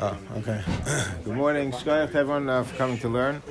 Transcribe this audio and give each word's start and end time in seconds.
Oh, 0.00 0.18
okay. 0.36 0.62
Good 1.24 1.34
morning. 1.34 1.72
Shkoyach 1.72 2.14
everyone 2.14 2.48
uh, 2.48 2.62
for 2.62 2.76
coming 2.76 2.98
to 2.98 3.08
learn. 3.08 3.42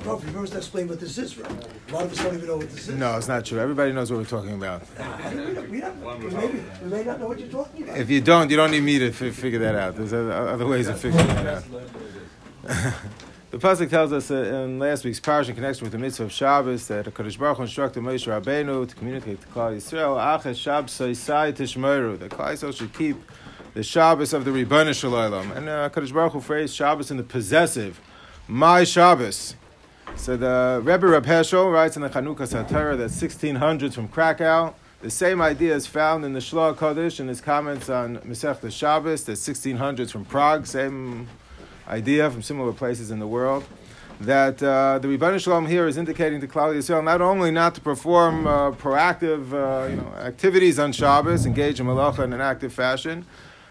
Prof, 0.00 0.24
you 0.24 0.30
first 0.30 0.54
explain 0.54 0.88
what 0.88 1.00
this 1.00 1.18
is, 1.18 1.36
right? 1.36 1.50
A 1.88 1.92
lot 1.92 2.04
of 2.04 2.12
us 2.12 2.18
don't 2.18 2.34
even 2.34 2.46
know 2.46 2.56
what 2.56 2.70
this 2.70 2.88
is. 2.88 2.94
No, 2.94 3.16
it's 3.16 3.28
not 3.28 3.44
true. 3.44 3.58
Everybody 3.60 3.92
knows 3.92 4.10
what 4.10 4.18
we're 4.18 4.24
talking 4.24 4.54
about. 4.54 4.82
How 4.98 5.30
do 5.30 5.66
we 5.70 5.80
don't, 5.80 6.00
we, 6.00 6.30
may, 6.30 6.46
we 6.82 6.88
may 6.88 7.04
not 7.04 7.20
know 7.20 7.28
what 7.28 7.38
you're 7.38 7.48
talking 7.48 7.82
about. 7.82 7.98
If 7.98 8.10
you 8.10 8.20
don't, 8.20 8.50
you 8.50 8.56
don't 8.56 8.70
need 8.70 8.82
me 8.82 8.98
to 8.98 9.08
f- 9.08 9.34
figure 9.34 9.58
that 9.60 9.74
out. 9.74 9.96
There's 9.96 10.12
other 10.12 10.32
other 10.32 10.66
ways 10.66 10.88
of 10.88 10.98
figuring 10.98 11.26
that 11.26 11.46
out. 11.46 11.64
the 13.50 13.58
pasuk 13.58 13.90
tells 13.90 14.12
us 14.12 14.30
uh, 14.30 14.34
in 14.34 14.78
last 14.78 15.04
week's 15.04 15.20
parish 15.20 15.48
in 15.48 15.54
connection 15.54 15.84
with 15.84 15.92
the 15.92 15.98
mitzvah 15.98 16.24
of 16.24 16.32
Shabbos 16.32 16.88
that 16.88 17.06
Hakadosh 17.06 17.38
Baruch 17.38 17.58
Hu 17.58 17.62
instructed 17.64 18.02
Moshe 18.02 18.26
Rabbeinu 18.26 18.88
to 18.88 18.94
communicate 18.94 19.40
to 19.42 19.46
Klal 19.48 19.76
Yisrael, 19.76 20.18
"Aches 20.18 20.56
Shabbos 20.56 20.92
Soisai 20.92 21.52
Tishmeru." 21.52 22.18
That 22.18 22.30
Klal 22.30 22.52
Yisrael 22.52 22.76
should 22.76 22.92
keep 22.92 23.16
the 23.76 23.82
Shabbos 23.82 24.32
of 24.32 24.46
the 24.46 24.50
Ribbono 24.50 24.98
Shel 24.98 25.10
Olam. 25.10 25.54
And 25.54 25.68
uh, 25.68 25.90
Hakadosh 25.90 26.10
Baruch 26.10 26.32
Hu 26.32 26.40
phrased 26.40 26.74
Shabbos 26.74 27.10
in 27.10 27.18
the 27.18 27.22
possessive, 27.22 28.00
"My 28.48 28.84
Shabbos." 28.84 29.54
So 30.14 30.34
the 30.38 30.80
Rebbe 30.82 31.06
Reb 31.06 31.26
Heschel 31.26 31.70
writes 31.70 31.94
in 31.94 32.00
the 32.00 32.08
Chanukas 32.08 32.56
HaTorah 32.56 32.96
that 32.96 33.10
1600s 33.10 33.92
from 33.92 34.08
Krakow. 34.08 34.72
The 35.02 35.10
same 35.10 35.42
idea 35.42 35.74
is 35.74 35.86
found 35.86 36.24
in 36.24 36.32
the 36.32 36.40
Shloah 36.40 36.74
Kodesh 36.74 37.20
in 37.20 37.28
his 37.28 37.42
comments 37.42 37.90
on 37.90 38.16
Masech 38.20 38.72
Shabbos. 38.72 39.24
The 39.24 39.32
1600s 39.32 40.10
from 40.10 40.24
Prague. 40.24 40.66
Same 40.66 41.28
idea 41.86 42.30
from 42.30 42.40
similar 42.40 42.72
places 42.72 43.10
in 43.10 43.18
the 43.18 43.26
world. 43.26 43.62
That 44.20 44.62
uh, 44.62 45.00
the 45.00 45.08
Ribbono 45.08 45.38
Shel 45.38 45.52
Olam 45.52 45.68
here 45.68 45.86
is 45.86 45.98
indicating 45.98 46.40
to 46.40 46.48
Klal 46.48 46.74
Yisrael 46.74 47.04
not 47.04 47.20
only 47.20 47.50
not 47.50 47.74
to 47.74 47.82
perform 47.82 48.46
uh, 48.46 48.70
proactive 48.70 49.52
uh, 49.52 49.88
you 49.90 49.96
know, 49.96 50.08
activities 50.16 50.78
on 50.78 50.92
Shabbos, 50.92 51.44
engage 51.44 51.78
in 51.78 51.84
malacha 51.84 52.24
in 52.24 52.32
an 52.32 52.40
active 52.40 52.72
fashion, 52.72 53.26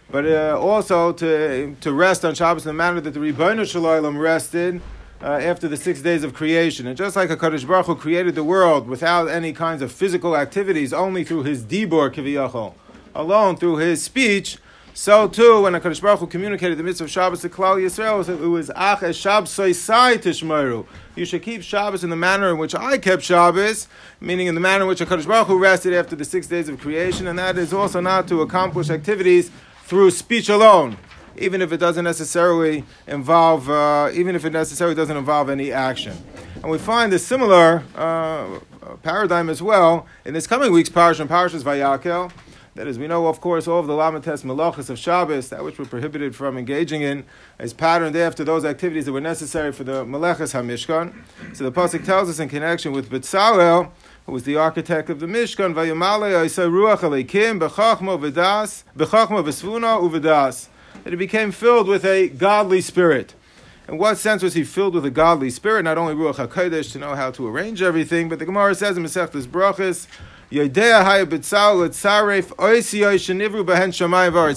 but 0.09 0.25
uh, 0.25 0.57
also 0.59 1.11
to, 1.13 1.75
to 1.81 1.93
rest 1.93 2.23
on 2.23 2.35
Shabbos 2.35 2.65
in 2.65 2.69
the 2.69 2.73
manner 2.73 3.01
that 3.01 3.11
the 3.11 3.19
Ribbono 3.19 3.69
Shel 3.69 3.83
Olam 3.83 4.19
rested 4.19 4.81
uh, 5.21 5.27
after 5.27 5.67
the 5.67 5.77
six 5.77 6.01
days 6.01 6.23
of 6.23 6.33
creation. 6.33 6.87
And 6.87 6.97
just 6.97 7.15
like 7.15 7.29
HaKadosh 7.29 7.67
Baruch 7.67 7.87
Hu 7.87 7.95
created 7.95 8.35
the 8.35 8.43
world 8.43 8.87
without 8.87 9.27
any 9.27 9.53
kinds 9.53 9.81
of 9.81 9.91
physical 9.91 10.35
activities, 10.37 10.93
only 10.93 11.23
through 11.23 11.43
his 11.43 11.63
dibor 11.63 12.13
kiviyachol, 12.13 12.73
alone 13.13 13.57
through 13.57 13.77
his 13.77 14.03
speech, 14.03 14.57
so 14.97 15.27
too, 15.27 15.63
when 15.63 15.73
HaKadosh 15.73 16.01
Baruch 16.01 16.19
Hu 16.21 16.27
communicated 16.27 16.77
the 16.77 16.83
mitzvah 16.83 17.03
of 17.03 17.11
Shabbos 17.11 17.41
to 17.41 17.49
Klal 17.49 17.75
Yisrael, 17.75 18.25
it 18.29 18.47
was 18.47 18.71
Ach 18.77 19.03
es 19.03 19.21
Shab 19.21 19.43
Soisai 19.43 20.15
Tishmeru. 20.15 20.85
You 21.17 21.25
should 21.25 21.43
keep 21.43 21.63
Shabbos 21.63 22.05
in 22.05 22.09
the 22.09 22.15
manner 22.15 22.49
in 22.49 22.57
which 22.57 22.73
I 22.73 22.97
kept 22.97 23.21
Shabbos, 23.21 23.89
meaning 24.21 24.47
in 24.47 24.55
the 24.55 24.61
manner 24.61 24.83
in 24.83 24.87
which 24.87 25.01
HaKadosh 25.01 25.27
Baruch 25.27 25.47
Hu 25.47 25.59
rested 25.59 25.93
after 25.93 26.15
the 26.15 26.23
six 26.23 26.47
days 26.47 26.69
of 26.69 26.79
creation, 26.79 27.27
and 27.27 27.37
that 27.37 27.57
is 27.57 27.73
also 27.73 27.99
not 27.99 28.29
to 28.29 28.41
accomplish 28.41 28.89
activities 28.89 29.51
through 29.85 30.11
speech 30.11 30.49
alone 30.49 30.97
even 31.37 31.61
if 31.61 31.71
it 31.71 31.77
doesn't 31.77 32.03
necessarily 32.03 32.83
involve, 33.07 33.69
uh, 33.69 34.09
even 34.13 34.35
if 34.35 34.45
it 34.45 34.53
necessarily 34.53 34.95
doesn't 34.95 35.17
involve 35.17 35.49
any 35.49 35.71
action. 35.71 36.15
And 36.61 36.71
we 36.71 36.77
find 36.77 37.11
a 37.13 37.19
similar 37.19 37.83
uh, 37.95 38.59
paradigm 39.03 39.49
as 39.49 39.61
well 39.61 40.05
in 40.23 40.33
this 40.33 40.47
coming 40.47 40.71
week's 40.71 40.89
parish 40.89 41.19
and 41.19 41.29
parashas 41.29 41.63
Vayakel. 41.63 42.31
That 42.75 42.87
is, 42.87 42.99
we 42.99 43.07
know, 43.07 43.27
of 43.27 43.39
course, 43.39 43.69
all 43.69 43.79
of 43.79 43.87
the 43.87 43.93
Lamates 43.93 44.43
Malachas 44.43 44.89
of 44.89 44.99
Shabbos, 44.99 45.47
that 45.47 45.63
which 45.63 45.79
we're 45.79 45.85
prohibited 45.85 46.35
from 46.35 46.57
engaging 46.57 47.01
in, 47.01 47.25
is 47.57 47.71
patterned 47.71 48.17
after 48.17 48.43
those 48.43 48.65
activities 48.65 49.05
that 49.05 49.13
were 49.13 49.21
necessary 49.21 49.71
for 49.71 49.85
the 49.85 50.03
Malachas 50.03 50.53
HaMishkan. 50.53 51.13
So 51.55 51.63
the 51.63 51.71
Pasuk 51.71 52.03
tells 52.03 52.29
us 52.29 52.39
in 52.39 52.49
connection 52.49 52.91
with 52.91 53.09
Betzalel, 53.09 53.91
who 54.25 54.31
was 54.31 54.43
the 54.43 54.55
architect 54.55 55.09
of 55.09 55.19
the 55.19 55.27
Mishkan, 55.27 55.73
Vayamale 55.73 56.45
Ruach 56.69 56.99
Aleikim, 56.99 57.59
Bechachmo 57.59 58.19
V'das, 58.19 58.83
Bechachmo 58.97 59.43
V'svuna 59.43 60.01
U'V'das, 60.01 60.67
that 61.03 61.11
he 61.11 61.15
became 61.15 61.51
filled 61.51 61.87
with 61.87 62.03
a 62.03 62.29
godly 62.29 62.81
spirit. 62.81 63.35
In 63.87 63.99
what 63.99 64.17
sense 64.17 64.41
was 64.41 64.55
he 64.55 64.63
filled 64.63 64.95
with 64.95 65.05
a 65.05 65.11
godly 65.11 65.51
spirit? 65.51 65.83
Not 65.83 65.99
only 65.99 66.15
Ruach 66.15 66.47
HaKodesh 66.47 66.91
to 66.93 66.97
know 66.97 67.13
how 67.13 67.29
to 67.31 67.47
arrange 67.47 67.83
everything, 67.83 68.27
but 68.27 68.39
the 68.39 68.45
Gemara 68.45 68.73
says 68.73 68.97
in 68.97 69.03
Masechtas 69.03 69.45
Brachas, 69.45 70.07
Yodea. 70.51 71.03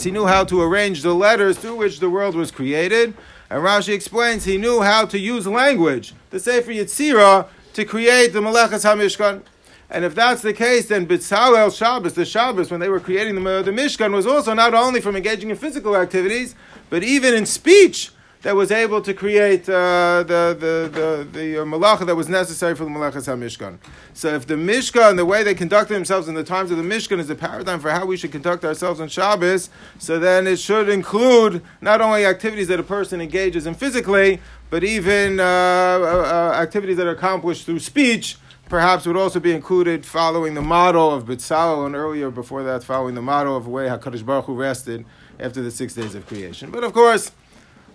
He 0.02 0.10
knew 0.10 0.26
how 0.26 0.44
to 0.44 0.62
arrange 0.62 1.02
the 1.02 1.14
letters 1.14 1.58
through 1.58 1.76
which 1.76 2.00
the 2.00 2.08
world 2.08 2.34
was 2.34 2.50
created. 2.50 3.14
And 3.50 3.62
Rashi 3.62 3.94
explains 3.94 4.44
he 4.44 4.58
knew 4.58 4.82
how 4.82 5.06
to 5.06 5.18
use 5.18 5.46
language, 5.46 6.14
the 6.30 6.38
Sefer 6.38 6.70
Yetzirah, 6.70 7.48
to 7.74 7.84
create 7.84 8.32
the 8.32 8.40
Malachas 8.40 8.84
HaMishkan. 8.84 9.42
And 9.90 10.04
if 10.04 10.14
that's 10.14 10.42
the 10.42 10.52
case, 10.52 10.88
then 10.88 11.06
B'tzalel 11.06 11.74
Shabbos, 11.76 12.12
the 12.12 12.26
Shabbos, 12.26 12.70
when 12.70 12.80
they 12.80 12.90
were 12.90 13.00
creating 13.00 13.42
the, 13.42 13.62
the 13.62 13.70
Mishkan, 13.70 14.12
was 14.12 14.26
also 14.26 14.52
not 14.52 14.74
only 14.74 15.00
from 15.00 15.16
engaging 15.16 15.48
in 15.48 15.56
physical 15.56 15.96
activities, 15.96 16.54
but 16.90 17.02
even 17.02 17.34
in 17.34 17.46
speech 17.46 18.10
that 18.42 18.54
was 18.54 18.70
able 18.70 19.02
to 19.02 19.12
create 19.14 19.68
uh, 19.68 20.22
the, 20.22 20.56
the, 20.58 20.90
the, 20.92 21.28
the 21.32 21.62
uh, 21.62 21.64
malacha 21.64 22.06
that 22.06 22.14
was 22.14 22.28
necessary 22.28 22.74
for 22.74 22.84
the 22.84 22.90
malachas 22.90 23.26
HaMishkan. 23.26 23.78
So 24.14 24.28
if 24.28 24.46
the 24.46 24.54
Mishkan, 24.54 25.16
the 25.16 25.26
way 25.26 25.42
they 25.42 25.54
conducted 25.54 25.94
themselves 25.94 26.28
in 26.28 26.34
the 26.34 26.44
times 26.44 26.70
of 26.70 26.76
the 26.76 26.84
Mishkan 26.84 27.18
is 27.18 27.28
a 27.30 27.34
paradigm 27.34 27.80
for 27.80 27.90
how 27.90 28.06
we 28.06 28.16
should 28.16 28.30
conduct 28.30 28.64
ourselves 28.64 29.00
on 29.00 29.08
Shabbos, 29.08 29.70
so 29.98 30.18
then 30.18 30.46
it 30.46 30.58
should 30.58 30.88
include 30.88 31.62
not 31.80 32.00
only 32.00 32.24
activities 32.24 32.68
that 32.68 32.78
a 32.78 32.84
person 32.84 33.20
engages 33.20 33.66
in 33.66 33.74
physically, 33.74 34.40
but 34.70 34.84
even 34.84 35.40
uh, 35.40 35.42
uh, 35.42 36.52
activities 36.54 36.96
that 36.98 37.06
are 37.06 37.12
accomplished 37.12 37.64
through 37.64 37.80
speech, 37.80 38.36
perhaps 38.68 39.06
would 39.06 39.16
also 39.16 39.40
be 39.40 39.52
included 39.52 40.04
following 40.04 40.54
the 40.54 40.62
model 40.62 41.12
of 41.12 41.24
Betzalel 41.24 41.86
and 41.86 41.94
earlier 41.94 42.30
before 42.30 42.62
that 42.64 42.84
following 42.84 43.14
the 43.14 43.22
model 43.22 43.56
of 43.56 43.64
the 43.64 43.70
way 43.70 43.86
HaKadosh 43.86 44.24
Baruch 44.24 44.44
Hu 44.44 44.54
rested 44.54 45.04
after 45.40 45.62
the 45.62 45.70
six 45.70 45.94
days 45.94 46.14
of 46.14 46.26
creation. 46.26 46.70
But 46.70 46.84
of 46.84 46.92
course, 46.92 47.32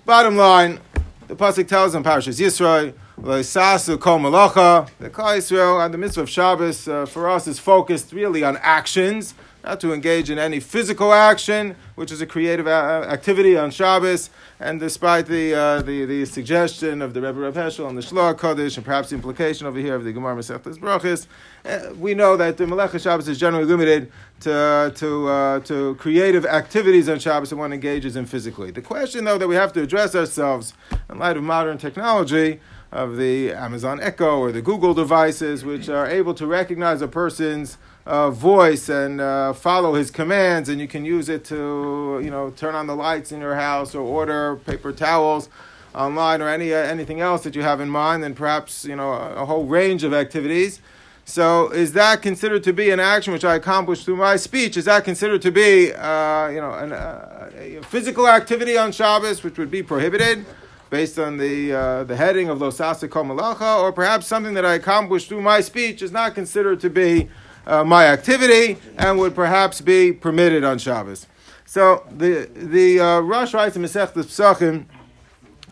bottom 0.06 0.36
line, 0.36 0.80
the 1.28 1.36
Pasuk 1.36 1.68
tells 1.68 1.96
in 1.96 2.04
Parashas 2.04 2.40
Yisrael, 2.40 2.94
Sasu 3.20 4.00
Kol 4.00 4.20
Malacha, 4.20 4.90
the 5.00 5.10
Klal 5.10 5.38
Yisrael 5.38 5.84
and 5.84 5.94
the 5.94 5.98
mitzvah 5.98 6.22
of 6.22 6.30
Shabbos 6.30 6.88
uh, 6.88 7.06
for 7.06 7.30
us 7.30 7.48
is 7.48 7.60
focused 7.60 8.12
really 8.12 8.44
on 8.44 8.58
actions, 8.58 9.36
not 9.64 9.80
to 9.80 9.94
engage 9.94 10.30
in 10.30 10.38
any 10.38 10.60
physical 10.60 11.14
action, 11.14 11.76
which 11.96 12.12
is 12.12 12.22
a 12.22 12.26
creative 12.26 12.68
a- 12.68 13.08
activity 13.10 13.58
on 13.58 13.72
Shabbos. 13.72 14.30
And 14.60 14.80
despite 14.80 15.26
the, 15.28 15.54
uh, 15.54 15.82
the, 15.82 16.06
the 16.06 16.26
suggestion 16.26 17.02
of 17.02 17.14
the 17.14 17.22
Rebbe 17.22 17.40
Reb 17.40 17.54
Heschel 17.54 17.88
and 17.88 17.98
the 17.98 18.02
Shloah 18.02 18.36
Kodesh, 18.36 18.76
and 18.76 18.86
perhaps 18.86 19.10
the 19.10 19.16
implication 19.16 19.66
over 19.66 19.80
here 19.80 19.96
of 19.96 20.04
the 20.04 20.12
Gemara 20.12 20.36
Masechtas 20.36 20.78
Brachis, 20.78 21.28
uh, 21.66 21.94
we 21.96 22.14
know 22.14 22.36
that 22.36 22.58
the 22.58 22.68
Melech 22.68 23.00
Shabbos 23.00 23.28
is 23.30 23.40
generally 23.40 23.66
limited 23.66 24.12
to, 24.42 24.92
to, 24.96 25.28
uh, 25.30 25.60
to 25.62 25.96
creative 25.96 26.46
activities 26.46 27.08
on 27.08 27.20
Shabbos 27.20 27.52
and 27.52 27.60
one 27.60 27.72
engages 27.72 28.18
in 28.18 28.26
physically. 28.26 28.72
The 28.72 28.82
question, 28.82 29.24
though, 29.24 29.38
that 29.38 29.48
we 29.48 29.56
have 29.56 29.72
to 29.74 29.82
address 29.82 30.14
ourselves 30.14 30.74
in 31.10 31.20
light 31.20 31.38
of 31.38 31.44
modern 31.44 31.78
technology, 31.78 32.60
of 32.92 33.18
the 33.18 33.52
Amazon 33.52 34.00
Echo 34.00 34.38
or 34.38 34.52
the 34.52 34.62
Google 34.62 34.94
devices, 34.94 35.66
which 35.66 35.90
are 35.90 36.06
able 36.06 36.36
to 36.36 36.46
recognize 36.46 37.02
a 37.02 37.08
person's 37.08 37.80
uh, 38.06 38.30
voice 38.30 38.90
and 38.90 39.22
uh, 39.22 39.54
follow 39.54 39.94
his 39.94 40.12
commands, 40.12 40.70
and 40.70 40.80
you 40.80 40.88
can 40.88 41.06
use 41.06 41.30
it 41.30 41.46
to, 41.46 42.20
you 42.24 42.30
know, 42.30 42.52
turn 42.52 42.76
on 42.76 42.88
the 42.88 42.96
lights 42.96 43.32
in 43.32 43.40
your 43.40 43.56
house 43.56 43.96
or 43.96 44.02
order 44.02 44.58
paper 44.58 44.92
towels 44.92 45.50
online 45.96 46.42
or 46.42 46.50
any 46.50 46.74
uh, 46.74 46.78
anything 46.78 47.22
else 47.22 47.44
that 47.44 47.56
you 47.56 47.62
have 47.62 47.80
in 47.80 47.90
mind, 47.90 48.24
and 48.24 48.36
perhaps 48.36 48.84
you 48.86 48.96
know 48.96 49.12
a, 49.12 49.36
a 49.36 49.46
whole 49.46 49.66
range 49.66 50.04
of 50.04 50.14
activities. 50.14 50.82
So, 51.26 51.70
is 51.70 51.94
that 51.94 52.22
considered 52.22 52.64
to 52.64 52.74
be 52.74 52.90
an 52.90 53.00
action 53.00 53.32
which 53.32 53.46
I 53.46 53.56
accomplished 53.56 54.04
through 54.04 54.18
my 54.18 54.36
speech? 54.36 54.76
Is 54.76 54.86
that 54.86 55.06
considered 55.06 55.42
to 55.44 55.52
be, 55.52 55.94
uh, 55.94 56.50
you 56.50 56.60
know, 56.60 56.74
an, 56.74 56.92
uh, 56.92 57.50
a 57.58 57.82
physical 57.84 58.28
activity 58.28 58.78
on 58.78 58.92
Shabbos, 58.92 59.42
which 59.44 59.58
would 59.58 59.72
be 59.72 59.84
prohibited? 59.84 60.46
based 60.90 61.18
on 61.18 61.38
the 61.38 61.74
uh, 61.74 62.04
the 62.04 62.16
heading 62.16 62.50
of 62.50 62.60
Losasa 62.60 63.08
Malacha, 63.10 63.82
or 63.82 63.92
perhaps 63.92 64.28
something 64.28 64.54
that 64.54 64.64
I 64.64 64.76
accomplished 64.76 65.28
through 65.28 65.42
my 65.42 65.60
speech 65.60 66.04
is 66.04 66.12
not 66.12 66.36
considered 66.36 66.80
to 66.82 66.90
be 66.92 67.30
uh, 67.66 67.84
my 67.84 68.06
activity 68.06 68.78
and 68.98 69.18
would 69.20 69.36
perhaps 69.36 69.82
be 69.82 70.12
permitted 70.12 70.64
on 70.64 70.78
Shabbos. 70.78 71.28
So 71.66 72.06
the 72.12 72.50
the 72.54 73.00
uh, 73.00 73.20
Rosh 73.22 73.54
writes 73.54 73.76
in 73.76 73.82
Masech 73.82 74.14
Pesachim 74.14 74.86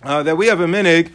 uh, 0.03 0.23
that 0.23 0.35
we 0.35 0.47
have 0.47 0.59
a 0.61 0.65
minig. 0.65 1.11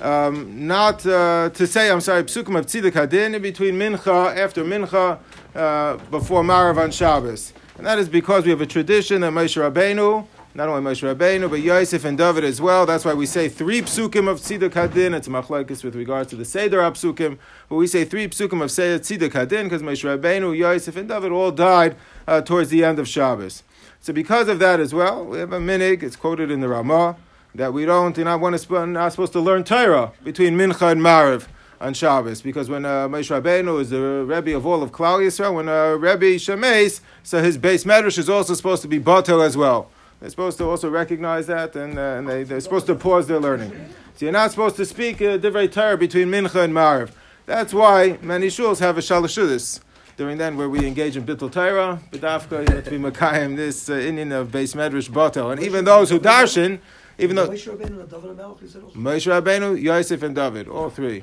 Um, 0.00 0.68
not 0.68 1.04
uh, 1.04 1.50
to 1.54 1.66
say, 1.66 1.90
I'm 1.90 2.00
sorry, 2.00 2.22
psukim 2.22 2.56
of 2.56 2.66
Tziduk 2.66 2.92
Hadin 2.92 3.34
in 3.34 3.42
between 3.42 3.74
mincha, 3.74 4.36
after 4.36 4.62
mincha, 4.62 5.18
uh, 5.56 5.96
before 6.10 6.44
Mariv 6.44 6.78
on 6.78 6.92
Shabbos. 6.92 7.52
And 7.76 7.84
that 7.84 7.98
is 7.98 8.08
because 8.08 8.44
we 8.44 8.50
have 8.50 8.60
a 8.60 8.66
tradition 8.66 9.22
that 9.22 9.32
Moshe 9.32 9.56
Rabbeinu, 9.60 10.24
not 10.54 10.68
only 10.68 10.90
Moshe 10.90 11.14
Rabbeinu, 11.14 11.50
but 11.50 11.60
Yosef 11.60 12.04
and 12.04 12.16
David 12.16 12.42
as 12.42 12.60
well. 12.60 12.86
That's 12.86 13.04
why 13.04 13.14
we 13.14 13.26
say 13.26 13.48
three 13.48 13.82
psukim 13.82 14.28
of 14.28 14.40
Tziduk 14.40 14.70
Hadin. 14.70 15.14
It's 15.14 15.28
machlekes 15.28 15.84
with 15.84 15.94
regards 15.94 16.30
to 16.30 16.36
the 16.36 16.44
Seder 16.44 16.78
psukim, 16.78 17.38
but 17.68 17.76
we 17.76 17.86
say 17.86 18.04
three 18.04 18.26
psukim 18.28 18.62
of 18.62 18.70
Tziduk 18.70 19.30
Hadin 19.30 19.64
because 19.64 19.82
Moshe 19.82 20.04
Rabbeinu, 20.04 20.56
Yosef, 20.56 20.96
and 20.96 21.08
David 21.08 21.32
all 21.32 21.50
died 21.50 21.96
uh, 22.26 22.40
towards 22.40 22.70
the 22.70 22.82
end 22.82 22.98
of 22.98 23.06
Shabbos. 23.06 23.62
So 24.00 24.12
because 24.12 24.48
of 24.48 24.58
that 24.60 24.80
as 24.80 24.94
well, 24.94 25.24
we 25.24 25.38
have 25.38 25.52
a 25.52 25.60
minig. 25.60 26.02
It's 26.02 26.16
quoted 26.16 26.50
in 26.50 26.60
the 26.60 26.68
Ramah 26.68 27.16
that 27.54 27.72
we 27.72 27.84
don't, 27.84 28.16
you're 28.16 28.24
not, 28.24 28.40
want 28.40 28.58
to, 28.58 28.86
not 28.86 29.12
supposed 29.12 29.32
to 29.32 29.40
learn 29.40 29.64
Torah 29.64 30.12
between 30.24 30.56
Mincha 30.56 30.92
and 30.92 31.00
Mariv 31.00 31.46
on 31.80 31.94
Shabbos, 31.94 32.42
because 32.42 32.68
when 32.68 32.84
uh, 32.84 33.06
Moshe 33.06 33.30
Rabbeinu 33.40 33.80
is 33.80 33.90
the 33.90 34.00
Rebbe 34.00 34.56
of 34.56 34.66
all 34.66 34.82
of 34.82 34.92
Klal 34.92 35.20
Yisrael, 35.20 35.54
when 35.54 35.68
uh, 35.68 35.90
Rebbe 35.90 36.36
Shemeis, 36.36 37.00
so 37.22 37.40
his 37.42 37.56
beis 37.56 37.84
medrash 37.84 38.18
is 38.18 38.28
also 38.28 38.54
supposed 38.54 38.82
to 38.82 38.88
be 38.88 38.98
batel 38.98 39.44
as 39.44 39.56
well 39.56 39.90
They're 40.20 40.30
supposed 40.30 40.58
to 40.58 40.64
also 40.64 40.90
recognize 40.90 41.46
that, 41.46 41.76
and, 41.76 41.98
uh, 41.98 42.02
and 42.02 42.28
they, 42.28 42.42
they're 42.42 42.60
supposed 42.60 42.86
to 42.86 42.94
pause 42.94 43.26
their 43.28 43.38
learning. 43.38 43.72
So 44.16 44.24
you're 44.24 44.32
not 44.32 44.50
supposed 44.50 44.76
to 44.76 44.84
speak 44.84 45.22
uh, 45.22 45.38
divrei 45.38 45.70
Torah 45.70 45.96
between 45.96 46.28
mincha 46.28 46.64
and 46.64 46.72
mariv. 46.72 47.10
That's 47.46 47.72
why 47.72 48.18
many 48.20 48.48
shuls 48.48 48.80
have 48.80 48.98
a 48.98 49.00
shalashudis. 49.00 49.80
During 50.16 50.36
then, 50.36 50.56
where 50.56 50.68
we 50.68 50.84
engage 50.84 51.16
in 51.16 51.24
bittul 51.24 51.52
Torah, 51.52 52.00
b'dafka, 52.10 52.68
you 52.68 52.74
know, 52.74 52.80
to 52.80 52.90
be 52.90 52.98
makayim 52.98 53.54
this 53.54 53.88
uh, 53.88 53.92
inyan 53.92 54.32
of 54.32 54.48
beis 54.48 54.74
medrash 54.74 55.08
batel, 55.08 55.52
and 55.52 55.62
even 55.62 55.84
those 55.84 56.10
who 56.10 56.18
darshan, 56.18 56.80
even 57.18 57.36
though 57.36 57.48
Moshe 57.48 57.68
Rabbeinu 57.68 58.00
and 58.00 58.10
David 58.10 58.36
HaMelech, 58.36 58.62
is 58.64 58.74
it 58.74 58.82
also? 58.82 58.98
Moshe 58.98 59.42
Rabbeinu, 59.42 59.80
Yosef, 59.80 60.22
and 60.24 60.34
David, 60.34 60.66
all 60.66 60.90
three. 60.90 61.22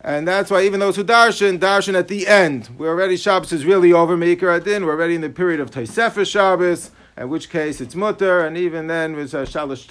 And 0.00 0.26
that's 0.26 0.50
why 0.50 0.62
even 0.62 0.80
those 0.80 0.96
who 0.96 1.04
darshan, 1.04 1.58
darshan 1.58 1.94
at 1.94 2.08
the 2.08 2.26
end. 2.26 2.70
We're 2.76 2.88
already, 2.88 3.16
Shabbos 3.16 3.52
is 3.52 3.64
really 3.64 3.92
over, 3.92 4.16
Meikar 4.16 4.56
Adin. 4.56 4.84
We're 4.84 4.92
already 4.92 5.14
in 5.14 5.20
the 5.20 5.30
period 5.30 5.60
of 5.60 5.70
Tosefes 5.70 6.30
Shabbos, 6.30 6.90
in 7.20 7.28
which 7.28 7.50
case 7.50 7.82
it's 7.82 7.94
mutter, 7.94 8.46
and 8.46 8.56
even 8.56 8.86
then 8.86 9.14
with 9.14 9.34
uh, 9.34 9.44
Shalosh 9.44 9.86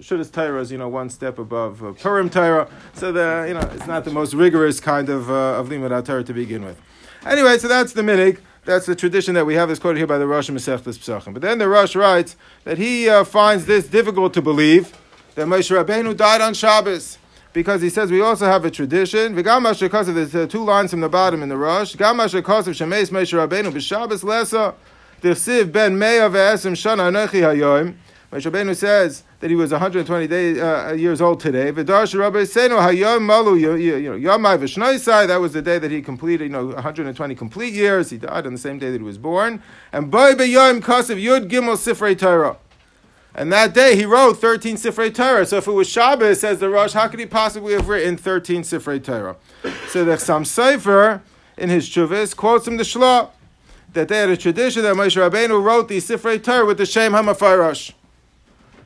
Shudas 0.00 0.60
is, 0.60 0.70
you 0.70 0.76
know, 0.76 0.88
one 0.88 1.08
step 1.08 1.38
above 1.38 1.82
uh, 1.82 1.92
Purim 1.94 2.28
Torah. 2.28 2.68
So, 2.92 3.10
the, 3.10 3.46
you 3.48 3.54
know, 3.54 3.66
it's 3.72 3.86
not 3.86 4.04
the 4.04 4.10
most 4.10 4.34
rigorous 4.34 4.78
kind 4.78 5.08
of, 5.08 5.30
uh, 5.30 5.58
of 5.58 5.70
Limud 5.70 6.04
Torah 6.04 6.22
to 6.22 6.34
begin 6.34 6.62
with. 6.66 6.78
Anyway, 7.24 7.56
so 7.56 7.68
that's 7.68 7.94
the 7.94 8.02
minig. 8.02 8.40
That's 8.66 8.84
the 8.84 8.94
tradition 8.94 9.34
that 9.34 9.46
we 9.46 9.54
have 9.54 9.70
is 9.70 9.78
quoted 9.78 9.96
here 9.96 10.06
by 10.06 10.18
the 10.18 10.26
Rosh 10.26 10.50
Masechtas 10.50 10.98
Pesachim. 10.98 11.32
But 11.32 11.40
then 11.40 11.56
the 11.56 11.70
Rosh 11.70 11.96
writes 11.96 12.36
that 12.64 12.76
he 12.76 13.08
uh, 13.08 13.24
finds 13.24 13.64
this 13.64 13.88
difficult 13.88 14.34
to 14.34 14.42
believe 14.42 14.94
that 15.36 15.46
Moshe 15.46 15.74
Rabbeinu 15.74 16.14
died 16.14 16.42
on 16.42 16.52
Shabbos 16.52 17.16
because 17.54 17.80
he 17.80 17.88
says 17.88 18.10
we 18.10 18.20
also 18.20 18.44
have 18.44 18.66
a 18.66 18.70
tradition. 18.70 19.34
V'gam 19.34 19.80
because 19.80 20.08
of 20.08 20.32
the 20.32 20.46
two 20.46 20.64
lines 20.64 20.90
from 20.90 21.00
the 21.00 21.08
bottom 21.08 21.42
in 21.42 21.48
the 21.48 21.56
Rosh. 21.56 21.94
Gam 21.94 22.18
because 22.18 22.68
of 22.68 22.74
Shemeis 22.74 23.08
Moshe 23.08 23.32
Rabbeinu 23.32 23.72
b'Shabbos 23.72 24.22
lesa 24.22 24.74
Siv 25.22 25.72
ben 25.72 25.98
Meya 25.98 26.30
ve'esim 26.30 26.72
shana 26.72 27.10
anochi 27.10 27.42
hayoim. 27.42 27.94
Rabbeinu 28.30 28.76
says 28.76 29.24
that 29.40 29.48
he 29.48 29.56
was 29.56 29.72
120 29.72 30.26
days, 30.26 30.58
uh, 30.58 30.94
years 30.96 31.20
old 31.20 31.40
today. 31.40 31.72
V'darsh 31.72 32.18
Rabbi 32.18 32.40
Seinu 32.40 32.78
hayom 32.78 33.22
malu 33.22 33.54
you 33.56 34.10
know 34.10 34.16
yomai 34.16 34.58
v'shnoisai. 34.58 35.26
That 35.26 35.40
was 35.40 35.54
the 35.54 35.62
day 35.62 35.78
that 35.78 35.90
he 35.90 36.02
completed, 36.02 36.44
you 36.44 36.50
know, 36.50 36.66
120 36.66 37.34
complete 37.34 37.72
years. 37.72 38.10
He 38.10 38.18
died 38.18 38.46
on 38.46 38.52
the 38.52 38.58
same 38.58 38.78
day 38.78 38.90
that 38.90 38.98
he 38.98 39.04
was 39.04 39.18
born. 39.18 39.62
And 39.92 40.10
boy 40.10 40.34
b'yom 40.34 40.80
kasev 40.80 41.22
yud 41.22 41.48
gimel 41.48 41.76
sifrei 41.76 42.18
Torah. 42.18 42.58
And 43.34 43.52
that 43.52 43.72
day 43.72 43.94
he 43.94 44.04
wrote 44.04 44.40
13 44.40 44.74
Sifrei 44.76 45.14
Torah. 45.14 45.46
So 45.46 45.58
if 45.58 45.68
it 45.68 45.72
was 45.72 45.88
Shabbos, 45.88 46.40
says 46.40 46.58
the 46.58 46.68
Rosh, 46.68 46.92
how 46.92 47.06
could 47.06 47.20
he 47.20 47.26
possibly 47.26 47.74
have 47.74 47.88
written 47.88 48.16
13 48.16 48.62
Sifrei 48.62 49.02
Torah? 49.02 49.36
So 49.86 50.04
the 50.04 50.16
Chassam 50.16 50.42
Sofer, 50.42 51.20
in 51.56 51.68
his 51.68 51.88
Chuvis, 51.88 52.34
quotes 52.34 52.66
him 52.66 52.78
the 52.78 52.82
Shlah, 52.82 53.30
that 53.92 54.08
they 54.08 54.18
had 54.18 54.28
a 54.28 54.36
tradition 54.36 54.82
that 54.82 54.96
Moshe 54.96 55.16
Rabbeinu 55.16 55.62
wrote 55.62 55.88
the 55.88 55.98
Sifrei 55.98 56.42
Torah 56.42 56.66
with 56.66 56.78
the 56.78 56.86
Shem 56.86 57.12
HaMafarash. 57.12 57.92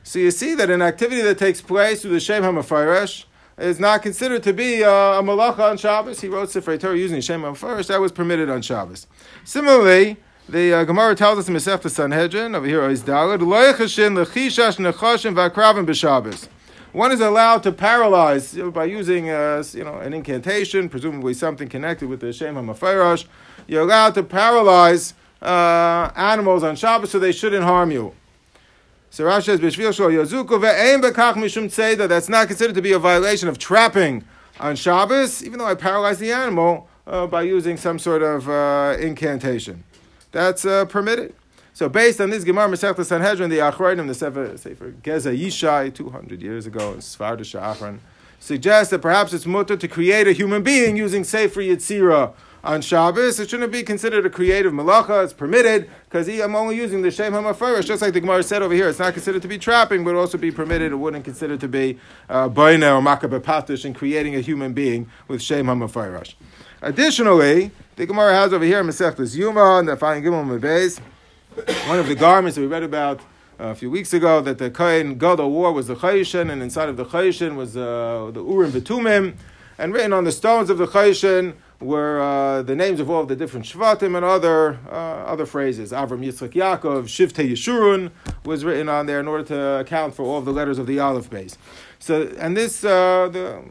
So 0.03 0.19
you 0.19 0.31
see 0.31 0.55
that 0.55 0.69
an 0.69 0.81
activity 0.81 1.21
that 1.21 1.37
takes 1.37 1.61
place 1.61 2.03
with 2.03 2.13
the 2.13 2.19
Shem 2.19 2.43
HaMafarash 2.43 3.25
is 3.57 3.79
not 3.79 4.01
considered 4.01 4.43
to 4.43 4.53
be 4.53 4.83
uh, 4.83 4.89
a 4.89 5.23
malacha 5.23 5.59
on 5.59 5.77
Shabbos. 5.77 6.21
He 6.21 6.27
wrote 6.27 6.49
Sifrei 6.49 6.79
Torah 6.79 6.97
using 6.97 7.21
Shem 7.21 7.41
HaMafarash. 7.41 7.87
That 7.87 8.01
was 8.01 8.11
permitted 8.11 8.49
on 8.49 8.61
Shabbos. 8.61 9.07
Similarly, 9.43 10.17
the 10.49 10.73
uh, 10.73 10.83
Gemara 10.83 11.15
tells 11.15 11.39
us 11.39 11.47
in 11.47 11.53
Masechta 11.53 11.89
Sanhedrin 11.89 12.53
over 12.53 12.67
here 12.67 12.89
is 12.89 13.03
Dalad 13.03 13.39
Loyachashin 13.39 14.21
Lechishash 14.21 14.77
Nechashim 14.77 15.35
Vakravim 15.35 15.85
B'Shabbos. 15.85 16.49
One 16.91 17.11
is 17.11 17.21
allowed 17.21 17.63
to 17.63 17.71
paralyze 17.71 18.53
by 18.53 18.85
using 18.85 19.29
uh, 19.29 19.63
you 19.71 19.83
know 19.83 19.99
an 19.99 20.13
incantation, 20.13 20.89
presumably 20.89 21.33
something 21.33 21.67
connected 21.69 22.09
with 22.09 22.19
the 22.19 22.33
Shem 22.33 22.55
HaMafarash. 22.55 23.25
You're 23.67 23.81
allowed 23.81 24.15
to 24.15 24.23
paralyze 24.23 25.13
uh, 25.41 26.11
animals 26.15 26.63
on 26.63 26.75
Shabbos 26.75 27.11
so 27.11 27.19
they 27.19 27.31
shouldn't 27.31 27.63
harm 27.63 27.91
you. 27.91 28.13
So 29.09 29.25
Rashi 29.25 29.45
says, 29.45 29.59
"B'shvil 29.59 29.89
shol 29.89 30.11
yozuku 30.11 30.59
ve'ein 30.59 31.01
bekach 31.01 31.35
mishum 31.35 31.65
tzeda." 31.65 32.07
That's 32.07 32.29
not 32.29 32.47
considered 32.47 32.75
to 32.75 32.81
be 32.81 32.93
a 32.93 32.99
violation 32.99 33.47
of 33.47 33.59
trapping 33.59 34.23
on 34.59 34.75
Shabbos, 34.75 35.43
even 35.43 35.59
though 35.59 35.67
I 35.67 35.75
paralyze 35.75 36.19
the 36.19 36.31
animal 36.31 36.87
uh, 37.05 37.27
by 37.27 37.43
using 37.43 37.77
some 37.77 37.99
sort 37.99 38.23
of 38.23 38.49
uh, 38.49 38.95
incantation 38.99 39.83
that's 40.33 40.65
uh, 40.65 40.83
permitted. 40.85 41.33
So 41.73 41.87
based 41.87 42.19
on 42.19 42.29
this 42.29 42.43
Gemara 42.43 42.67
Masechta 42.67 43.05
Sanhedrin, 43.05 43.49
the 43.49 43.59
Achrayim, 43.59 44.05
the 44.07 44.13
Sefer, 44.13 44.57
Sefer 44.57 44.91
Geza 45.01 45.31
Yishai, 45.31 45.93
200 45.93 46.41
years 46.41 46.67
ago, 46.67 46.93
in 46.93 46.99
Svardish 46.99 47.59
Achron, 47.59 47.99
suggests 48.39 48.91
that 48.91 48.99
perhaps 48.99 49.33
it's 49.33 49.45
mutter 49.45 49.77
to 49.77 49.87
create 49.87 50.27
a 50.27 50.33
human 50.33 50.61
being 50.61 50.97
using 50.97 51.23
Sefer 51.23 51.61
Yetzirah 51.61 52.33
on 52.63 52.81
Shabbos. 52.81 53.39
It 53.39 53.49
shouldn't 53.49 53.71
be 53.71 53.83
considered 53.83 54.25
a 54.25 54.29
creative 54.29 54.71
malacha. 54.71 55.23
It's 55.23 55.33
permitted 55.33 55.89
because 56.05 56.27
I'm 56.29 56.55
only 56.55 56.75
using 56.75 57.01
the 57.01 57.11
Shem 57.11 57.33
HaMafarish, 57.33 57.85
just 57.85 58.01
like 58.01 58.13
the 58.13 58.21
Gemara 58.21 58.43
said 58.43 58.61
over 58.61 58.73
here. 58.73 58.87
It's 58.87 58.99
not 58.99 59.13
considered 59.13 59.41
to 59.41 59.47
be 59.47 59.57
trapping, 59.57 60.03
but 60.03 60.15
also 60.15 60.37
be 60.37 60.51
permitted. 60.51 60.91
It 60.91 60.95
wouldn't 60.95 61.25
consider 61.25 61.57
to 61.57 61.67
be 61.67 61.99
uh, 62.29 62.45
or 62.47 62.51
Makeh 62.51 63.39
B'Patish 63.39 63.85
in 63.85 63.93
creating 63.93 64.35
a 64.35 64.39
human 64.39 64.73
being 64.73 65.09
with 65.27 65.41
Shem 65.41 65.65
HaMafarish. 65.65 66.35
Additionally, 66.81 67.71
the 67.95 68.05
Gemara 68.05 68.33
has 68.33 68.53
over 68.53 68.65
here 68.65 68.83
Masechtas 68.83 69.35
Yuma 69.35 69.79
and 69.79 69.87
the 69.87 69.95
Fayin 69.95 70.23
Gimel 70.23 70.59
Mebez, 70.59 70.99
one 71.87 71.99
of 71.99 72.07
the 72.07 72.15
garments 72.15 72.55
that 72.55 72.61
we 72.61 72.67
read 72.67 72.83
about 72.83 73.19
uh, 73.59 73.67
a 73.67 73.75
few 73.75 73.91
weeks 73.91 74.13
ago 74.13 74.41
that 74.41 74.57
the 74.57 74.69
Kohen 74.69 75.17
Gadol 75.17 75.51
wore 75.51 75.71
was 75.71 75.87
the 75.87 75.95
Chayishin, 75.95 76.51
and 76.51 76.61
inside 76.61 76.89
of 76.89 76.97
the 76.97 77.05
Chayishin 77.05 77.55
was 77.55 77.77
uh, 77.77 78.31
the 78.33 78.43
Urim 78.43 78.71
V'Tumim, 78.71 79.35
and 79.77 79.93
written 79.93 80.11
on 80.11 80.23
the 80.23 80.31
stones 80.31 80.69
of 80.69 80.77
the 80.77 80.87
Chayishin 80.87 81.53
were 81.83 82.21
uh, 82.21 82.61
the 82.61 82.75
names 82.75 82.99
of 82.99 83.09
all 83.09 83.25
the 83.25 83.35
different 83.35 83.65
Shvatim 83.65 84.15
and 84.15 84.25
other 84.25 84.79
uh, 84.89 84.91
other 84.91 85.45
phrases. 85.45 85.91
Avram 85.91 86.25
Yitzchak 86.25 86.53
Yaakov, 86.53 87.03
Shivte 87.03 87.49
Yeshurun 87.49 88.11
was 88.45 88.63
written 88.63 88.89
on 88.89 89.05
there 89.05 89.19
in 89.19 89.27
order 89.27 89.43
to 89.43 89.79
account 89.79 90.15
for 90.15 90.23
all 90.23 90.37
of 90.37 90.45
the 90.45 90.53
letters 90.53 90.79
of 90.79 90.87
the 90.87 90.99
Aleph 90.99 91.29
Beis. 91.29 91.57
So, 91.99 92.33
and 92.37 92.55
this 92.57 92.83
uh, 92.83 93.29
the 93.31 93.63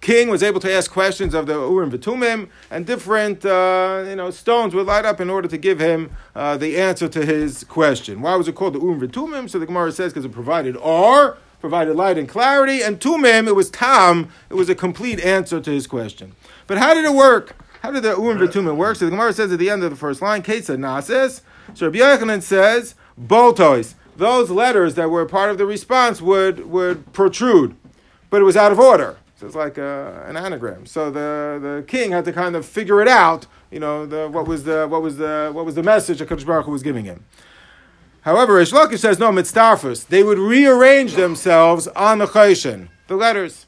king 0.00 0.28
was 0.28 0.42
able 0.42 0.60
to 0.60 0.72
ask 0.72 0.90
questions 0.90 1.34
of 1.34 1.46
the 1.46 1.54
Urim 1.54 1.90
V'Tumim, 1.90 2.48
and 2.70 2.86
different 2.86 3.44
uh, 3.44 4.04
you 4.08 4.16
know 4.16 4.30
stones 4.30 4.74
would 4.74 4.86
light 4.86 5.04
up 5.04 5.20
in 5.20 5.30
order 5.30 5.48
to 5.48 5.58
give 5.58 5.78
him 5.78 6.10
uh, 6.34 6.56
the 6.56 6.78
answer 6.78 7.08
to 7.08 7.24
his 7.24 7.64
question. 7.64 8.20
Why 8.20 8.34
was 8.36 8.48
it 8.48 8.54
called 8.54 8.74
the 8.74 8.80
Urim 8.80 9.00
V'Tumim? 9.00 9.48
So 9.48 9.58
the 9.58 9.66
Gemara 9.66 9.92
says 9.92 10.12
because 10.12 10.24
it 10.24 10.32
provided 10.32 10.76
R, 10.78 11.36
provided 11.60 11.94
light 11.94 12.18
and 12.18 12.28
clarity, 12.28 12.82
and 12.82 12.98
Tumim, 13.00 13.46
it 13.46 13.54
was 13.54 13.70
Tam, 13.70 14.30
it 14.48 14.54
was 14.54 14.68
a 14.68 14.74
complete 14.74 15.20
answer 15.20 15.60
to 15.60 15.70
his 15.70 15.86
question. 15.86 16.34
But 16.70 16.78
how 16.78 16.94
did 16.94 17.04
it 17.04 17.14
work? 17.14 17.56
How 17.82 17.90
did 17.90 18.04
the 18.04 18.10
Urim 18.10 18.38
V'Tumim 18.38 18.76
work? 18.76 18.94
So 18.94 19.04
the 19.04 19.10
Gemara 19.10 19.32
says 19.32 19.50
at 19.50 19.58
the 19.58 19.68
end 19.68 19.82
of 19.82 19.90
the 19.90 19.96
first 19.96 20.22
line, 20.22 20.40
Ketsa 20.40 20.78
Nases. 20.78 21.40
So 21.74 21.86
Rabbi 21.86 21.98
Yochanan 21.98 22.42
says, 22.42 22.94
Boltois. 23.18 23.94
Those 24.16 24.50
letters 24.50 24.94
that 24.94 25.10
were 25.10 25.26
part 25.26 25.50
of 25.50 25.58
the 25.58 25.66
response 25.66 26.22
would, 26.22 26.70
would 26.70 27.12
protrude, 27.12 27.74
but 28.30 28.40
it 28.40 28.44
was 28.44 28.56
out 28.56 28.70
of 28.70 28.78
order. 28.78 29.16
So 29.34 29.46
it's 29.46 29.56
like 29.56 29.78
a, 29.78 30.24
an 30.28 30.36
anagram. 30.36 30.86
So 30.86 31.10
the, 31.10 31.58
the 31.60 31.84
king 31.88 32.12
had 32.12 32.24
to 32.26 32.32
kind 32.32 32.54
of 32.54 32.64
figure 32.64 33.02
it 33.02 33.08
out. 33.08 33.48
You 33.72 33.80
know, 33.80 34.06
the, 34.06 34.28
what 34.28 34.46
was 34.46 34.62
the 34.62 34.86
what 34.86 35.02
was 35.02 35.16
the 35.16 35.50
what 35.52 35.66
was 35.66 35.74
the 35.74 35.82
message 35.82 36.20
that 36.20 36.28
Kadosh 36.28 36.46
Baruch 36.46 36.66
Hu 36.66 36.70
was 36.70 36.84
giving 36.84 37.04
him. 37.04 37.24
However, 38.20 38.54
Rish 38.54 38.70
Lakish 38.70 39.00
says 39.00 39.18
no 39.18 39.32
mitzdarfus. 39.32 40.06
They 40.06 40.22
would 40.22 40.38
rearrange 40.38 41.14
themselves 41.14 41.88
on 41.88 42.18
the 42.18 42.26
chayshin, 42.26 42.90
the 43.08 43.16
letters. 43.16 43.66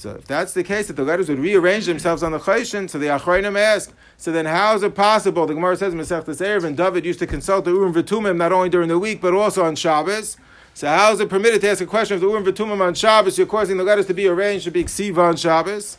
So 0.00 0.12
if 0.12 0.26
that's 0.26 0.54
the 0.54 0.64
case, 0.64 0.86
that 0.86 0.96
the 0.96 1.04
letters 1.04 1.28
would 1.28 1.38
rearrange 1.38 1.84
themselves 1.84 2.22
on 2.22 2.32
the 2.32 2.38
chayshin, 2.38 2.88
so 2.88 2.98
the 2.98 3.08
achrayim 3.08 3.54
ask, 3.60 3.92
so 4.16 4.32
then 4.32 4.46
how 4.46 4.74
is 4.74 4.82
it 4.82 4.94
possible? 4.94 5.44
The 5.44 5.52
Gemara 5.52 5.76
says 5.76 5.94
Masechtas 5.94 6.40
Erev 6.40 6.64
and 6.64 6.74
David 6.74 7.04
used 7.04 7.18
to 7.18 7.26
consult 7.26 7.66
the 7.66 7.72
Urim 7.72 7.92
V'Tumim 7.92 8.38
not 8.38 8.50
only 8.50 8.70
during 8.70 8.88
the 8.88 8.98
week 8.98 9.20
but 9.20 9.34
also 9.34 9.62
on 9.62 9.76
Shabbos. 9.76 10.38
So 10.72 10.88
how 10.88 11.12
is 11.12 11.20
it 11.20 11.28
permitted 11.28 11.60
to 11.60 11.68
ask 11.68 11.82
a 11.82 11.86
question 11.86 12.14
of 12.14 12.22
the 12.22 12.28
Urim 12.28 12.46
V'Tumim 12.46 12.80
on 12.80 12.94
Shabbos? 12.94 13.36
You're 13.36 13.46
causing 13.46 13.76
the 13.76 13.84
letters 13.84 14.06
to 14.06 14.14
be 14.14 14.26
arranged 14.26 14.64
to 14.64 14.70
be 14.70 14.84
Ksiva 14.84 15.18
on 15.18 15.36
Shabbos. 15.36 15.98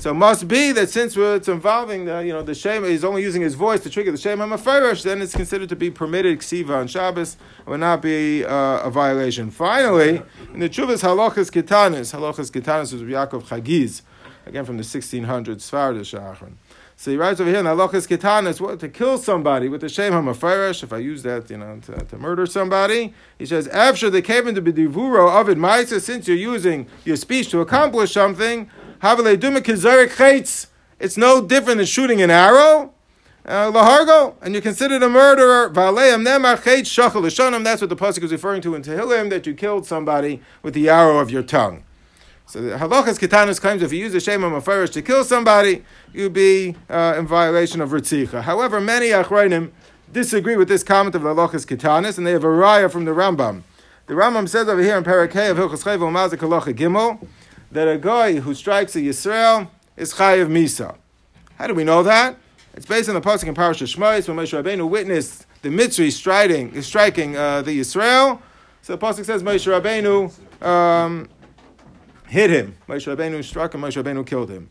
So 0.00 0.10
it 0.10 0.14
must 0.14 0.46
be 0.46 0.70
that 0.72 0.90
since 0.90 1.16
it's 1.16 1.48
involving 1.48 2.04
the, 2.04 2.20
you 2.20 2.32
know, 2.32 2.42
the 2.42 2.54
Shem, 2.54 2.84
he's 2.84 3.02
only 3.02 3.20
using 3.20 3.42
his 3.42 3.54
voice 3.54 3.80
to 3.80 3.90
trigger 3.90 4.12
the 4.12 4.18
Shem 4.18 4.38
HaMafarish, 4.38 5.02
then 5.02 5.20
it's 5.20 5.34
considered 5.34 5.68
to 5.70 5.76
be 5.76 5.90
permitted 5.90 6.38
Ksiva 6.38 6.76
on 6.76 6.86
Shabbos. 6.86 7.36
It 7.60 7.68
would 7.68 7.80
not 7.80 8.00
be 8.00 8.44
uh, 8.44 8.82
a 8.82 8.90
violation. 8.90 9.50
Finally, 9.50 10.22
in 10.54 10.60
the 10.60 10.68
Chuvas 10.68 11.02
Halachas 11.02 11.50
Kitanis, 11.50 12.14
Halachas 12.14 12.52
Kitanis 12.52 12.92
was 12.92 13.02
Yaakov 13.02 13.42
Chagiz, 13.44 14.02
again 14.46 14.64
from 14.64 14.76
the 14.76 14.84
1600s, 14.84 15.56
Svardish 15.56 16.16
Achron. 16.16 16.52
So 16.94 17.10
he 17.10 17.16
writes 17.16 17.40
over 17.40 17.50
here 17.50 17.60
in 17.60 17.66
Halachas 17.66 18.06
Ketanis, 18.06 18.60
what 18.60 18.78
to 18.80 18.88
kill 18.88 19.18
somebody 19.18 19.68
with 19.68 19.80
the 19.80 19.88
Shem 19.88 20.12
HaMafarish, 20.12 20.84
if 20.84 20.92
I 20.92 20.98
use 20.98 21.24
that, 21.24 21.50
you 21.50 21.56
know, 21.56 21.80
to, 21.86 22.04
to 22.04 22.18
murder 22.18 22.46
somebody. 22.46 23.14
He 23.38 23.46
says, 23.46 23.66
after 23.68 24.10
the 24.10 24.22
came 24.22 24.46
into 24.46 24.62
B'divuro 24.62 25.40
of 25.40 25.48
it, 25.48 25.58
Maisa, 25.58 26.00
since 26.00 26.28
you're 26.28 26.36
using 26.36 26.86
your 27.04 27.16
speech 27.16 27.50
to 27.50 27.60
accomplish 27.60 28.12
something, 28.12 28.70
it's 29.00 30.68
no 31.16 31.46
different 31.46 31.78
than 31.78 31.86
shooting 31.86 32.22
an 32.22 32.30
arrow. 32.30 32.92
Uh, 33.46 33.72
lahargo, 33.72 34.34
and 34.42 34.52
you're 34.52 34.60
considered 34.60 35.02
a 35.02 35.08
murderer. 35.08 35.70
That's 35.70 35.90
what 35.90 37.88
the 37.88 37.96
pasuk 37.96 38.22
is 38.22 38.30
referring 38.30 38.60
to 38.60 38.74
in 38.74 38.82
Tehillim, 38.82 39.30
that 39.30 39.46
you 39.46 39.54
killed 39.54 39.86
somebody 39.86 40.42
with 40.62 40.74
the 40.74 40.90
arrow 40.90 41.18
of 41.18 41.30
your 41.30 41.42
tongue. 41.42 41.82
So 42.44 42.60
the 42.60 42.76
halachas 42.76 43.18
ketanis 43.18 43.58
claims 43.60 43.82
if 43.82 43.92
you 43.92 44.00
use 44.00 44.12
the 44.12 44.20
shem 44.20 44.44
of 44.44 44.64
to 44.64 45.02
kill 45.02 45.24
somebody, 45.24 45.82
you'd 46.12 46.34
be 46.34 46.76
uh, 46.90 47.14
in 47.18 47.26
violation 47.26 47.80
of 47.80 47.88
ritzicha. 47.90 48.42
However, 48.42 48.80
many 48.80 49.08
achrayim 49.08 49.72
disagree 50.12 50.56
with 50.56 50.68
this 50.68 50.82
comment 50.82 51.14
of 51.14 51.22
the 51.22 51.34
Lochas 51.34 51.66
Kitanis, 51.66 52.18
and 52.18 52.26
they 52.26 52.32
have 52.32 52.44
a 52.44 52.48
raya 52.48 52.90
from 52.90 53.04
the 53.04 53.12
Rambam. 53.12 53.62
The 54.06 54.14
Rambam 54.14 54.48
says 54.48 54.66
over 54.68 54.82
here 54.82 54.96
in 54.96 55.04
Parakeh 55.04 55.50
of 55.50 55.58
Hilchas 55.58 55.84
Chayv 55.84 56.00
Halacha 56.00 56.74
Gimel 56.74 57.26
that 57.72 57.88
a 57.88 57.98
guy 57.98 58.40
who 58.40 58.54
strikes 58.54 58.96
a 58.96 59.00
Yisrael 59.00 59.68
is 59.96 60.14
Chayiv 60.14 60.48
Misa. 60.48 60.96
How 61.56 61.66
do 61.66 61.74
we 61.74 61.84
know 61.84 62.02
that? 62.02 62.36
It's 62.74 62.86
based 62.86 63.08
on 63.08 63.14
the 63.16 63.20
pasuk 63.20 63.48
in 63.48 63.54
Parashat 63.54 63.96
Shmos 63.96 64.28
when 64.28 64.36
Moshe 64.36 64.62
Rabbeinu 64.62 64.88
witnessed 64.88 65.46
the 65.62 65.68
Mitzri 65.68 66.12
striking, 66.12 66.80
striking 66.82 67.36
uh, 67.36 67.62
the 67.62 67.80
Yisrael. 67.80 68.40
So 68.82 68.94
the 68.94 69.04
pasuk 69.04 69.24
says 69.24 69.42
Moshe 69.42 69.66
Rabbeinu 69.66 70.64
um, 70.64 71.28
hit 72.28 72.50
him. 72.50 72.76
Moshe 72.88 73.12
Rabbeinu 73.12 73.42
struck 73.42 73.74
him. 73.74 73.80
Moshe 73.80 74.00
Rabbeinu 74.00 74.24
killed 74.24 74.50
him. 74.50 74.70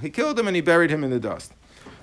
He 0.00 0.10
killed 0.10 0.38
him 0.38 0.46
and 0.46 0.56
he 0.56 0.62
buried 0.62 0.90
him 0.90 1.04
in 1.04 1.10
the 1.10 1.20
dust. 1.20 1.52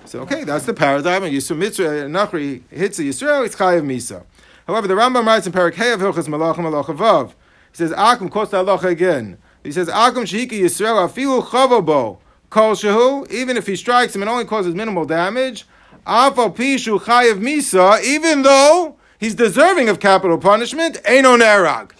So 0.04 0.20
okay, 0.20 0.44
that's 0.44 0.66
the 0.66 0.74
paradigm. 0.74 1.24
And 1.24 1.34
Yisrael 1.34 1.56
Mitzri 1.56 2.10
Nachri 2.10 2.62
hits 2.70 2.98
the 2.98 3.08
Yisrael. 3.08 3.46
It's 3.46 3.56
chayav 3.56 3.82
misa. 3.82 4.24
However, 4.66 4.88
the 4.88 4.94
Rambam 4.94 5.26
writes 5.26 5.46
in 5.46 5.52
Parak 5.52 5.74
Hey 5.74 5.92
of 5.92 6.00
Hilchas 6.00 6.26
Malachim 6.26 6.56
Malach 6.56 6.86
Vav. 6.86 7.30
He 7.70 7.76
says 7.76 7.92
Akum 7.92 8.28
Kosta 8.28 8.64
Alocha 8.64 8.84
again. 8.84 9.38
He 9.62 9.70
says 9.70 9.88
Akum 9.88 10.24
Shehika 10.24 10.52
Yisrael 10.52 11.08
Afilu 11.08 11.42
Chavobo 11.42 12.18
Kol 12.50 12.72
Shehu. 12.72 13.30
Even 13.30 13.56
if 13.56 13.66
he 13.66 13.76
strikes 13.76 14.14
him 14.14 14.22
and 14.22 14.28
only 14.28 14.44
causes 14.44 14.74
minimal 14.74 15.04
damage. 15.04 15.66
Afal 16.04 16.54
Pishu 16.54 17.00
Chayev 17.00 17.40
Misa. 17.40 18.02
Even 18.02 18.42
though 18.42 18.96
he's 19.18 19.36
deserving 19.36 19.88
of 19.88 20.00
capital 20.00 20.38
punishment, 20.38 20.96
Eino 21.04 21.38
Nerag. 21.40 21.92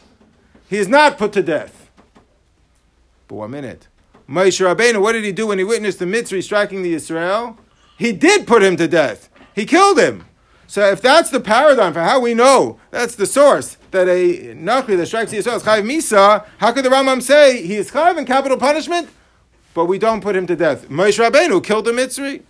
He 0.68 0.78
is 0.78 0.88
not 0.88 1.18
put 1.18 1.32
to 1.34 1.42
death. 1.42 1.88
But 3.28 3.36
one 3.36 3.52
minute. 3.52 3.86
Moshe 4.28 4.60
Rabbeinu, 4.60 5.00
what 5.00 5.12
did 5.12 5.22
he 5.22 5.30
do 5.30 5.46
when 5.46 5.58
he 5.58 5.64
witnessed 5.64 6.00
the 6.00 6.04
Mitzri 6.04 6.42
striking 6.42 6.82
the 6.82 6.94
Israel? 6.94 7.56
He 7.96 8.12
did 8.12 8.46
put 8.46 8.62
him 8.62 8.76
to 8.76 8.88
death. 8.88 9.30
He 9.54 9.64
killed 9.66 10.00
him. 10.00 10.24
So 10.66 10.84
if 10.90 11.00
that's 11.00 11.30
the 11.30 11.40
paradigm 11.40 11.92
for 11.92 12.00
how 12.00 12.20
we 12.20 12.34
know, 12.34 12.78
that's 12.90 13.14
the 13.14 13.26
source, 13.26 13.76
that 13.92 14.08
a 14.08 14.54
Nachri 14.54 14.96
that 14.96 15.06
strikes 15.06 15.30
the 15.30 15.38
Yisrael 15.38 15.56
is 15.56 15.62
Chayiv 15.62 15.84
Misa, 15.84 16.44
how 16.58 16.72
could 16.72 16.84
the 16.84 16.88
Rambam 16.88 17.22
say 17.22 17.64
he 17.64 17.76
is 17.76 17.90
Chayiv 17.90 18.18
in 18.18 18.24
capital 18.24 18.56
punishment, 18.58 19.08
but 19.74 19.86
we 19.86 19.98
don't 19.98 20.20
put 20.20 20.34
him 20.34 20.46
to 20.46 20.56
death? 20.56 20.88
Moshe 20.88 21.18
Rabbeinu 21.18 21.62
killed 21.62 21.84
the 21.84 21.92
Mitzri. 21.92 22.42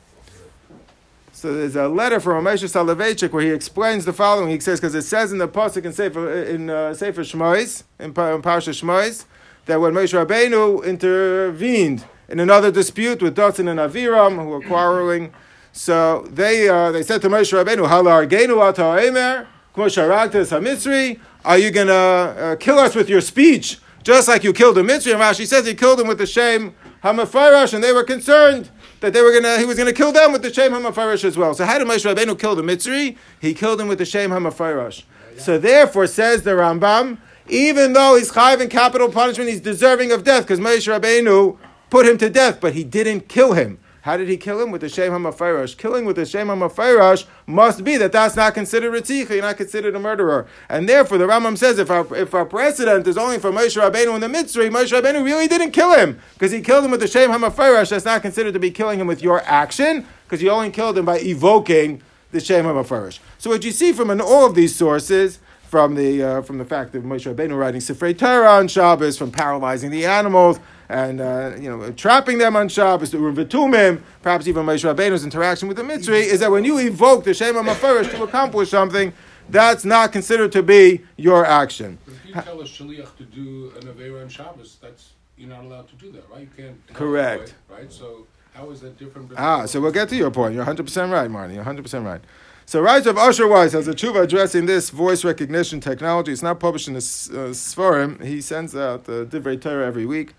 So 1.32 1.54
there's 1.54 1.76
a 1.76 1.86
letter 1.88 2.18
from 2.18 2.44
Moshe 2.46 2.64
Soloveitchik 2.64 3.30
where 3.30 3.42
he 3.42 3.50
explains 3.50 4.06
the 4.06 4.12
following. 4.14 4.48
He 4.48 4.58
says, 4.58 4.80
because 4.80 4.94
it 4.94 5.02
says 5.02 5.32
in 5.32 5.38
the 5.38 5.46
Pasuk 5.46 5.84
in 5.84 5.92
Sefer, 5.92 6.44
in, 6.44 6.70
uh, 6.70 6.94
Sefer 6.94 7.20
Shmois, 7.20 7.82
in, 7.98 8.06
in 8.06 8.12
Parsha 8.14 8.72
Shmois, 8.72 9.26
that 9.66 9.78
when 9.78 9.92
Moshe 9.92 10.26
Rabbeinu 10.26 10.82
intervened 10.84 12.04
in 12.28 12.40
another 12.40 12.70
dispute 12.70 13.20
with 13.20 13.36
Dasan 13.36 13.68
and 13.68 13.78
Aviram, 13.78 14.42
who 14.42 14.48
were 14.48 14.62
quarreling, 14.62 15.34
so 15.76 16.26
they 16.30 16.70
uh, 16.70 16.90
they 16.90 17.02
said 17.02 17.20
to 17.20 17.28
Moshe 17.28 17.52
Rabbeinu, 17.52 17.86
"Halar 17.86 18.26
genu 18.26 18.54
Emer, 18.54 19.46
Hamitzri. 19.74 21.20
Are 21.44 21.58
you 21.58 21.70
gonna 21.70 21.92
uh, 21.92 22.56
kill 22.56 22.78
us 22.78 22.94
with 22.94 23.10
your 23.10 23.20
speech, 23.20 23.78
just 24.02 24.26
like 24.26 24.42
you 24.42 24.54
killed 24.54 24.76
the 24.76 24.82
Mitzri?" 24.82 25.12
And 25.12 25.20
Rashi 25.20 25.46
says 25.46 25.66
he 25.66 25.74
killed 25.74 26.00
him 26.00 26.08
with 26.08 26.16
the 26.16 26.26
Shem 26.26 26.74
Hamafarash, 27.04 27.74
and 27.74 27.84
they 27.84 27.92
were 27.92 28.04
concerned 28.04 28.70
that 29.00 29.12
they 29.12 29.20
were 29.20 29.32
gonna 29.32 29.58
he 29.58 29.66
was 29.66 29.76
gonna 29.76 29.92
kill 29.92 30.12
them 30.12 30.32
with 30.32 30.40
the 30.40 30.52
Shem 30.52 30.72
Hamafarash 30.72 31.24
as 31.24 31.36
well. 31.36 31.52
So 31.52 31.66
how 31.66 31.78
did 31.78 31.86
Moshe 31.86 32.10
Rabbeinu 32.10 32.38
kill 32.38 32.56
the 32.56 32.62
Mitzri? 32.62 33.18
He 33.38 33.52
killed 33.52 33.78
him 33.78 33.86
with 33.86 33.98
the 33.98 34.06
Shem 34.06 34.30
Hamafarash. 34.30 35.02
So 35.36 35.58
therefore, 35.58 36.06
says 36.06 36.42
the 36.42 36.52
Rambam, 36.52 37.18
even 37.48 37.92
though 37.92 38.16
he's 38.16 38.32
chayiv 38.32 38.62
in 38.62 38.70
capital 38.70 39.10
punishment, 39.10 39.50
he's 39.50 39.60
deserving 39.60 40.10
of 40.10 40.24
death 40.24 40.44
because 40.44 40.58
Moshe 40.58 40.88
Rabbeinu 40.88 41.58
put 41.90 42.06
him 42.06 42.16
to 42.16 42.30
death, 42.30 42.62
but 42.62 42.72
he 42.72 42.82
didn't 42.82 43.28
kill 43.28 43.52
him. 43.52 43.78
How 44.06 44.16
did 44.16 44.28
he 44.28 44.36
kill 44.36 44.62
him? 44.62 44.70
With 44.70 44.82
the 44.82 44.88
Shem 44.88 45.10
HaMafayrash. 45.10 45.76
Killing 45.76 46.04
with 46.04 46.14
the 46.14 46.24
Shem 46.24 46.46
HaMafayrash 46.46 47.26
must 47.44 47.82
be 47.82 47.96
that 47.96 48.12
that's 48.12 48.36
not 48.36 48.54
considered 48.54 48.92
Ritzicha, 48.92 49.30
you're 49.30 49.42
not 49.42 49.56
considered 49.56 49.96
a 49.96 49.98
murderer. 49.98 50.46
And 50.68 50.88
therefore, 50.88 51.18
the 51.18 51.26
Rambam 51.26 51.58
says 51.58 51.80
if 51.80 51.90
our, 51.90 52.06
if 52.14 52.32
our 52.32 52.44
precedent 52.44 53.08
is 53.08 53.18
only 53.18 53.40
for 53.40 53.50
Moshe 53.50 53.76
Rabbeinu 53.76 54.14
in 54.14 54.20
the 54.20 54.28
Mitzri, 54.28 54.70
Moshe 54.70 54.92
Rabbeinu 54.92 55.24
really 55.24 55.48
didn't 55.48 55.72
kill 55.72 55.92
him, 55.92 56.20
because 56.34 56.52
he 56.52 56.60
killed 56.60 56.84
him 56.84 56.92
with 56.92 57.00
the 57.00 57.08
Shem 57.08 57.32
HaMafayrash. 57.32 57.90
That's 57.90 58.04
not 58.04 58.22
considered 58.22 58.54
to 58.54 58.60
be 58.60 58.70
killing 58.70 59.00
him 59.00 59.08
with 59.08 59.24
your 59.24 59.42
action, 59.42 60.06
because 60.24 60.40
you 60.40 60.50
only 60.50 60.70
killed 60.70 60.96
him 60.96 61.04
by 61.04 61.18
evoking 61.18 62.00
the 62.30 62.38
Shem 62.38 62.64
HaMafayrash. 62.64 63.18
So 63.38 63.50
what 63.50 63.64
you 63.64 63.72
see 63.72 63.92
from 63.92 64.10
an, 64.10 64.20
all 64.20 64.46
of 64.46 64.54
these 64.54 64.72
sources, 64.72 65.40
from 65.64 65.96
the, 65.96 66.22
uh, 66.22 66.42
from 66.42 66.58
the 66.58 66.64
fact 66.64 66.92
that 66.92 67.04
Moshe 67.04 67.34
Rabbeinu 67.34 67.58
writing 67.58 67.80
Sifrei 67.80 68.16
Torah 68.16 68.52
on 68.52 68.68
Shabbos, 68.68 69.18
from 69.18 69.32
paralyzing 69.32 69.90
the 69.90 70.06
animals, 70.06 70.60
and 70.88 71.20
uh, 71.20 71.56
you 71.58 71.68
know 71.68 71.90
trapping 71.92 72.38
them 72.38 72.56
on 72.56 72.68
Shabbos, 72.68 73.10
the 73.10 73.18
Vitumim, 73.18 74.00
perhaps 74.22 74.46
even 74.46 74.66
Moshe 74.66 74.84
Rabbeinu's 74.84 75.24
interaction 75.24 75.68
with 75.68 75.76
the 75.76 75.82
Mitzri, 75.82 76.22
is 76.22 76.40
that 76.40 76.50
when 76.50 76.64
you 76.64 76.78
evoke 76.78 77.24
the 77.24 77.34
Shem 77.34 77.54
HaMafarish 77.54 78.10
to 78.10 78.22
accomplish 78.22 78.70
something, 78.70 79.12
that's 79.48 79.84
not 79.84 80.12
considered 80.12 80.52
to 80.52 80.62
be 80.62 81.02
your 81.16 81.44
action. 81.44 81.98
But 82.04 82.14
if 82.14 82.26
you 82.26 82.32
tell 82.34 82.60
a 82.60 82.64
shaliach 82.64 83.16
to 83.16 83.24
do 83.24 83.72
an 83.76 83.88
avera 83.88 84.22
on 84.22 84.28
Shabbos, 84.28 84.78
that's 84.80 85.12
you're 85.36 85.48
not 85.48 85.64
allowed 85.64 85.88
to 85.88 85.96
do 85.96 86.10
that, 86.12 86.28
right? 86.30 86.40
You 86.40 86.48
can't. 86.56 86.94
Correct. 86.94 87.54
Away, 87.68 87.80
right. 87.80 87.92
So 87.92 88.26
how 88.54 88.70
is 88.70 88.80
that 88.80 88.98
different? 88.98 89.32
Ah, 89.36 89.66
so 89.66 89.80
we'll 89.80 89.92
get 89.92 90.08
to 90.08 90.16
your 90.16 90.30
point. 90.30 90.54
You're 90.54 90.62
100 90.62 90.84
percent 90.84 91.12
right, 91.12 91.30
Marty. 91.30 91.54
You're 91.54 91.62
100 91.62 91.82
percent 91.82 92.04
right. 92.04 92.20
So 92.68 92.80
Rise 92.80 93.06
of 93.06 93.16
Usher 93.16 93.46
Weiss 93.46 93.72
has 93.72 93.86
a 93.86 93.92
tshuva 93.92 94.24
addressing 94.24 94.66
this 94.66 94.90
voice 94.90 95.22
recognition 95.22 95.78
technology. 95.78 96.32
It's 96.32 96.42
not 96.42 96.58
published 96.58 96.88
in 96.88 96.94
the 96.94 96.98
uh, 96.98 97.52
Sforim. 97.52 98.20
He 98.24 98.40
sends 98.40 98.74
out 98.74 99.04
the 99.04 99.24
Divrei 99.24 99.60
Torah 99.60 99.86
every 99.86 100.04
week. 100.04 100.34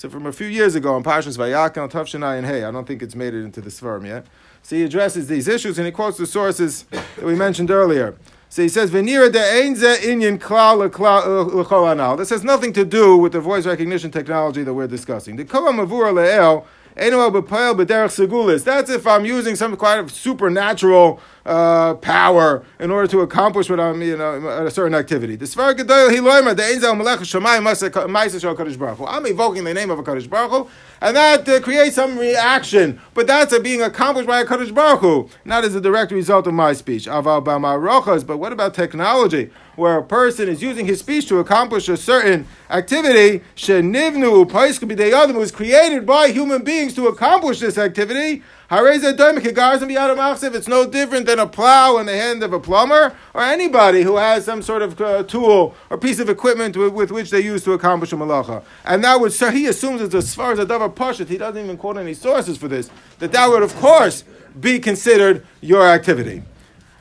So 0.00 0.08
from 0.08 0.24
a 0.24 0.32
few 0.32 0.46
years 0.46 0.76
ago 0.76 0.94
on 0.94 1.04
Parshas 1.04 1.36
Vayakel, 1.36 1.90
Tavshanai 1.90 2.38
and 2.38 2.46
Hey, 2.46 2.64
I 2.64 2.70
don't 2.70 2.86
think 2.86 3.02
it's 3.02 3.14
made 3.14 3.34
it 3.34 3.44
into 3.44 3.60
the 3.60 3.68
Sforim 3.68 4.06
yet. 4.06 4.24
So 4.62 4.74
he 4.74 4.82
addresses 4.82 5.28
these 5.28 5.46
issues 5.46 5.76
and 5.76 5.84
he 5.84 5.92
quotes 5.92 6.16
the 6.16 6.24
sources 6.24 6.84
that 6.84 7.22
we 7.22 7.34
mentioned 7.34 7.70
earlier. 7.70 8.16
So 8.48 8.62
he 8.62 8.70
says, 8.70 8.90
"Venira 8.90 9.30
de 9.30 9.38
einze 9.38 9.98
inyan 9.98 10.38
klal 10.38 10.80
uh, 10.88 11.92
anal." 11.92 12.16
This 12.16 12.30
has 12.30 12.42
nothing 12.42 12.72
to 12.72 12.84
do 12.86 13.18
with 13.18 13.32
the 13.32 13.40
voice 13.40 13.66
recognition 13.66 14.10
technology 14.10 14.62
that 14.62 14.72
we're 14.72 14.86
discussing. 14.86 15.36
The 15.36 15.44
kolam 15.44 15.86
le'el 15.86 16.64
that's 17.00 18.90
if 18.90 19.06
I'm 19.06 19.24
using 19.24 19.56
some 19.56 19.76
kind 19.76 20.00
of 20.00 20.10
supernatural 20.10 21.18
uh, 21.46 21.94
power 21.94 22.62
in 22.78 22.90
order 22.90 23.06
to 23.08 23.20
accomplish 23.20 23.70
what 23.70 23.80
I'm, 23.80 24.02
you 24.02 24.16
know, 24.16 24.66
a 24.66 24.70
certain 24.70 24.94
activity. 24.94 25.36
The 25.36 25.46
Svarikado 25.46 26.10
Hiloima, 26.10 26.54
the 26.54 26.62
Angel 26.62 26.92
Malach 26.92 27.20
Shemai 27.20 27.62
must 27.62 27.80
show 27.80 28.50
a 28.50 28.54
Kharishbraku. 28.54 29.06
I'm 29.08 29.26
evoking 29.26 29.64
the 29.64 29.72
name 29.72 29.90
of 29.90 29.98
a 29.98 30.02
Kadosh 30.02 30.28
Baruch 30.28 30.50
Hu, 30.50 30.68
and 31.00 31.16
that 31.16 31.48
uh, 31.48 31.60
creates 31.60 31.96
some 31.96 32.18
reaction. 32.18 33.00
But 33.14 33.26
that's 33.26 33.54
uh, 33.54 33.60
being 33.60 33.80
accomplished 33.80 34.28
by 34.28 34.40
a 34.40 34.44
Kadosh 34.44 34.74
Baruch 34.74 35.00
Hu, 35.00 35.30
not 35.44 35.64
as 35.64 35.74
a 35.74 35.80
direct 35.80 36.12
result 36.12 36.46
of 36.46 36.52
my 36.54 36.74
speech. 36.74 37.06
But 37.06 38.38
what 38.38 38.52
about 38.52 38.74
technology? 38.74 39.50
Where 39.80 39.96
a 39.96 40.02
person 40.02 40.46
is 40.50 40.60
using 40.60 40.84
his 40.84 40.98
speech 40.98 41.26
to 41.28 41.38
accomplish 41.38 41.88
a 41.88 41.96
certain 41.96 42.46
activity, 42.68 43.42
shenivnu 43.56 45.34
was 45.34 45.50
created 45.50 46.04
by 46.04 46.28
human 46.28 46.62
beings 46.62 46.92
to 46.96 47.08
accomplish 47.08 47.60
this 47.60 47.78
activity. 47.78 48.42
It's 48.70 50.68
no 50.68 50.86
different 50.86 51.24
than 51.24 51.38
a 51.38 51.46
plow 51.46 51.96
in 51.96 52.04
the 52.04 52.12
hand 52.12 52.42
of 52.42 52.52
a 52.52 52.60
plumber 52.60 53.16
or 53.32 53.42
anybody 53.42 54.02
who 54.02 54.16
has 54.16 54.44
some 54.44 54.60
sort 54.60 54.82
of 54.82 55.00
uh, 55.00 55.22
tool 55.22 55.74
or 55.88 55.96
piece 55.96 56.18
of 56.18 56.28
equipment 56.28 56.76
with, 56.76 56.92
with, 56.92 57.10
which 57.10 57.30
they 57.30 57.40
use 57.40 57.64
to 57.64 57.72
accomplish 57.72 58.12
a 58.12 58.16
malacha. 58.16 58.62
And 58.84 59.02
that 59.02 59.18
would, 59.18 59.32
so 59.32 59.50
he 59.50 59.64
assumes 59.64 60.02
it's 60.02 60.14
as 60.14 60.34
far 60.34 60.52
as 60.52 60.58
a 60.58 60.66
davar 60.66 60.92
pashut, 60.94 61.28
he 61.28 61.38
doesn't 61.38 61.64
even 61.64 61.78
quote 61.78 61.96
any 61.96 62.12
sources 62.12 62.58
for 62.58 62.68
this, 62.68 62.90
that 63.18 63.32
that 63.32 63.48
would, 63.48 63.62
of 63.62 63.74
course, 63.76 64.24
be 64.60 64.78
considered 64.78 65.46
your 65.62 65.86
activity. 65.88 66.42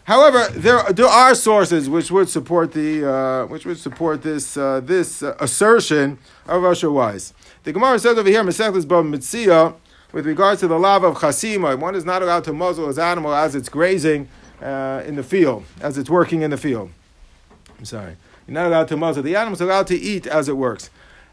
However, 0.09 0.47
there, 0.59 0.81
there 0.91 1.05
are 1.05 1.35
sources 1.35 1.87
which 1.87 2.09
would 2.09 2.29
support 2.29 2.71
the 2.71 3.07
uh, 3.07 3.45
which 3.45 3.67
would 3.67 3.77
support 3.77 4.23
this 4.23 4.57
uh, 4.57 4.79
this 4.79 5.21
uh, 5.21 5.35
assertion 5.39 6.17
of 6.47 6.65
Usher 6.65 6.89
Weiss. 6.89 7.31
The 7.63 7.71
Gemara 7.71 7.99
says 7.99 8.17
over 8.17 8.27
here, 8.27 8.43
Masechtas 8.43 8.85
Bava 8.85 9.07
Metzia, 9.07 9.75
with 10.11 10.25
regards 10.25 10.61
to 10.61 10.67
the 10.67 10.79
love 10.79 11.03
of 11.03 11.17
chasima, 11.17 11.77
one 11.77 11.93
is 11.93 12.05
not 12.05 12.23
allowed 12.23 12.43
to 12.45 12.53
muzzle 12.53 12.87
his 12.87 12.97
animal 12.97 13.35
as 13.35 13.53
it's 13.53 13.69
grazing 13.69 14.27
uh, 14.63 15.03
in 15.05 15.15
the 15.15 15.21
field, 15.21 15.63
as 15.79 15.95
it's 15.95 16.09
working 16.09 16.41
in 16.41 16.49
the 16.49 16.57
field. 16.57 16.89
I'm 17.77 17.85
sorry. 17.85 18.17
You're 18.47 18.55
not 18.55 18.65
allowed 18.65 18.87
to 18.87 18.97
muzzle. 18.97 19.21
The 19.21 19.35
animal 19.35 19.53
is 19.53 19.61
allowed 19.61 19.85
to 19.87 19.95
eat 19.95 20.25
as 20.25 20.49
it 20.49 20.57
works. 20.57 20.89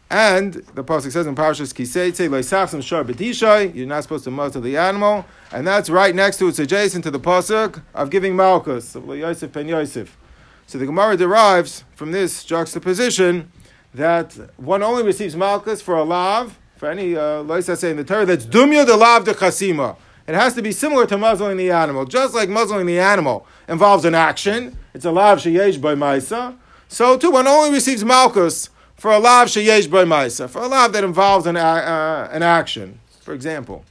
And 0.09 0.53
the 0.53 0.85
pasuk 0.85 1.11
says 1.11 1.27
in 1.27 1.35
Parashas 1.35 1.75
Ki 1.75 1.83
Seitzei, 1.83 2.29
Leisachsim 2.29 3.75
you're 3.75 3.87
not 3.87 4.03
supposed 4.03 4.23
to 4.23 4.31
muzzle 4.31 4.61
the 4.61 4.77
animal. 4.77 5.25
And 5.51 5.67
that's 5.67 5.89
right 5.89 6.15
next 6.15 6.37
to, 6.37 6.47
it's 6.47 6.59
adjacent 6.59 7.03
to 7.03 7.11
the 7.11 7.19
pasuk 7.19 7.81
of 7.93 8.09
giving 8.09 8.35
Malchus, 8.35 8.95
of 8.95 9.05
Yosef 9.07 9.51
ben 9.51 9.67
Yosef. 9.67 10.17
So 10.65 10.77
the 10.77 10.85
Gemara 10.85 11.17
derives 11.17 11.83
from 11.95 12.11
this 12.11 12.45
juxtaposition 12.45 13.51
that 13.93 14.33
one 14.57 14.81
only 14.81 15.03
receives 15.03 15.35
Malchus 15.35 15.81
for 15.81 15.95
a 15.95 16.03
lav, 16.03 16.57
for 16.77 16.89
any 16.89 17.15
uh, 17.15 17.61
say 17.61 17.91
in 17.91 17.97
the 17.97 18.03
Torah, 18.03 18.25
that's 18.25 18.45
dumya 18.45 18.85
de 18.85 18.95
lav 18.95 19.25
de 19.25 19.33
chasima. 19.33 19.97
It 20.27 20.35
has 20.35 20.53
to 20.55 20.61
be 20.61 20.71
similar 20.71 21.05
to 21.07 21.17
muzzling 21.17 21.57
the 21.57 21.71
animal. 21.71 22.05
Just 22.05 22.35
like 22.35 22.49
muzzling 22.49 22.85
the 22.85 22.99
animal 22.99 23.47
involves 23.67 24.05
an 24.05 24.13
action, 24.13 24.77
it's 24.93 25.05
a 25.05 25.11
lav 25.11 25.39
sheyesh 25.39 25.81
by 25.81 25.95
maisa. 25.95 26.57
So 26.87 27.17
too, 27.17 27.31
one 27.31 27.47
only 27.47 27.71
receives 27.71 28.03
malchus 28.05 28.69
for 28.97 29.11
a 29.11 29.19
lav 29.19 29.47
sheyesh 29.47 29.89
by 29.89 30.03
maisa, 30.03 30.49
for 30.49 30.63
a 30.63 30.67
lav 30.67 30.91
that 30.93 31.03
involves 31.03 31.45
an, 31.45 31.55
uh, 31.55 32.29
an 32.31 32.43
action. 32.43 32.99
For 33.21 33.33
example, 33.33 33.85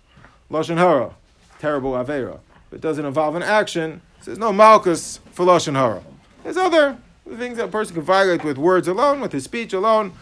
lashon 0.50 0.76
hara. 0.76 1.14
terrible 1.58 1.92
avera. 1.92 2.40
But 2.70 2.76
it 2.76 2.82
doesn't 2.82 3.04
involve 3.04 3.36
an 3.36 3.42
action. 3.42 4.00
So 4.20 4.26
there's 4.26 4.38
no 4.38 4.52
malchus 4.52 5.20
for 5.32 5.46
lashon 5.46 5.74
hara. 5.74 6.02
There's 6.42 6.56
other 6.56 6.96
things 7.36 7.56
that 7.56 7.66
a 7.66 7.68
person 7.68 7.94
can 7.94 8.02
violate 8.02 8.44
with 8.44 8.58
words 8.58 8.88
alone, 8.88 9.20
with 9.20 9.32
his 9.32 9.44
speech 9.44 9.72
alone. 9.72 10.12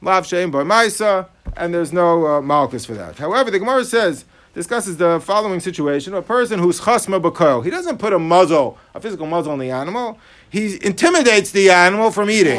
Lav 0.00 0.24
shein 0.24 0.50
by 0.50 0.62
maisa, 0.62 1.28
and 1.56 1.72
there's 1.72 1.92
no 1.92 2.26
uh, 2.26 2.40
malchus 2.40 2.84
for 2.84 2.94
that. 2.94 3.18
However, 3.18 3.50
the 3.50 3.58
Gemara 3.58 3.84
says 3.84 4.24
discusses 4.54 4.96
the 4.96 5.20
following 5.20 5.60
situation: 5.60 6.14
a 6.14 6.22
person 6.22 6.58
who's 6.58 6.80
chasma 6.80 7.22
b'koil, 7.22 7.64
he 7.64 7.70
doesn't 7.70 7.98
put 7.98 8.12
a 8.12 8.18
muzzle, 8.18 8.78
a 8.94 9.00
physical 9.00 9.26
muzzle 9.26 9.52
on 9.52 9.58
the 9.58 9.70
animal. 9.70 10.18
He 10.50 10.74
intimidates 10.84 11.52
the 11.52 11.70
animal 11.70 12.10
from 12.10 12.30
eating. 12.30 12.58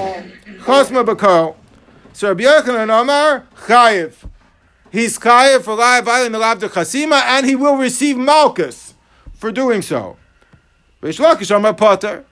Chasma 0.62 1.06
b'koil. 1.06 1.56
So 2.14 2.28
Rabbi 2.28 2.44
Yochanan 2.44 3.02
Amar 3.02 3.48
chayiv. 3.66 4.14
He's 4.92 5.18
chayiv 5.18 5.64
for 5.64 5.76
violating 5.76 6.32
the 6.32 6.38
lav 6.38 6.60
de 6.60 6.70
chasima, 6.70 7.20
and 7.24 7.48
he 7.48 7.56
will 7.56 7.76
receive 7.76 8.18
malchus 8.18 8.94
for 9.34 9.52
doing 9.52 9.82
so. 9.82 10.18
Rish 11.02 11.18
Lakish 11.18 11.54
Amar 11.56 11.74
potter. 11.74 12.24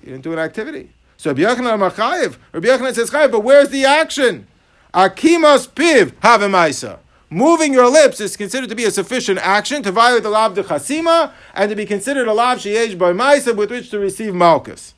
He 0.00 0.06
didn't 0.06 0.22
do 0.22 0.32
an 0.32 0.38
activity. 0.38 0.92
So 1.18 1.30
Rabbi 1.30 1.42
Yochanan 1.42 1.74
Amar 1.74 1.90
chayiv. 1.90 2.38
Rabbi 2.52 2.68
Yochanan 2.68 2.94
says 2.94 3.10
chayiv, 3.10 3.30
but 3.30 3.40
where's 3.40 3.68
the 3.68 3.84
action? 3.84 4.46
Akimas 4.94 5.68
piv 5.68 6.12
havemaisa. 6.22 6.98
Moving 7.28 7.74
your 7.74 7.90
lips 7.90 8.20
is 8.20 8.34
considered 8.34 8.70
to 8.70 8.74
be 8.74 8.84
a 8.84 8.90
sufficient 8.90 9.38
action 9.40 9.82
to 9.82 9.92
violate 9.92 10.22
the 10.22 10.30
lav 10.30 10.54
de 10.54 10.62
chasima 10.62 11.32
and 11.52 11.68
to 11.68 11.76
be 11.76 11.84
considered 11.84 12.26
a 12.26 12.32
lav 12.32 12.58
sheyesh 12.58 12.96
by 12.96 13.12
maisa 13.12 13.54
with 13.54 13.70
which 13.70 13.90
to 13.90 13.98
receive 13.98 14.34
malchus. 14.34 14.94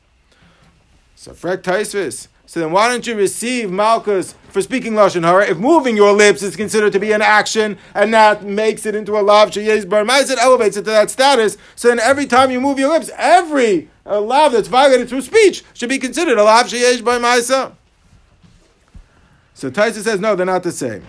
So 1.17 1.33
frek 1.33 1.63
taisvis. 1.63 2.29
So 2.51 2.59
then 2.59 2.73
why 2.73 2.89
don't 2.89 3.07
you 3.07 3.15
receive 3.15 3.71
malchus 3.71 4.35
for 4.49 4.61
speaking 4.61 4.95
lashon 4.95 5.23
hara 5.23 5.47
if 5.47 5.59
moving 5.59 5.95
your 5.95 6.13
lips 6.13 6.43
is 6.43 6.57
considered 6.57 6.93
to 6.95 6.99
be 6.99 7.13
an 7.13 7.23
action 7.23 7.79
and 7.95 8.13
that 8.13 8.43
makes 8.43 8.85
it 8.87 8.97
into 8.97 9.17
a 9.17 9.23
lav 9.23 9.53
sheyesh 9.53 9.89
bar 9.89 10.03
it 10.05 10.37
elevates 10.37 10.77
it 10.77 10.83
to 10.83 10.91
that 10.91 11.11
status. 11.11 11.57
So 11.77 11.87
then 11.87 12.01
every 12.01 12.27
time 12.27 12.51
you 12.51 12.61
move 12.61 12.77
your 12.77 12.89
lips, 12.89 13.09
every 13.17 13.89
uh, 14.05 14.21
lav 14.21 14.51
that's 14.51 14.67
violated 14.67 15.09
through 15.09 15.21
speech 15.21 15.63
should 15.75 15.89
be 15.91 15.99
considered 15.99 16.39
a 16.39 16.43
lav 16.43 16.67
sheyesh 16.67 17.05
bar 17.05 17.21
maisa. 17.21 17.75
So 19.55 19.71
Taisa 19.71 20.03
says 20.03 20.19
no, 20.19 20.35
they're 20.35 20.45
not 20.45 20.65
the 20.65 20.73
same. 20.73 21.05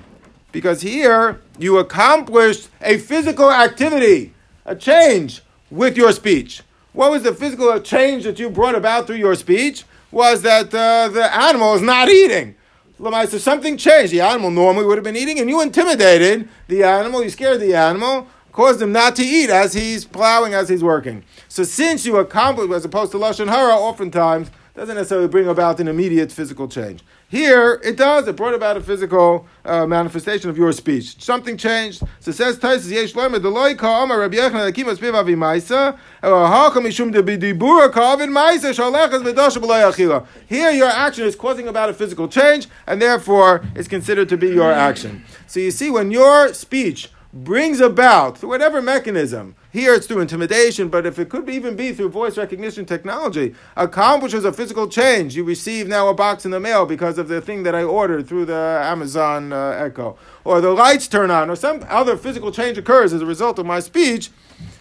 Because 0.52 0.82
here 0.84 1.42
you 1.58 1.80
accomplished 1.80 2.70
a 2.82 3.00
physical 3.00 3.52
activity, 3.52 4.36
a 4.64 4.76
change 4.76 5.42
with 5.72 5.98
your 5.98 6.12
speech. 6.12 6.62
What 6.94 7.10
was 7.10 7.24
the 7.24 7.34
physical 7.34 7.80
change 7.80 8.26
that 8.26 8.38
you 8.38 8.48
brought 8.52 8.76
about 8.76 9.08
through 9.08 9.16
your 9.16 9.34
speech? 9.34 9.86
Was 10.12 10.42
that 10.42 10.74
uh, 10.74 11.08
the 11.10 11.34
animal 11.34 11.74
is 11.74 11.82
not 11.82 12.10
eating. 12.10 12.56
So 13.00 13.38
something 13.38 13.78
changed. 13.78 14.14
The 14.14 14.22
animal 14.22 14.52
normally 14.52 14.86
would 14.86 14.98
have 14.98 15.04
been 15.04 15.18
eating, 15.18 15.40
and 15.40 15.50
you 15.50 15.62
intimidated 15.62 16.48
the 16.68 16.84
animal, 16.84 17.24
you 17.24 17.30
scared 17.30 17.60
the 17.60 17.74
animal, 17.74 18.28
caused 18.52 18.82
him 18.82 18.92
not 18.92 19.16
to 19.16 19.24
eat 19.24 19.50
as 19.50 19.74
he's 19.74 20.06
plowing, 20.06 20.54
as 20.54 20.70
he's 20.70 20.84
working. 20.84 21.24
So 21.48 21.64
since 21.64 22.06
you 22.06 22.18
accomplished, 22.18 22.72
as 22.72 22.86
opposed 22.86 23.12
to 23.14 23.18
Lashon 23.18 23.48
Hara, 23.48 23.74
oftentimes 23.74 24.52
doesn't 24.76 24.96
necessarily 24.96 25.28
bring 25.28 25.48
about 25.48 25.80
an 25.80 25.88
immediate 25.88 26.32
physical 26.32 26.68
change. 26.68 27.04
Here, 27.32 27.80
it 27.82 27.96
does. 27.96 28.28
It 28.28 28.36
brought 28.36 28.54
about 28.54 28.76
a 28.76 28.82
physical 28.82 29.48
uh, 29.64 29.86
manifestation 29.86 30.50
of 30.50 30.58
your 30.58 30.74
speech. 30.74 31.24
Something 31.24 31.56
changed. 31.56 32.04
So 32.20 32.34
says 32.34 32.60
Taisus 32.60 32.92
Yesh 32.92 33.14
Loimer 33.14 33.38
Deloy 33.38 33.78
Ka 33.78 34.04
Amar 34.04 34.20
Rabbi 34.20 34.36
Yechon 34.36 34.70
Akimas 34.70 34.98
Piv 34.98 35.14
Avi 35.14 35.36
Maisa 35.36 35.98
Haka 36.22 36.80
Mishum 36.80 37.10
De 37.10 37.24
Bidibura 37.24 37.90
Ka 37.90 38.16
Avin 38.16 38.32
Maisa 38.32 38.72
Shalechas 38.74 39.24
Medosha 39.24 39.62
B'Loy 39.62 39.90
Achila. 39.90 40.28
Here, 40.46 40.72
your 40.72 40.90
action 40.90 41.24
is 41.24 41.38
causing 41.38 41.70
about 41.70 41.90
a 41.90 41.94
physical 41.94 42.28
change, 42.28 42.68
and 42.86 43.02
therefore 43.02 43.64
is 43.76 43.88
considered 43.88 44.28
to 44.28 44.36
be 44.36 44.50
your 44.50 44.70
action. 44.70 45.24
So 45.48 45.62
you 45.62 45.72
see, 45.72 45.90
when 45.90 46.12
your 46.12 46.54
speech 46.54 47.12
brings 47.34 47.80
about 47.80 48.40
through 48.40 48.50
whatever 48.50 48.82
mechanism 48.82 49.56
here 49.72 49.94
it's 49.94 50.06
through 50.06 50.20
intimidation, 50.20 50.90
but 50.90 51.06
if 51.06 51.18
it 51.18 51.30
could 51.30 51.50
even 51.50 51.76
be 51.78 51.94
through 51.94 52.10
voice 52.10 52.38
recognition 52.38 52.86
technology, 52.86 53.56
accomplishes 53.78 54.44
a 54.44 54.52
physical 54.52 54.88
change. 54.88 55.36
You 55.36 55.46
receive 55.46 55.88
now 55.88 56.10
a 56.10 56.14
box 56.14 56.44
in 56.44 56.52
the 56.52 56.60
mail 56.60 56.86
because 56.86 57.18
of 57.18 57.30
the 57.30 57.40
thing 57.40 57.64
that 57.64 57.74
I 57.74 57.84
ordered 57.84 58.28
through 58.28 58.46
the 58.46 58.82
Amazon 58.84 59.54
uh, 59.54 59.70
Echo, 59.70 60.18
or 60.44 60.60
the 60.60 60.72
lights 60.72 61.08
turn 61.08 61.32
on, 61.32 61.50
or 61.50 61.56
some 61.56 61.86
other 61.88 62.18
physical 62.18 62.52
change 62.52 62.78
occurs 62.78 63.14
as 63.14 63.22
a 63.22 63.26
result 63.26 63.60
of 63.60 63.66
my 63.66 63.80
speech. 63.80 64.30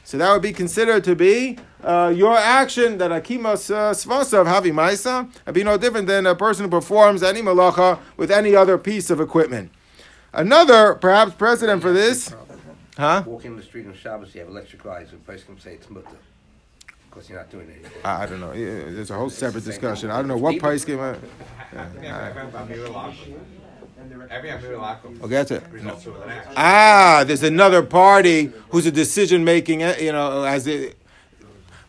So 0.03 0.19
that 0.19 0.33
would 0.33 0.43
be 0.43 0.53
considered 0.53 1.05
to 1.05 1.15
be 1.15 1.59
uh, 1.85 2.13
your 2.15 2.37
action 2.37 2.99
that 2.99 3.13
akimas 3.13 3.73
uh, 3.73 3.93
svasa 3.93 4.41
of 4.41 4.49
havi 4.49 4.73
maisa, 4.73 5.31
and 5.47 5.55
be 5.55 5.63
no 5.63 5.79
different 5.79 6.09
than 6.09 6.27
a 6.27 6.35
person 6.35 6.65
who 6.65 6.71
performs 6.71 7.23
any 7.23 7.43
malacha 7.43 8.01
with 8.17 8.31
any 8.33 8.57
other 8.57 8.77
piece 8.77 9.09
of 9.09 9.21
equipment. 9.21 9.71
Another, 10.33 10.95
perhaps, 10.95 11.35
precedent 11.35 11.81
for 11.81 11.93
this 11.93 12.35
Huh? 12.97 13.23
Walking 13.27 13.57
the 13.57 13.63
street 13.63 13.87
on 13.87 13.95
Shabbos, 13.95 14.35
you 14.35 14.41
have 14.41 14.49
electric 14.51 14.85
lights, 14.85 15.13
and 15.13 15.21
the 15.21 15.25
person 15.25 15.47
can 15.55 15.61
say 15.61 15.75
it's 15.75 15.89
mutter. 15.91 16.09
Of 16.09 17.11
course, 17.11 17.29
you're 17.29 17.39
not 17.39 17.51
doing 17.51 17.69
anything. 17.71 17.91
I, 18.05 18.23
I 18.23 18.27
don't 18.27 18.41
know. 18.41 18.53
Yeah, 18.53 18.85
there's 18.91 19.11
a 19.11 19.15
whole 19.17 19.31
separate 19.31 19.65
discussion. 19.65 20.11
I 20.11 20.17
don't 20.19 20.29
know 20.29 20.37
what 20.37 20.59
price 20.59 20.85
came 20.85 21.01
out. 21.01 21.19
Okay, 25.23 25.35
that's 25.35 25.51
it. 25.51 25.63
Ah, 26.57 27.23
there's 27.27 27.43
another 27.43 27.83
party 27.83 28.51
who's 28.71 28.87
a 28.87 28.91
decision 28.91 29.45
making. 29.45 29.83
eh, 29.83 29.99
You 30.01 30.13
know, 30.13 30.43
as 30.45 30.67
it, 30.67 30.97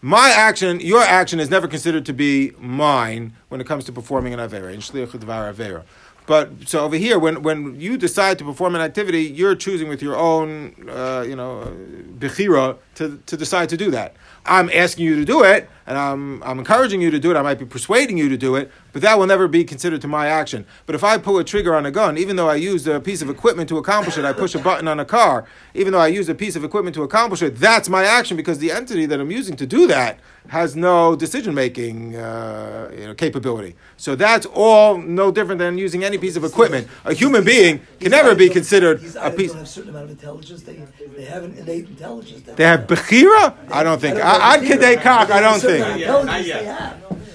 my 0.01 0.29
action, 0.29 0.79
your 0.81 1.01
action 1.01 1.39
is 1.39 1.49
never 1.49 1.67
considered 1.67 2.05
to 2.07 2.13
be 2.13 2.51
mine 2.59 3.33
when 3.49 3.61
it 3.61 3.67
comes 3.67 3.85
to 3.85 3.91
performing 3.91 4.33
an 4.33 4.39
avera 4.39 4.73
in 4.73 4.79
shliach 4.81 5.11
dvar 5.11 5.53
avera. 5.53 5.83
But 6.31 6.69
so 6.69 6.79
over 6.85 6.95
here, 6.95 7.19
when, 7.19 7.43
when 7.43 7.77
you 7.77 7.97
decide 7.97 8.39
to 8.39 8.45
perform 8.45 8.73
an 8.73 8.79
activity, 8.79 9.23
you're 9.23 9.53
choosing 9.53 9.89
with 9.89 10.01
your 10.01 10.15
own, 10.15 10.87
uh, 10.89 11.25
you 11.27 11.35
know, 11.35 11.75
bechira 12.19 12.77
to, 13.01 13.17
to 13.25 13.37
decide 13.37 13.69
to 13.69 13.77
do 13.77 13.91
that. 13.91 14.15
I'm 14.45 14.69
asking 14.69 15.05
you 15.05 15.15
to 15.17 15.25
do 15.25 15.43
it, 15.43 15.69
and 15.85 15.97
I'm, 15.97 16.41
I'm 16.43 16.59
encouraging 16.59 17.01
you 17.01 17.11
to 17.11 17.19
do 17.19 17.31
it. 17.31 17.37
I 17.37 17.41
might 17.41 17.59
be 17.59 17.65
persuading 17.65 18.17
you 18.17 18.29
to 18.29 18.37
do 18.37 18.55
it, 18.55 18.71
but 18.93 19.01
that 19.01 19.17
will 19.17 19.27
never 19.27 19.47
be 19.47 19.63
considered 19.63 20.01
to 20.01 20.07
my 20.07 20.27
action. 20.27 20.65
But 20.85 20.95
if 20.95 21.03
I 21.03 21.17
pull 21.17 21.37
a 21.37 21.43
trigger 21.43 21.75
on 21.75 21.85
a 21.85 21.91
gun, 21.91 22.17
even 22.17 22.35
though 22.35 22.49
I 22.49 22.55
used 22.55 22.87
a 22.87 22.99
piece 22.99 23.21
of 23.21 23.29
equipment 23.29 23.69
to 23.69 23.77
accomplish 23.77 24.17
it, 24.17 24.25
I 24.25 24.33
push 24.33 24.55
a 24.55 24.59
button 24.59 24.87
on 24.87 24.99
a 24.99 25.05
car, 25.05 25.45
even 25.73 25.93
though 25.93 25.99
I 25.99 26.07
used 26.07 26.29
a 26.29 26.35
piece 26.35 26.55
of 26.55 26.63
equipment 26.63 26.95
to 26.95 27.03
accomplish 27.03 27.41
it, 27.41 27.57
that's 27.57 27.89
my 27.89 28.03
action 28.03 28.37
because 28.37 28.59
the 28.59 28.71
entity 28.71 29.05
that 29.07 29.19
I'm 29.19 29.31
using 29.31 29.55
to 29.57 29.65
do 29.65 29.87
that 29.87 30.19
has 30.47 30.75
no 30.75 31.15
decision 31.15 31.53
making 31.53 32.15
uh, 32.15 32.91
you 32.97 33.05
know, 33.05 33.13
capability. 33.13 33.75
So 33.97 34.15
that's 34.15 34.45
all 34.47 34.97
no 34.97 35.31
different 35.31 35.59
than 35.59 35.77
using 35.77 36.03
any 36.03 36.17
piece 36.17 36.35
of 36.35 36.43
equipment. 36.43 36.87
A 37.05 37.13
human 37.13 37.43
being 37.43 37.81
can 37.99 38.11
never 38.11 38.33
be 38.33 38.49
considered 38.49 38.97
a 39.17 39.31
piece. 39.31 39.53
have 39.53 39.63
a 39.63 39.65
certain 39.65 39.91
amount 39.91 40.05
of 40.05 40.11
intelligence. 40.11 40.63
They, 40.63 40.81
they 41.15 41.25
have 41.25 41.43
an 41.43 41.53
innate 41.53 41.87
intelligence. 41.87 42.41
They 42.43 42.63
have 42.63 42.87
bechira? 42.91 43.55
I 43.71 43.83
don't 43.83 43.99
think. 43.99 44.17
I, 44.17 44.51
I'd 44.51 44.61
kid 44.61 44.79
they 44.79 44.95
cock. 44.97 45.29
I 45.31 45.39
don't 45.39 45.59
think. 45.59 45.85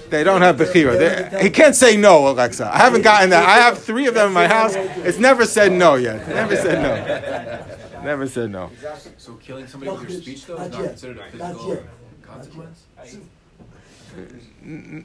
They 0.09 0.23
don't 0.23 0.41
have 0.41 0.55
bechira. 0.57 1.41
He 1.41 1.49
can't 1.49 1.75
say 1.75 1.97
no, 1.97 2.29
Alexa. 2.29 2.73
I 2.73 2.77
haven't 2.77 3.01
gotten 3.01 3.29
that. 3.31 3.45
I 3.45 3.57
have 3.57 3.77
three 3.79 4.07
of 4.07 4.13
them 4.13 4.27
in 4.27 4.33
my 4.33 4.47
house. 4.47 4.73
It's 4.75 5.17
never 5.19 5.45
said 5.45 5.71
no 5.71 5.95
yet. 5.95 6.27
Never 6.27 6.55
said 6.55 6.81
no. 6.81 8.03
Never 8.03 8.27
said 8.27 8.51
no. 8.51 8.69
So 9.17 9.33
killing 9.33 9.67
somebody 9.67 9.91
with 9.91 10.09
your 10.09 10.21
speech 10.21 10.45
though 10.45 10.61
is 10.61 10.71
not 10.71 10.83
considered 10.83 11.17
a 11.17 11.31
physical 11.31 11.83
consequence? 12.21 12.83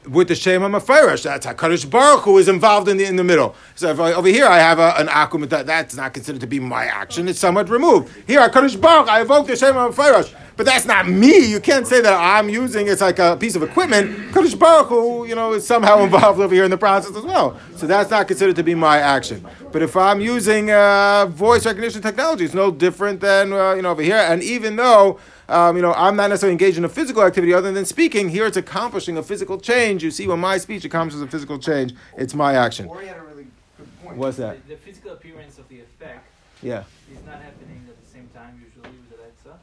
With 0.08 0.28
the 0.28 0.34
Shem 0.34 0.62
HaMefarish, 0.62 1.22
that's 1.22 1.46
HaKadosh 1.46 1.88
Baruch 1.88 2.22
Hu 2.22 2.38
is 2.38 2.48
involved 2.48 2.88
in 2.88 2.96
the, 2.96 3.04
in 3.04 3.16
the 3.16 3.24
middle. 3.24 3.54
So 3.74 3.90
if 3.90 4.00
I, 4.00 4.12
over 4.12 4.28
here 4.28 4.46
I 4.46 4.58
have 4.58 4.78
a, 4.78 4.94
an 4.96 5.06
akum, 5.06 5.48
that, 5.48 5.66
that's 5.66 5.94
not 5.94 6.14
considered 6.14 6.40
to 6.40 6.46
be 6.46 6.58
my 6.58 6.84
action. 6.86 7.28
It's 7.28 7.38
somewhat 7.38 7.68
removed. 7.68 8.12
Here, 8.26 8.40
HaKadosh 8.48 8.80
Baruch, 8.80 9.08
I 9.08 9.20
evoke 9.20 9.46
the 9.46 9.56
Shem 9.56 9.74
HaMefarish. 9.74 10.34
But 10.56 10.66
that's 10.66 10.84
not 10.84 11.08
me. 11.08 11.46
You 11.46 11.60
can't 11.60 11.86
say 11.86 12.00
that 12.00 12.12
I'm 12.12 12.48
using 12.48 12.88
it's 12.88 13.00
like 13.00 13.18
a 13.18 13.36
piece 13.36 13.56
of 13.56 13.62
equipment. 13.62 14.32
Kadosh 14.32 14.58
Baruch 14.58 14.88
Hu, 14.88 15.26
you 15.26 15.34
know, 15.34 15.54
is 15.54 15.66
somehow 15.66 15.98
involved 16.04 16.40
over 16.40 16.54
here 16.54 16.64
in 16.64 16.70
the 16.70 16.78
process 16.78 17.16
as 17.16 17.24
well. 17.24 17.58
So 17.76 17.86
that's 17.86 18.10
not 18.10 18.28
considered 18.28 18.56
to 18.56 18.62
be 18.62 18.74
my 18.74 18.98
action. 18.98 19.46
But 19.70 19.82
if 19.82 19.96
I'm 19.96 20.20
using 20.20 20.70
uh, 20.70 21.26
voice 21.26 21.64
recognition 21.64 22.02
technology, 22.02 22.44
it's 22.44 22.54
no 22.54 22.70
different 22.70 23.20
than 23.20 23.52
uh, 23.52 23.74
you 23.74 23.82
know 23.82 23.90
over 23.90 24.02
here. 24.02 24.16
And 24.16 24.42
even 24.42 24.76
though 24.76 25.18
um, 25.52 25.76
you 25.76 25.82
know 25.82 25.92
I'm 25.94 26.16
not 26.16 26.30
necessarily 26.30 26.52
engaged 26.52 26.78
in 26.78 26.84
a 26.84 26.88
physical 26.88 27.22
activity 27.22 27.52
other 27.54 27.70
than 27.72 27.84
speaking, 27.84 28.28
here 28.28 28.46
it's 28.46 28.56
accomplishing 28.56 29.16
a 29.16 29.22
physical 29.22 29.58
change. 29.60 30.02
You 30.02 30.10
see, 30.10 30.26
when 30.26 30.40
my 30.40 30.58
speech 30.58 30.84
accomplishes 30.84 31.22
a 31.22 31.26
physical 31.28 31.58
change, 31.58 31.94
it's 32.16 32.34
my 32.34 32.54
action. 32.54 32.86
Ori 32.86 33.06
had 33.06 33.18
a 33.18 33.22
really 33.22 33.46
good 33.76 34.02
point. 34.02 34.16
What's 34.16 34.36
that? 34.38 34.66
The, 34.66 34.74
the 34.74 34.80
physical 34.80 35.12
appearance 35.12 35.58
of 35.58 35.68
the 35.68 35.80
effect 35.80 36.24
Yeah. 36.62 36.84
is 37.12 37.24
not 37.26 37.36
happening 37.36 37.84
at 37.88 38.02
the 38.04 38.10
same 38.10 38.28
time 38.34 38.60
usually 38.64 38.88
with 39.10 39.18
Alexa. 39.20 39.58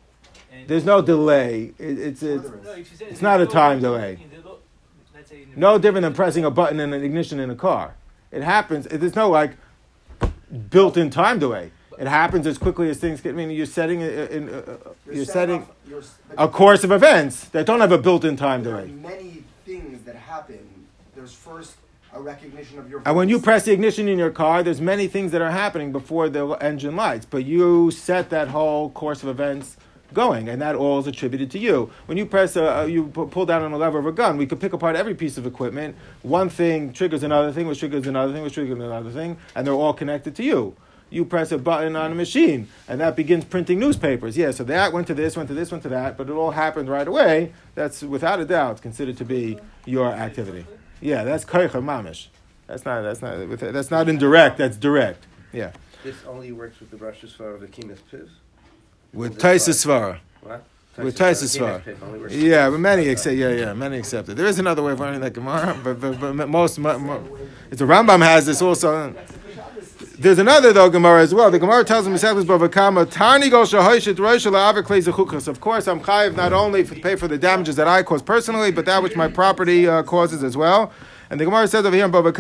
And 0.54 0.68
There's 0.68 0.86
no 0.86 1.02
delay. 1.02 1.74
It, 1.78 2.00
it's 2.00 2.24
it's 2.24 2.44
no, 2.44 3.08
it's 3.08 3.22
not 3.22 3.42
a 3.42 3.46
time 3.48 3.80
delay. 3.82 4.20
in 4.24 4.30
the 4.42 4.48
low- 4.48 4.60
let's 5.16 5.30
say 5.30 5.44
in 5.44 5.52
the 5.52 5.58
no 5.60 5.78
different 5.78 6.04
than 6.04 6.14
pressing 6.14 6.46
a 6.46 6.52
button 6.52 6.80
in 6.80 6.94
an 6.94 7.04
ignition 7.04 7.40
in 7.40 7.50
a 7.50 7.56
car. 7.56 7.96
It 8.32 8.44
happens. 8.44 8.86
There's 8.90 9.16
no 9.16 9.30
like 9.30 9.52
built-in 10.70 11.10
time 11.10 11.40
delay. 11.40 11.72
It 12.00 12.08
happens 12.08 12.48
as 12.48 12.58
quickly 12.58 12.90
as 12.90 12.98
things 12.98 13.20
get. 13.22 13.32
I 13.32 13.34
mean, 13.34 13.50
you're 13.52 13.66
setting, 13.66 14.02
a- 14.02 14.06
in, 14.08 14.48
uh, 14.50 14.62
uh, 14.86 14.90
you're 15.12 15.26
setting 15.26 15.62
off- 15.64 15.72
you're 15.88 16.00
s- 16.00 16.18
a 16.38 16.48
course 16.48 16.84
of 16.86 16.92
events 16.92 17.46
that 17.50 17.66
don't 17.66 17.82
have 17.82 17.92
a 17.92 17.98
built-in 17.98 18.38
time 18.38 18.64
There 18.64 18.78
delay. 18.78 18.92
many 18.92 19.44
things 19.66 20.04
that 20.06 20.16
happen. 20.16 20.60
There's 21.16 21.34
first 21.34 21.74
a 22.14 22.22
recognition 22.22 22.80
of 22.80 22.90
your. 22.90 23.02
And 23.06 23.16
when 23.18 23.28
you 23.28 23.38
press 23.40 23.66
the 23.66 23.74
ignition 23.74 24.08
in 24.08 24.18
your 24.18 24.30
car, 24.32 24.64
there's 24.64 24.80
many 24.80 25.08
things 25.08 25.32
that 25.34 25.42
are 25.42 25.52
happening 25.52 25.92
before 25.92 26.30
the 26.30 26.48
engine 26.62 26.96
lights. 26.96 27.26
But 27.30 27.44
you 27.46 27.92
set 27.92 28.30
that 28.30 28.48
whole 28.48 28.90
course 28.92 29.22
of 29.22 29.28
events 29.30 29.76
going, 30.14 30.48
and 30.50 30.60
that 30.62 30.76
all 30.76 30.98
is 31.00 31.06
attributed 31.06 31.52
to 31.52 31.60
you. 31.60 31.92
When 32.08 32.18
you 32.18 32.26
press, 32.26 32.56
a, 32.56 32.88
you 32.90 33.08
pull 33.08 33.46
down 33.46 33.62
on 33.62 33.74
a 33.74 33.78
lever 33.78 34.00
of 34.00 34.06
a 34.08 34.12
gun, 34.14 34.38
we 34.38 34.46
could 34.48 34.60
pick 34.62 34.72
apart 34.74 34.96
every 34.96 35.14
piece 35.14 35.38
of 35.38 35.46
equipment. 35.46 35.96
One 36.24 36.50
thing 36.50 36.94
triggers 36.94 37.22
another 37.24 37.52
thing, 37.52 37.68
which 37.68 37.80
triggers 37.80 38.08
another 38.08 38.32
thing, 38.34 38.42
which 38.42 38.54
triggers 38.54 38.80
another 38.80 39.12
thing, 39.12 39.38
and 39.54 39.68
they're 39.68 39.74
all 39.74 39.94
connected 39.94 40.34
to 40.38 40.44
you. 40.44 40.76
You 41.12 41.26
press 41.26 41.52
a 41.52 41.58
button 41.58 41.96
on 41.96 42.12
a 42.12 42.16
machine, 42.16 42.68
and 42.88 43.02
that 43.02 43.16
begins 43.16 43.44
printing 43.46 43.80
newspapers. 43.80 44.38
Yeah, 44.38 44.52
so 44.52 44.64
that 44.66 44.94
went 44.94 45.08
to 45.08 45.14
this, 45.16 45.36
went 45.36 45.50
to 45.50 45.56
this, 45.56 45.72
went 45.72 45.82
to 45.84 45.90
that, 45.90 46.18
but 46.18 46.30
it 46.30 46.34
all 46.34 46.52
happened 46.52 46.88
right 46.88 47.08
away. 47.08 47.52
That's 47.74 48.04
without 48.04 48.40
a 48.40 48.46
doubt 48.46 48.82
considered 48.82 49.18
to 49.18 49.26
be 49.26 49.58
your 49.86 50.08
activity. 50.12 50.66
Yeah, 51.02 51.24
that's 51.24 51.46
koicha 51.46 51.72
mamish. 51.84 52.28
That's 52.68 52.86
not. 52.86 53.02
That's 53.02 53.22
not. 53.24 53.50
That's 53.60 53.90
not 53.90 54.08
indirect. 54.08 54.58
That's 54.60 54.78
direct. 54.78 55.26
Yeah. 55.52 55.72
This 56.04 56.16
only 56.28 56.52
works 56.52 56.80
with 56.80 56.92
the 56.92 56.98
Rosh 56.98 57.24
Hashanah 57.24 57.56
of 57.56 57.62
the 57.62 57.68
Kinas 57.68 57.98
Piv? 58.12 58.30
With 59.12 59.40
Taisa 59.40 59.74
Svara. 59.74 60.20
What? 60.42 60.64
With 60.98 61.18
Taisa 61.18 61.46
Taisa 61.46 61.60
Svara, 61.60 61.82
Svara. 61.82 61.84
Kinas 61.84 61.96
Piv 61.98 62.04
only 62.08 62.20
works 62.20 62.34
Yeah, 62.36 62.66
with- 62.68 62.76
but 62.76 62.80
many 62.82 63.08
accept. 63.10 63.36
Yeah, 63.36 63.50
yeah, 63.50 63.74
many 63.74 63.98
accept 63.98 64.30
it. 64.30 64.36
There 64.38 64.46
is 64.46 64.60
another 64.60 64.84
way 64.84 64.92
of 64.92 65.00
learning 65.00 65.22
that 65.22 65.34
Gemara, 65.34 65.76
but, 65.84 66.00
but, 66.00 66.20
but 66.38 66.48
most, 66.50 66.78
mo, 66.78 67.00
mo, 67.00 67.38
it's 67.72 67.80
the 67.80 67.86
Rambam 67.86 68.22
has 68.24 68.46
this 68.46 68.62
also. 68.62 69.16
There's 70.22 70.38
another 70.38 70.74
though 70.74 70.90
Gemara 70.90 71.22
as 71.22 71.34
well. 71.34 71.50
The 71.50 71.60
Gemara 71.60 71.86
tells 71.86 72.06
him 72.06 72.14
Mesechus 72.14 72.44
Bava 72.44 72.70
Kama 72.70 73.06
Tarni 73.06 73.50
Gol 73.50 73.64
Shahoshit 73.64 74.20
Rosh 74.20 74.46
La'aver 74.46 74.84
Klei 74.84 75.02
Zechukas. 75.02 75.48
Of 75.48 75.62
course, 75.62 75.88
I'm 75.88 76.02
chayiv 76.02 76.36
not 76.36 76.52
only 76.52 76.84
to 76.84 76.96
pay 76.96 77.16
for 77.16 77.30
the 77.30 77.38
damages 77.38 77.78
that 77.78 77.88
I 77.88 78.04
cause 78.04 78.22
personally, 78.22 78.70
but 78.70 78.84
that 78.84 79.02
which 79.02 79.16
my 79.16 79.30
property 79.30 79.88
uh, 79.88 80.04
causes 80.04 80.44
as 80.44 80.58
well. 80.58 80.92
And 81.32 81.40
the 81.40 81.46
Gemara 81.46 81.68
says 81.68 81.86
over 81.86 81.96
here 81.96 82.06
in 82.06 82.12
La'aver 82.12 82.34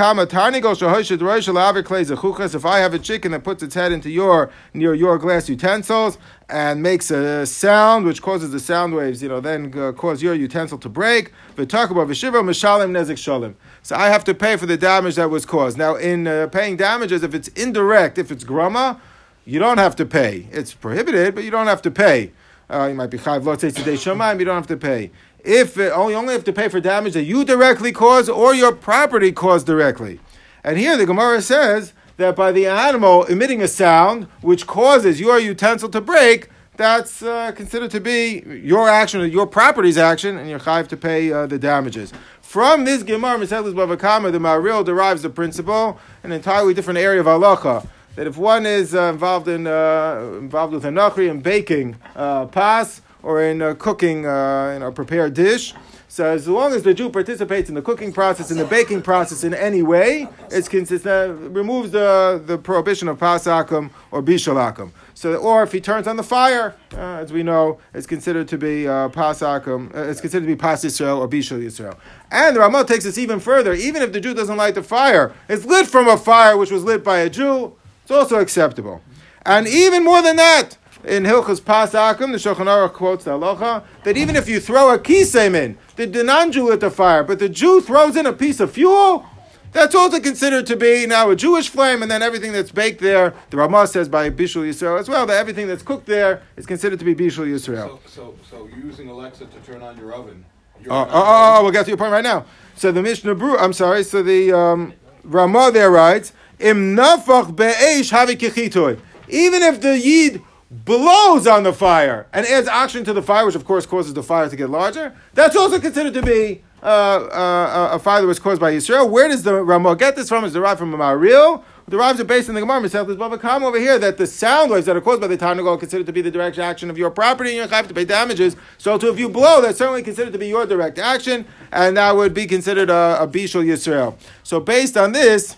Klei 1.84 2.56
If 2.56 2.65
I 2.65 2.80
have 2.80 2.95
a 2.95 2.99
chicken 2.99 3.32
that 3.34 3.43
puts 3.43 3.62
its 3.62 3.75
head 3.75 3.91
into 3.91 4.10
your 4.10 4.49
near 4.73 4.95
your 4.95 5.19
glass 5.19 5.47
utensils 5.47 6.17
and 6.49 6.82
makes 6.82 7.12
a 7.12 7.45
sound 7.45 8.06
which 8.06 8.23
causes 8.23 8.49
the 8.49 8.60
sound 8.60 8.95
waves, 8.95 9.21
you 9.21 9.30
know, 9.30 9.41
then 9.41 9.71
uh, 9.78 9.91
cause 9.91 10.23
your 10.23 10.34
utensil 10.34 10.80
to 10.80 10.89
break. 10.89 11.32
V'talk 11.56 11.91
about 11.91 12.08
v'shiva 12.08 12.43
mishalim 12.43 12.89
nezik 12.89 13.17
shalim. 13.17 13.54
So 13.84 13.95
I 13.95 14.08
have 14.08 14.23
to 14.23 14.34
pay 14.34 14.58
for 14.58 14.65
the 14.65 14.78
damage 14.78 15.17
that 15.17 15.30
was 15.30 15.45
caused. 15.45 15.78
Now, 15.78 15.93
in 15.93 16.25
uh, 16.25 16.47
paying 16.47 16.75
damages, 16.75 17.21
if 17.21 17.36
it's 17.36 17.49
indirect, 17.49 18.17
if 18.17 18.32
it's 18.32 18.43
grama, 18.43 18.99
you 19.45 19.60
don't 19.60 19.78
have 19.78 19.95
to 19.97 20.06
pay. 20.06 20.47
It's 20.52 20.73
prohibited, 20.73 21.36
but 21.36 21.43
you 21.43 21.52
don't 21.52 21.67
have 21.67 21.84
to 21.84 21.91
pay. 21.91 22.32
Uh, 22.71 22.88
you 22.88 22.95
might 22.95 23.10
be 23.10 23.17
chayv 23.17 23.45
lo 23.45 23.56
today 23.56 23.93
shamayim, 23.93 24.39
you 24.39 24.45
don't 24.45 24.56
have 24.56 24.67
to 24.67 24.78
pay. 24.78 25.12
If 25.43 25.78
uh, 25.78 25.91
only 25.93 26.15
only 26.15 26.34
have 26.34 26.43
to 26.45 26.54
pay 26.54 26.67
for 26.67 26.80
damage 26.80 27.13
that 27.13 27.23
you 27.23 27.45
directly 27.45 27.91
caused 27.91 28.30
or 28.30 28.54
your 28.54 28.73
property 28.73 29.32
caused 29.32 29.65
directly. 29.65 30.19
And 30.63 30.78
here 30.78 30.97
the 30.97 31.06
Gemara 31.06 31.41
says 31.41 31.93
that 32.17 32.36
by 32.36 32.52
the 32.52 32.67
animal 32.67 33.23
emitting 33.25 33.62
a 33.62 33.67
sound 33.67 34.28
which 34.41 34.67
causes 34.67 35.19
your 35.19 35.39
utensil 35.39 35.89
to 35.89 36.02
break, 36.02 36.49
that's 36.75 37.21
uh, 37.21 37.52
considered 37.54 37.91
to 37.91 37.99
be 37.99 38.41
your 38.45 38.88
action 38.89 39.19
or 39.21 39.25
your 39.25 39.45
property's 39.45 39.97
action, 39.97 40.38
and 40.38 40.49
you're 40.49 40.60
chayiv 40.60 40.88
to 40.88 40.97
pay 40.97 41.32
uh, 41.32 41.45
the 41.45 41.60
damages. 41.60 42.13
From 42.41 42.86
this 42.86 43.04
Gemara, 43.04 43.38
Meselis 43.38 43.73
Bava 43.73 43.99
Kama, 43.99 44.32
the 44.32 44.39
Maril 44.39 44.84
derives 44.84 45.21
the 45.21 45.30
principle, 45.30 45.99
an 46.23 46.32
entirely 46.32 46.73
different 46.73 46.97
area 46.97 47.19
of 47.19 47.25
halacha, 47.25 47.86
that 48.15 48.28
if 48.28 48.38
one 48.38 48.65
is 48.65 48.95
uh, 48.95 49.04
involved 49.04 49.47
in 49.47 49.67
uh, 49.67 50.38
involved 50.39 50.73
with 50.73 50.86
a 50.86 50.89
nachri 50.89 51.30
in 51.30 51.41
baking 51.41 51.97
uh, 52.15 52.45
pas 52.47 53.02
or 53.23 53.43
in 53.43 53.62
uh, 53.62 53.73
cooking 53.75 54.25
uh, 54.25 54.73
in 54.75 54.82
a 54.82 54.91
prepared 54.91 55.34
dish, 55.34 55.73
so 56.12 56.25
as 56.25 56.47
long 56.47 56.73
as 56.73 56.82
the 56.82 56.91
Jew 56.95 57.12
participates 57.12 57.69
in 57.69 57.75
the 57.75 57.84
cooking 57.84 58.12
process, 58.12 58.49
in 58.49 58.58
the 58.58 58.65
baking 58.65 59.03
process 59.03 59.43
in 59.43 59.53
any 59.53 59.84
way, 59.84 60.27
it's 60.49 60.67
consistent, 60.67 61.55
removes 61.55 61.91
the, 61.91 62.41
the 62.43 62.58
prohibition 62.58 63.08
of 63.08 63.19
pasakum 63.19 63.91
or 64.10 64.23
bishalakum. 64.23 64.91
So, 65.13 65.36
or 65.36 65.62
if 65.62 65.71
he 65.71 65.79
turns 65.79 66.08
on 66.08 66.15
the 66.15 66.23
fire, 66.23 66.75
uh, 66.93 66.97
as 66.97 67.32
we 67.32 67.43
know, 67.43 67.77
it's 67.93 68.08
considered 68.08 68.47
to 68.47 68.58
be 68.58 68.88
uh, 68.88 69.10
pasakum. 69.10 69.95
Uh, 69.95 70.10
it's 70.10 70.19
considered 70.19 70.47
to 70.47 70.51
be 70.51 70.55
pas 70.55 70.84
Yisrael 70.84 71.19
or 71.19 71.29
bishul 71.29 71.63
Yisrael. 71.63 71.95
And 72.32 72.55
the 72.55 72.62
Ramah 72.62 72.86
takes 72.86 73.03
this 73.03 73.19
even 73.19 73.39
further. 73.39 73.73
Even 73.73 74.01
if 74.01 74.12
the 74.12 74.19
Jew 74.19 74.34
doesn't 74.34 74.58
light 74.58 74.73
the 74.73 74.84
fire, 74.84 75.36
it's 75.47 75.63
lit 75.63 75.86
from 75.86 76.08
a 76.08 76.17
fire 76.17 76.58
which 76.58 76.71
was 76.71 76.84
lit 76.84 77.03
by 77.03 77.19
a 77.19 77.29
Jew. 77.29 77.75
It's 78.01 78.10
also 78.10 78.39
acceptable. 78.39 79.03
And 79.45 79.67
even 79.67 80.03
more 80.03 80.23
than 80.23 80.38
that, 80.38 80.79
in 81.03 81.23
Hilchas 81.23 81.62
Pasakum, 81.62 82.31
the 82.31 82.38
Shulchan 82.38 82.65
Aruch 82.65 82.93
quotes 82.93 83.23
the 83.23 83.31
halacha 83.31 83.83
that 84.03 84.17
even 84.17 84.35
if 84.35 84.49
you 84.49 84.59
throw 84.59 84.93
a 84.93 84.99
kisem 84.99 85.55
in, 85.55 85.77
the, 85.95 86.05
the 86.05 86.23
non-Jew 86.23 86.67
lit 86.67 86.79
the 86.79 86.91
fire, 86.91 87.23
but 87.23 87.39
the 87.39 87.49
Jew 87.49 87.81
throws 87.81 88.15
in 88.15 88.25
a 88.25 88.33
piece 88.33 88.59
of 88.59 88.71
fuel, 88.71 89.25
that's 89.71 89.93
also 89.93 90.19
considered 90.19 90.65
to 90.65 90.75
be 90.75 91.05
now 91.05 91.29
a 91.29 91.35
Jewish 91.35 91.69
flame, 91.69 92.01
and 92.01 92.09
then 92.09 92.21
everything 92.21 92.51
that's 92.51 92.71
baked 92.71 93.01
there, 93.01 93.33
the 93.49 93.57
Ramah 93.57 93.88
says 93.88 94.09
by 94.09 94.29
Bishul 94.29 94.67
Yisrael 94.67 94.99
as 94.99 95.07
well, 95.07 95.25
that 95.27 95.38
everything 95.38 95.67
that's 95.67 95.83
cooked 95.83 96.07
there 96.07 96.41
is 96.57 96.65
considered 96.65 96.99
to 96.99 97.05
be 97.05 97.13
Bishul 97.13 97.45
Yisrael. 97.47 97.88
So, 97.88 97.99
so, 98.07 98.35
so 98.49 98.69
using 98.83 99.09
Alexa 99.09 99.45
to 99.45 99.59
turn 99.59 99.81
on 99.81 99.97
your 99.97 100.13
oven. 100.13 100.45
Oh, 100.88 100.91
oh, 100.91 101.07
oh, 101.12 101.55
oh, 101.59 101.63
we'll 101.63 101.71
get 101.71 101.83
to 101.83 101.91
your 101.91 101.97
point 101.97 102.12
right 102.12 102.23
now. 102.23 102.45
So 102.75 102.91
the 102.91 103.01
Mishnah 103.03 103.35
Brew, 103.35 103.57
I'm 103.57 103.73
sorry, 103.73 104.03
so 104.03 104.23
the 104.23 104.51
um, 104.53 104.93
Ramah 105.23 105.71
there 105.71 105.91
writes, 105.91 106.33
Im 106.59 106.95
nafach 106.95 107.55
be'esh 107.55 108.12
havi. 108.12 108.99
Even 109.27 109.62
if 109.62 109.81
the 109.81 109.99
Yid 109.99 110.41
blows 110.71 111.47
on 111.47 111.63
the 111.63 111.73
fire 111.73 112.27
and 112.34 112.45
adds 112.45 112.67
oxygen 112.67 113.03
to 113.05 113.13
the 113.13 113.21
fire, 113.21 113.45
which 113.45 113.55
of 113.55 113.65
course 113.65 113.86
causes 113.86 114.13
the 114.13 114.23
fire 114.23 114.47
to 114.47 114.55
get 114.55 114.69
larger, 114.69 115.15
that's 115.34 115.55
also 115.55 115.79
considered 115.79 116.13
to 116.13 116.21
be 116.21 116.63
uh, 116.82 116.86
uh, 116.86 117.89
a 117.93 117.99
fire 117.99 118.21
that 118.21 118.27
was 118.27 118.39
caused 118.39 118.62
by 118.62 118.71
Yisrael. 118.71 119.10
Where 119.10 119.27
does 119.27 119.43
the 119.43 119.63
Ramah 119.63 119.95
get 119.95 120.15
this 120.15 120.29
from? 120.29 120.45
Is 120.45 120.53
derived 120.53 120.79
from 120.79 120.91
Maril? 120.91 121.63
Derives 121.89 122.19
are 122.19 122.23
based 122.23 122.47
on 122.49 122.55
the 122.55 122.62
Gemara 122.62 122.82
Mishnah 122.82 123.03
Bava 123.03 123.41
Kam 123.41 123.63
over 123.63 123.79
here 123.79 123.97
that 123.97 124.17
the 124.17 124.27
sound 124.27 124.69
waves 124.69 124.86
that 124.86 124.95
are 124.95 125.01
caused 125.01 125.21
by 125.21 125.27
the 125.27 125.38
Tarnagol 125.38 125.73
are 125.73 125.77
considered 125.77 126.05
to 126.05 126.13
be 126.13 126.21
the 126.21 126.29
direct 126.29 126.60
action 126.60 126.88
of 126.91 126.99
your 126.99 127.10
property 127.10 127.49
and 127.49 127.58
you 127.58 127.75
have 127.75 127.88
to 127.88 127.93
pay 127.95 128.05
damages. 128.05 128.55
So 128.77 128.99
to 128.99 129.10
if 129.10 129.17
you 129.17 129.27
blow, 129.27 129.60
that's 129.60 129.79
certainly 129.79 130.03
considered 130.03 130.32
to 130.34 130.39
be 130.39 130.47
your 130.47 130.67
direct 130.67 130.99
action, 130.99 131.47
and 131.71 131.97
that 131.97 132.15
would 132.15 132.36
be 132.36 132.45
considered 132.45 132.91
a, 132.91 133.17
a 133.19 133.27
Bishul 133.27 133.65
Yisrael. 133.65 134.15
So 134.43 134.60
based 134.60 134.97
on 134.97 135.13
this, 135.13 135.58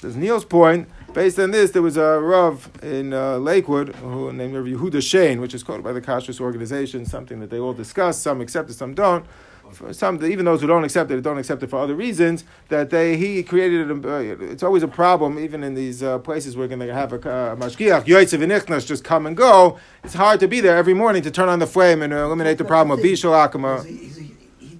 this 0.00 0.10
is 0.10 0.16
Neil's 0.16 0.44
point. 0.44 0.88
Based 1.18 1.40
on 1.40 1.50
this, 1.50 1.72
there 1.72 1.82
was 1.82 1.96
a 1.96 2.20
Rav 2.20 2.70
in 2.80 3.12
uh, 3.12 3.38
Lakewood 3.38 3.88
who 3.96 4.32
named 4.32 4.54
Rav 4.54 4.66
Yehuda 4.66 5.02
Shane, 5.02 5.40
which 5.40 5.52
is 5.52 5.64
quoted 5.64 5.82
by 5.82 5.90
the 5.90 6.00
Kashrus 6.00 6.40
organization, 6.40 7.04
something 7.04 7.40
that 7.40 7.50
they 7.50 7.58
all 7.58 7.72
discuss. 7.72 8.18
Some 8.20 8.40
accept 8.40 8.70
it, 8.70 8.74
some 8.74 8.94
don't. 8.94 9.26
For 9.72 9.92
some, 9.92 10.24
even 10.24 10.44
those 10.44 10.60
who 10.60 10.68
don't 10.68 10.84
accept 10.84 11.10
it, 11.10 11.20
don't 11.22 11.36
accept 11.38 11.60
it 11.64 11.70
for 11.70 11.80
other 11.80 11.96
reasons. 11.96 12.44
That 12.68 12.90
they 12.90 13.16
he 13.16 13.42
created. 13.42 13.90
A, 13.90 13.94
uh, 13.94 14.18
it's 14.52 14.62
always 14.62 14.84
a 14.84 14.88
problem, 14.88 15.40
even 15.40 15.64
in 15.64 15.74
these 15.74 16.04
uh, 16.04 16.20
places 16.20 16.56
where 16.56 16.68
going 16.68 16.78
to 16.86 16.94
have 16.94 17.12
a 17.12 17.16
uh, 17.16 17.56
mashgiach, 17.56 18.04
yoitzev 18.04 18.40
and 18.40 18.86
just 18.86 19.02
come 19.02 19.26
and 19.26 19.36
go. 19.36 19.76
It's 20.04 20.14
hard 20.14 20.38
to 20.38 20.46
be 20.46 20.60
there 20.60 20.76
every 20.76 20.94
morning 20.94 21.22
to 21.22 21.32
turn 21.32 21.48
on 21.48 21.58
the 21.58 21.66
flame 21.66 22.00
and 22.00 22.12
uh, 22.12 22.18
eliminate 22.18 22.58
the 22.58 22.64
problem 22.64 22.96
of 22.96 23.04
bishul 23.04 23.32
akama. 23.32 23.84
He's 23.84 23.96
a- 23.96 23.98
he's 24.04 24.18
a- 24.18 24.22
he- 24.60 24.78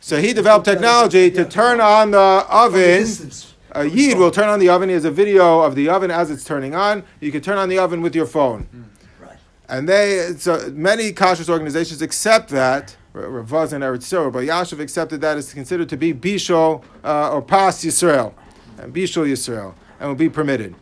So 0.00 0.20
he 0.20 0.32
developed 0.32 0.64
technology 0.64 1.30
to 1.30 1.44
turn 1.44 1.80
on 1.80 2.10
the 2.10 2.44
oven. 2.50 3.04
Distance. 3.84 3.94
A 3.94 3.96
yid 3.96 4.18
will 4.18 4.30
turn 4.30 4.48
on 4.48 4.58
the 4.58 4.68
oven. 4.68 4.88
He 4.88 4.94
has 4.94 5.04
a 5.04 5.10
video 5.10 5.60
of 5.60 5.74
the 5.74 5.88
oven 5.88 6.10
as 6.10 6.30
it's 6.30 6.44
turning 6.44 6.74
on. 6.74 7.04
You 7.20 7.32
can 7.32 7.40
turn 7.40 7.58
on 7.58 7.68
the 7.68 7.78
oven 7.78 8.02
with 8.02 8.14
your 8.14 8.26
phone. 8.26 8.90
Right. 9.20 9.38
And 9.68 9.88
they, 9.88 10.34
so 10.38 10.70
many 10.72 11.12
kashrus 11.12 11.48
organizations 11.48 12.02
accept 12.02 12.50
that. 12.50 12.96
Ravaz 13.14 13.72
and 13.72 13.82
Eretz 13.82 14.04
Yisrael, 14.04 14.32
but 14.32 14.44
Yashav 14.44 14.78
accepted 14.78 15.20
that 15.22 15.38
as 15.38 15.52
considered 15.52 15.88
to 15.88 15.96
be 15.96 16.12
Bishol 16.12 16.84
uh, 17.02 17.32
or 17.32 17.40
Pas 17.40 17.82
Yisrael, 17.82 18.34
and 18.78 18.94
Bishol 18.94 19.26
Yisrael, 19.26 19.74
and 19.98 20.08
will 20.08 20.16
be 20.16 20.28
permitted. 20.28 20.74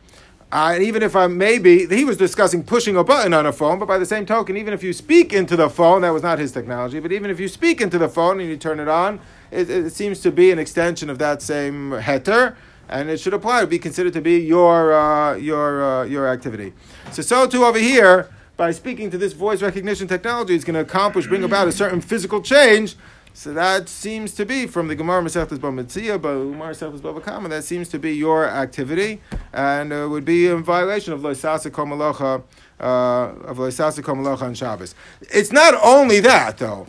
Uh, 0.50 0.72
and 0.74 0.83
even 0.85 1.02
if 1.02 1.16
I 1.16 1.26
maybe 1.26 1.87
he 1.87 2.04
was 2.04 2.16
discussing 2.16 2.62
pushing 2.62 2.96
a 2.96 3.02
button 3.02 3.35
on 3.35 3.46
a 3.46 3.52
phone, 3.52 3.78
but 3.78 3.87
by 3.87 3.98
the 3.98 4.07
same 4.07 4.24
token, 4.24 4.57
even 4.57 4.72
if 4.72 4.85
you 4.85 4.92
speak 4.92 5.33
into 5.33 5.57
the 5.57 5.68
phone, 5.68 6.02
that 6.02 6.11
was 6.11 6.22
not 6.22 6.38
his 6.38 6.52
technology. 6.52 7.00
But 7.00 7.12
even 7.12 7.30
if 7.30 7.40
you 7.40 7.48
speak 7.48 7.80
into 7.80 7.98
the 7.98 8.09
phone 8.09 8.38
and 8.38 8.48
you 8.48 8.57
turn 8.57 8.78
it 8.78 8.88
on, 8.88 9.20
it, 9.50 9.68
it 9.68 9.92
seems 9.92 10.20
to 10.20 10.30
be 10.30 10.52
an 10.52 10.59
extension 10.59 11.11
of 11.11 11.18
that 11.18 11.42
same 11.42 11.90
heter, 11.92 12.54
and 12.88 13.11
it 13.11 13.18
should 13.20 13.35
apply 13.35 13.61
to 13.61 13.66
be 13.66 13.79
considered 13.79 14.12
to 14.12 14.20
be 14.20 14.38
your 14.38 14.92
uh, 14.92 15.35
your 15.37 15.83
uh, 15.83 16.05
your 16.05 16.29
activity. 16.29 16.73
So 17.12 17.23
so 17.23 17.47
too 17.47 17.64
over 17.64 17.79
here, 17.79 18.29
by 18.57 18.73
speaking 18.73 19.11
to 19.11 19.18
this 19.18 19.33
voice 19.33 19.62
recognition 19.62 20.09
technology, 20.09 20.55
it's 20.55 20.64
going 20.64 20.75
to 20.75 20.81
accomplish 20.81 21.27
bring 21.27 21.44
about 21.44 21.68
a 21.68 21.73
certain 21.73 22.01
physical 22.01 22.40
change. 22.40 22.97
So 23.37 23.53
that 23.53 23.88
seems 23.88 24.33
to 24.35 24.47
be 24.47 24.68
from 24.68 24.87
the 24.87 24.94
Gemara 24.94 25.20
Masechtas 25.20 25.59
Bava 25.59 25.85
Metzia, 25.85 26.23
but 26.23 26.35
Gemara 26.35 26.73
Masechtas 26.73 27.01
Bava 27.01 27.20
Kama, 27.20 27.49
that 27.49 27.64
seems 27.64 27.88
to 27.88 27.99
be 27.99 28.12
your 28.12 28.49
activity, 28.49 29.20
and 29.53 29.92
uh, 29.92 30.07
would 30.09 30.25
be 30.25 30.47
in 30.47 30.62
violation 30.62 31.12
of 31.12 31.23
Loisasa 31.23 31.68
Komalacha, 31.68 32.44
uh, 32.79 33.49
of 33.49 33.57
Loisasa 33.57 34.05
Komalacha 34.05 34.42
on 34.42 34.55
Shabbos. 34.55 34.94
It's 35.33 35.51
not 35.51 35.75
only 35.83 36.20
that, 36.20 36.59
though. 36.59 36.87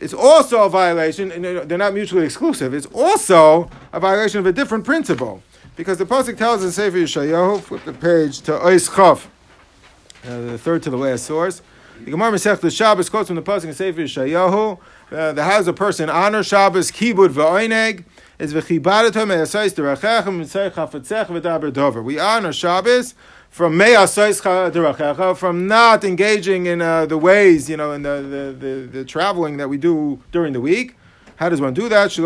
It's 0.00 0.14
also 0.14 0.62
a 0.62 0.68
violation, 0.68 1.32
and 1.32 1.44
they're 1.44 1.78
not 1.78 1.92
mutually 1.92 2.24
exclusive. 2.24 2.72
It's 2.72 2.86
also 2.86 3.68
a 3.92 3.98
violation 3.98 4.38
of 4.38 4.46
a 4.46 4.52
different 4.52 4.84
principle, 4.84 5.42
because 5.76 5.98
the 5.98 6.06
pasuk 6.06 6.36
tells 6.38 6.60
us 6.60 6.66
in 6.66 6.72
Sefer 6.72 6.98
Yeshayahu, 6.98 7.60
flip 7.60 7.84
the 7.84 7.92
page 7.92 8.40
to 8.42 8.52
Ois 8.52 8.88
Chav, 8.88 9.26
uh, 10.24 10.40
the 10.52 10.58
third 10.58 10.82
to 10.84 10.90
the 10.90 10.96
last 10.96 11.24
source. 11.24 11.62
The 12.04 12.12
Gemara 12.12 12.30
Masechtas 12.30 12.76
Shabbos 12.76 13.08
quotes 13.10 13.26
from 13.28 13.36
the 13.36 13.42
pasuk 13.42 13.64
in 13.64 13.74
Sefer 13.74 14.02
Yeshayahu. 14.02 14.78
Uh, 15.10 15.32
the 15.32 15.42
does 15.42 15.66
a 15.66 15.72
person 15.72 16.08
honor 16.08 16.44
Shabbos 16.44 16.92
kibud 16.92 17.30
va'oineg 17.30 18.04
is 18.38 18.54
v'chibadato 18.54 19.26
me'asais 19.26 19.74
derachechem 19.74 20.38
mitzay 20.38 20.70
chafatzech 20.70 21.26
v'daber 21.26 21.72
dover. 21.72 22.02
We 22.02 22.20
honor 22.20 22.52
Shabbos 22.52 23.14
from 23.50 23.74
derachecha, 23.78 25.36
from 25.36 25.66
not 25.66 26.04
engaging 26.04 26.66
in 26.66 26.80
uh, 26.80 27.06
the 27.06 27.18
ways, 27.18 27.68
you 27.68 27.76
know, 27.76 27.92
in 27.92 28.02
the, 28.02 28.54
the, 28.60 28.66
the, 28.66 28.86
the 28.98 29.04
traveling 29.04 29.56
that 29.56 29.68
we 29.68 29.76
do 29.76 30.22
during 30.30 30.52
the 30.52 30.60
week. 30.60 30.94
How 31.38 31.48
does 31.48 31.60
one 31.60 31.72
do 31.72 31.88
that? 31.88 32.06
Uh, 32.18 32.22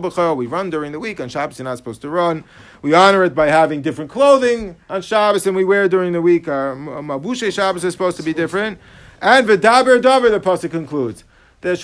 b'chol. 0.00 0.36
We 0.36 0.46
run 0.46 0.68
during 0.68 0.92
the 0.92 1.00
week. 1.00 1.20
On 1.20 1.28
Shabbos, 1.28 1.58
you're 1.58 1.64
not 1.64 1.78
supposed 1.78 2.02
to 2.02 2.10
run. 2.10 2.44
We 2.82 2.92
honor 2.92 3.24
it 3.24 3.34
by 3.34 3.46
having 3.46 3.80
different 3.80 4.10
clothing 4.10 4.76
on 4.90 5.00
Shabbos 5.00 5.44
than 5.44 5.54
we 5.54 5.64
wear 5.64 5.88
during 5.88 6.12
the 6.12 6.20
week. 6.20 6.48
Our 6.48 6.76
mabushe 6.76 7.50
Shabbos 7.50 7.82
is 7.82 7.94
supposed 7.94 8.18
to 8.18 8.22
be 8.22 8.34
different. 8.34 8.78
And 9.22 9.48
v'daber 9.48 10.02
davar, 10.02 10.30
the 10.30 10.38
pasuk 10.38 10.70
concludes. 10.70 11.24
On 11.66 11.74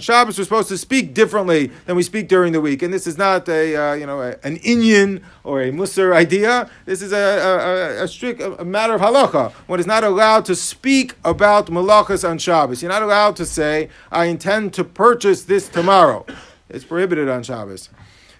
Shabbos, 0.00 0.38
we're 0.38 0.44
supposed 0.44 0.68
to 0.68 0.78
speak 0.78 1.12
differently 1.12 1.70
than 1.84 1.94
we 1.94 2.02
speak 2.02 2.26
during 2.26 2.54
the 2.54 2.60
week. 2.60 2.82
And 2.82 2.92
this 2.92 3.06
is 3.06 3.18
not 3.18 3.46
a, 3.50 3.76
uh, 3.76 3.92
you 3.92 4.06
know, 4.06 4.22
a, 4.22 4.30
an 4.44 4.56
inyan 4.60 5.22
or 5.44 5.60
a 5.60 5.70
Musar 5.70 6.14
idea. 6.14 6.70
This 6.86 7.02
is 7.02 7.12
a, 7.12 7.16
a, 7.16 8.00
a, 8.00 8.04
a 8.04 8.08
strict 8.08 8.40
a 8.40 8.64
matter 8.64 8.94
of 8.94 9.02
halacha. 9.02 9.52
One 9.66 9.78
is 9.78 9.86
not 9.86 10.04
allowed 10.04 10.46
to 10.46 10.54
speak 10.54 11.16
about 11.22 11.66
malachas 11.66 12.26
on 12.26 12.38
Shabbos. 12.38 12.82
You're 12.82 12.90
not 12.90 13.02
allowed 13.02 13.36
to 13.36 13.44
say, 13.44 13.90
I 14.10 14.24
intend 14.24 14.72
to 14.74 14.84
purchase 14.84 15.44
this 15.44 15.68
tomorrow. 15.68 16.24
It's 16.70 16.84
prohibited 16.84 17.28
on 17.28 17.42
Shabbos. 17.42 17.90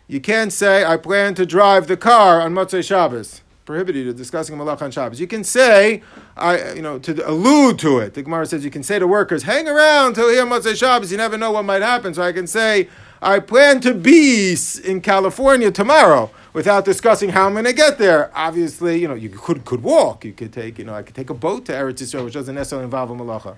You 0.07 0.21
can't 0.21 0.51
say, 0.51 0.87
I 0.87 0.97
plan 0.97 1.35
to 1.35 1.45
drive 1.45 1.89
the 1.89 1.99
car 1.99 2.41
on 2.41 2.55
Motzei 2.55 2.83
Shabbos. 2.83 3.43
Prohibited 3.69 4.17
discussing 4.17 4.57
malach 4.57 4.81
on 4.81 4.91
Shabbos. 4.91 5.21
You 5.21 5.27
can 5.27 5.45
say, 5.45 6.03
I, 6.39 6.73
you 6.73 6.81
know, 6.81 6.99
to 7.01 7.29
allude 7.29 7.79
to 7.81 7.99
it. 7.99 8.15
The 8.15 8.23
Gemara 8.23 8.47
says 8.47 8.65
you 8.65 8.71
can 8.71 8.83
say 8.83 8.99
to 8.99 9.07
workers, 9.07 9.43
hang 9.43 9.69
around 9.69 10.15
till 10.15 10.31
here 10.31 10.47
Motzei 10.47 10.75
Shabbos. 10.75 11.13
You 11.13 11.19
never 11.19 11.37
know 11.37 11.53
what 11.53 11.67
might 11.67 11.83
happen. 11.83 12.15
So 12.15 12.23
I 12.23 12.33
can 12.33 12.47
say, 12.47 12.89
I 13.21 13.41
plan 13.41 13.83
to 13.83 13.93
be 13.93 14.57
in 14.83 15.03
California 15.03 15.71
tomorrow 15.71 16.31
without 16.55 16.87
discussing 16.87 17.29
how 17.29 17.45
I'm 17.45 17.53
going 17.53 17.67
to 17.67 17.75
get 17.75 17.99
there. 17.99 18.31
Obviously, 18.35 19.03
you 19.03 19.07
know, 19.07 19.13
you 19.13 19.29
could 19.29 19.67
could 19.67 19.83
walk. 19.83 20.25
You 20.25 20.33
could 20.33 20.51
take, 20.55 20.79
you 20.79 20.87
know, 20.87 20.95
I 20.95 21.03
could 21.03 21.15
take 21.15 21.29
a 21.29 21.35
boat 21.35 21.67
to 21.67 21.73
Eretz 21.73 22.01
Yisrael, 22.01 22.25
which 22.25 22.33
doesn't 22.33 22.55
necessarily 22.55 22.87
involve 22.87 23.11
a 23.11 23.15
malacha. 23.15 23.55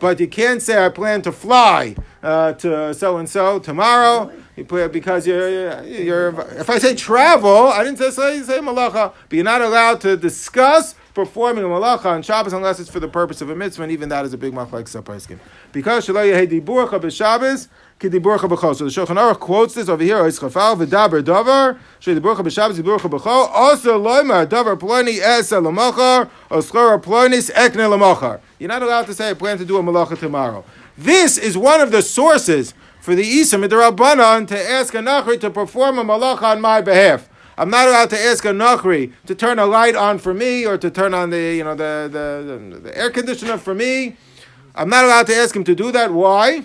But 0.00 0.20
you 0.20 0.28
can't 0.28 0.60
say 0.60 0.84
I 0.84 0.88
plan 0.88 1.22
to 1.22 1.32
fly 1.32 1.94
uh, 2.22 2.52
to 2.54 2.92
so 2.94 3.16
and 3.18 3.28
so 3.28 3.58
tomorrow 3.58 4.30
you 4.56 4.64
put- 4.64 4.92
because 4.92 5.26
you're, 5.26 5.82
you're. 5.84 6.28
If 6.58 6.68
I 6.70 6.78
say 6.78 6.94
travel, 6.94 7.68
I 7.68 7.82
didn't 7.84 7.98
say 7.98 8.10
say, 8.10 8.42
say 8.42 8.58
malacha, 8.58 9.12
but 9.28 9.32
you're 9.36 9.44
not 9.44 9.62
allowed 9.62 10.00
to 10.02 10.16
discuss 10.16 10.94
performing 11.14 11.64
a 11.64 11.68
malacha 11.68 12.06
on 12.06 12.22
Shabbos 12.22 12.52
unless 12.52 12.80
it's 12.80 12.90
for 12.90 13.00
the 13.00 13.08
purpose 13.08 13.40
of 13.40 13.48
a 13.48 13.54
mitzvah, 13.56 13.84
and 13.84 13.92
even 13.92 14.08
that 14.08 14.24
is 14.24 14.32
a 14.32 14.38
big 14.38 14.52
machlek 14.52 14.84
sapaiskim. 14.84 15.38
Because 15.72 16.04
shalom 16.04 16.26
yehei 16.26 16.46
diburcha 16.48 17.00
b'Shabbos. 17.00 17.68
So 18.02 18.08
the 18.10 18.18
Shulchan 18.18 19.16
Aruch 19.16 19.38
quotes 19.38 19.72
this 19.74 19.88
over 19.88 20.02
here. 20.02 20.18
Ois 20.18 20.38
chafal 20.38 20.76
v'daber 20.76 21.22
davar 21.22 21.78
she 22.00 22.14
diburcha 22.14 22.40
b'Shabbos 22.40 22.74
diburcha 22.74 23.08
b'chol. 23.08 23.48
Also 23.50 23.98
loymar 23.98 24.46
davar 24.46 24.76
ploni 24.78 25.20
es 25.20 25.50
lamachar 25.52 26.28
or 26.50 26.58
schora 26.58 27.00
plonis 27.02 27.50
ekne 27.52 27.88
lamachar. 27.88 28.40
You're 28.58 28.68
not 28.68 28.82
allowed 28.82 29.06
to 29.06 29.14
say 29.14 29.30
I 29.30 29.34
plan 29.34 29.56
to 29.58 29.64
do 29.64 29.78
a 29.78 29.82
malacha 29.82 30.18
tomorrow. 30.18 30.64
This 30.98 31.38
is 31.38 31.56
one 31.56 31.80
of 31.80 31.92
the 31.92 32.02
sources 32.02 32.74
for 33.00 33.14
the 33.14 33.22
Isa 33.22 33.56
Midrabanan 33.56 34.48
to 34.48 34.70
ask 34.70 34.92
a 34.94 34.98
Nachri 34.98 35.40
to 35.40 35.50
perform 35.50 35.98
a 35.98 36.04
malacha 36.04 36.42
on 36.42 36.60
my 36.60 36.80
behalf. 36.80 37.28
I'm 37.56 37.70
not 37.70 37.88
allowed 37.88 38.10
to 38.10 38.18
ask 38.18 38.44
a 38.44 38.48
Nachri 38.48 39.12
to 39.26 39.34
turn 39.34 39.58
a 39.58 39.66
light 39.66 39.94
on 39.94 40.18
for 40.18 40.34
me 40.34 40.66
or 40.66 40.76
to 40.78 40.90
turn 40.90 41.14
on 41.14 41.30
the, 41.30 41.54
you 41.54 41.64
know, 41.64 41.74
the, 41.74 42.08
the, 42.10 42.74
the, 42.74 42.80
the 42.80 42.98
air 42.98 43.10
conditioner 43.10 43.58
for 43.58 43.74
me. 43.74 44.16
I'm 44.74 44.88
not 44.88 45.04
allowed 45.04 45.26
to 45.28 45.34
ask 45.36 45.54
him 45.54 45.64
to 45.64 45.74
do 45.74 45.92
that. 45.92 46.12
Why? 46.12 46.64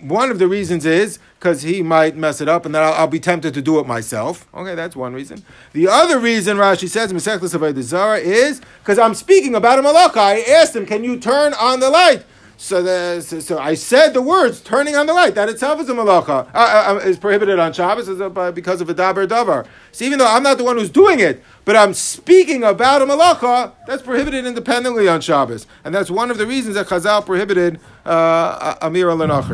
One 0.00 0.30
of 0.30 0.38
the 0.38 0.46
reasons 0.46 0.86
is 0.86 1.18
because 1.40 1.62
he 1.62 1.82
might 1.82 2.16
mess 2.16 2.40
it 2.40 2.48
up 2.48 2.66
and 2.66 2.74
then 2.74 2.82
I'll, 2.82 2.92
I'll 2.92 3.06
be 3.08 3.18
tempted 3.18 3.52
to 3.54 3.62
do 3.62 3.80
it 3.80 3.86
myself. 3.86 4.46
Okay, 4.54 4.76
that's 4.76 4.94
one 4.94 5.12
reason. 5.12 5.44
The 5.72 5.88
other 5.88 6.20
reason 6.20 6.56
Rashi 6.56 6.88
says 6.88 7.10
in 7.10 7.16
Mesechus 7.16 7.54
of 7.54 7.82
Zara 7.82 8.18
is 8.18 8.60
because 8.80 8.98
I'm 8.98 9.14
speaking 9.14 9.56
about 9.56 9.80
a 9.80 9.82
malacha. 9.82 10.18
I 10.18 10.40
asked 10.42 10.76
him, 10.76 10.86
can 10.86 11.02
you 11.02 11.18
turn 11.18 11.52
on 11.54 11.80
the 11.80 11.90
light? 11.90 12.24
So, 12.60 12.82
the, 12.82 13.20
so, 13.20 13.38
so 13.38 13.56
I 13.56 13.74
said 13.74 14.14
the 14.14 14.20
words 14.20 14.60
turning 14.60 14.96
on 14.96 15.06
the 15.06 15.14
light. 15.14 15.36
That 15.36 15.48
itself 15.48 15.80
is 15.80 15.88
a 15.88 15.94
malacha. 15.94 16.50
Uh, 16.52 16.98
uh, 16.98 17.00
is 17.04 17.16
prohibited 17.16 17.60
on 17.60 17.72
Shabbos 17.72 18.08
by- 18.32 18.50
because 18.50 18.80
of 18.80 18.90
a 18.90 18.94
daber 18.94 19.28
davar. 19.28 19.64
So 19.92 20.04
even 20.04 20.18
though 20.18 20.26
I'm 20.26 20.42
not 20.42 20.58
the 20.58 20.64
one 20.64 20.76
who's 20.76 20.90
doing 20.90 21.20
it, 21.20 21.40
but 21.64 21.76
I'm 21.76 21.94
speaking 21.94 22.64
about 22.64 23.00
a 23.00 23.06
malacha, 23.06 23.74
that's 23.86 24.02
prohibited 24.02 24.44
independently 24.44 25.06
on 25.06 25.20
Shabbos. 25.20 25.68
And 25.84 25.94
that's 25.94 26.10
one 26.10 26.32
of 26.32 26.38
the 26.38 26.48
reasons 26.48 26.74
that 26.74 26.88
Chazal 26.88 27.24
prohibited 27.24 27.78
uh, 28.04 28.74
Amir 28.82 29.08
al 29.08 29.44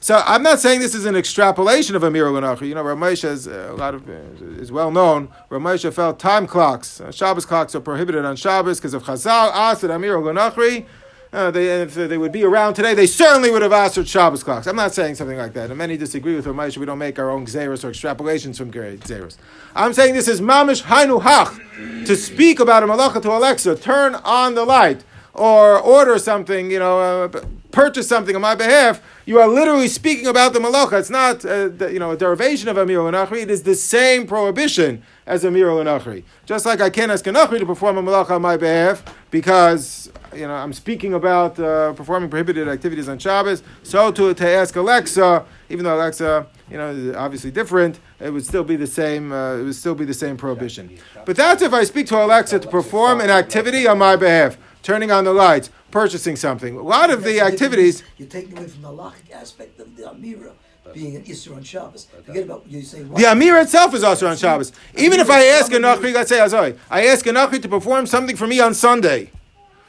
So 0.00 0.22
I'm 0.24 0.42
not 0.42 0.60
saying 0.60 0.80
this 0.80 0.94
is 0.94 1.04
an 1.04 1.16
extrapolation 1.16 1.94
of 1.94 2.02
Amir 2.04 2.26
al 2.26 2.64
You 2.64 2.74
know, 2.74 2.82
Ramesh 2.82 3.22
is 3.22 3.48
uh, 3.48 3.68
a 3.70 3.76
lot 3.76 3.94
of 3.94 4.08
uh, 4.08 4.12
is 4.58 4.72
well 4.72 4.90
known. 4.90 5.28
Ramesh 5.50 5.92
felt 5.92 6.18
time 6.18 6.46
clocks, 6.46 7.02
uh, 7.02 7.12
Shabbos 7.12 7.44
clocks 7.44 7.74
are 7.74 7.80
prohibited 7.80 8.24
on 8.24 8.34
Shabbos 8.34 8.78
because 8.78 8.94
of 8.94 9.02
Chazal 9.02 9.50
asked 9.52 9.84
Amir 9.84 10.16
al 10.16 10.22
uh, 11.32 11.50
they, 11.50 11.82
if 11.82 11.94
they 11.94 12.18
would 12.18 12.32
be 12.32 12.44
around 12.44 12.74
today, 12.74 12.92
they 12.92 13.06
certainly 13.06 13.50
would 13.50 13.62
have 13.62 13.94
for 13.94 14.04
Shabbos 14.04 14.42
clocks. 14.42 14.66
I'm 14.66 14.74
not 14.76 14.92
saying 14.92 15.14
something 15.14 15.38
like 15.38 15.52
that. 15.52 15.70
And 15.70 15.78
many 15.78 15.96
disagree 15.96 16.34
with 16.34 16.46
Ramesh. 16.46 16.76
We 16.76 16.86
don't 16.86 16.98
make 16.98 17.18
our 17.18 17.30
own 17.30 17.46
gzeros 17.46 17.84
or 17.84 17.90
extrapolations 17.90 18.56
from 18.56 18.72
gzeros. 18.72 19.36
I'm 19.76 19.92
saying 19.92 20.14
this 20.14 20.26
is 20.26 20.40
mamish 20.40 20.82
hainu 20.82 21.22
hach. 21.22 22.06
To 22.06 22.16
speak 22.16 22.58
about 22.58 22.82
a 22.82 22.86
malacha 22.86 23.22
to 23.22 23.30
Alexa, 23.30 23.76
turn 23.76 24.16
on 24.16 24.54
the 24.54 24.64
light, 24.64 25.04
or 25.32 25.78
order 25.78 26.18
something, 26.18 26.70
you 26.70 26.78
know, 26.78 26.98
uh, 27.00 27.42
purchase 27.70 28.08
something 28.08 28.34
on 28.34 28.42
my 28.42 28.56
behalf, 28.56 29.00
you 29.24 29.38
are 29.38 29.46
literally 29.46 29.86
speaking 29.86 30.26
about 30.26 30.52
the 30.52 30.58
malacha. 30.58 30.98
It's 30.98 31.10
not, 31.10 31.44
uh, 31.44 31.70
you 31.88 32.00
know, 32.00 32.10
a 32.10 32.16
derivation 32.16 32.68
of 32.68 32.76
Amir 32.76 33.00
al-Nachri. 33.00 33.42
It 33.42 33.50
is 33.50 33.62
the 33.62 33.76
same 33.76 34.26
prohibition 34.26 35.02
as 35.26 35.44
Amir 35.44 35.70
al-Nachri. 35.70 36.24
Just 36.46 36.66
like 36.66 36.80
I 36.80 36.90
can't 36.90 37.12
ask 37.12 37.24
a 37.28 37.30
Nachri 37.30 37.60
to 37.60 37.66
perform 37.66 37.98
a 37.98 38.02
malacha 38.02 38.30
on 38.30 38.42
my 38.42 38.56
behalf 38.56 39.04
because, 39.30 40.10
you 40.34 40.46
know, 40.46 40.54
I'm 40.54 40.72
speaking 40.72 41.14
about 41.14 41.58
uh, 41.58 41.92
performing 41.92 42.30
prohibited 42.30 42.68
activities 42.68 43.08
on 43.08 43.18
Shabbos. 43.18 43.62
So 43.82 44.10
to, 44.12 44.34
to 44.34 44.48
ask 44.48 44.76
Alexa, 44.76 45.44
even 45.68 45.84
though 45.84 45.96
Alexa, 45.96 46.46
you 46.70 46.76
know, 46.76 46.90
is 46.90 47.16
obviously 47.16 47.50
different, 47.50 48.00
it 48.18 48.30
would 48.30 48.44
still 48.44 48.64
be 48.64 48.76
the 48.76 48.86
same. 48.86 49.32
Uh, 49.32 49.56
it 49.56 49.62
would 49.62 49.74
still 49.74 49.94
be 49.94 50.04
the 50.04 50.14
same 50.14 50.36
prohibition. 50.36 50.98
But 51.24 51.36
that's 51.36 51.62
if 51.62 51.72
I 51.72 51.84
speak 51.84 52.06
to 52.08 52.22
Alexa 52.22 52.60
to 52.60 52.68
perform 52.68 53.20
an 53.20 53.30
activity 53.30 53.86
on 53.86 53.98
my 53.98 54.16
behalf, 54.16 54.58
turning 54.82 55.10
on 55.10 55.24
the 55.24 55.32
lights, 55.32 55.70
purchasing 55.90 56.36
something. 56.36 56.76
A 56.76 56.82
lot 56.82 57.10
of 57.10 57.24
the 57.24 57.40
activities. 57.40 58.02
You're 58.16 58.28
taking 58.28 58.56
away 58.56 58.68
from 58.68 58.82
the 58.82 58.88
halachic 58.88 59.32
aspect 59.32 59.80
of 59.80 59.96
the 59.96 60.04
Amira 60.04 60.52
being 60.92 61.16
an 61.16 61.22
Isser 61.24 61.56
on 61.56 61.62
Shabbos. 61.62 62.06
Forget 62.24 62.44
about 62.44 62.64
you 62.68 62.82
say 62.82 63.02
The 63.02 63.26
Amir 63.26 63.58
itself 63.58 63.94
is 63.94 64.04
also 64.04 64.26
on 64.26 64.36
Shabbos. 64.36 64.72
Even 64.96 65.20
if 65.20 65.30
I 65.30 65.44
ask 65.46 65.72
a 65.72 65.76
Nachri, 65.76 66.12
let's 66.14 66.28
say, 66.28 66.46
sorry, 66.48 66.76
I 66.90 67.06
ask 67.06 67.26
a 67.26 67.30
Nachri 67.30 67.60
to 67.62 67.68
perform 67.68 68.06
something 68.06 68.36
for 68.36 68.46
me 68.46 68.60
on 68.60 68.74
Sunday, 68.74 69.30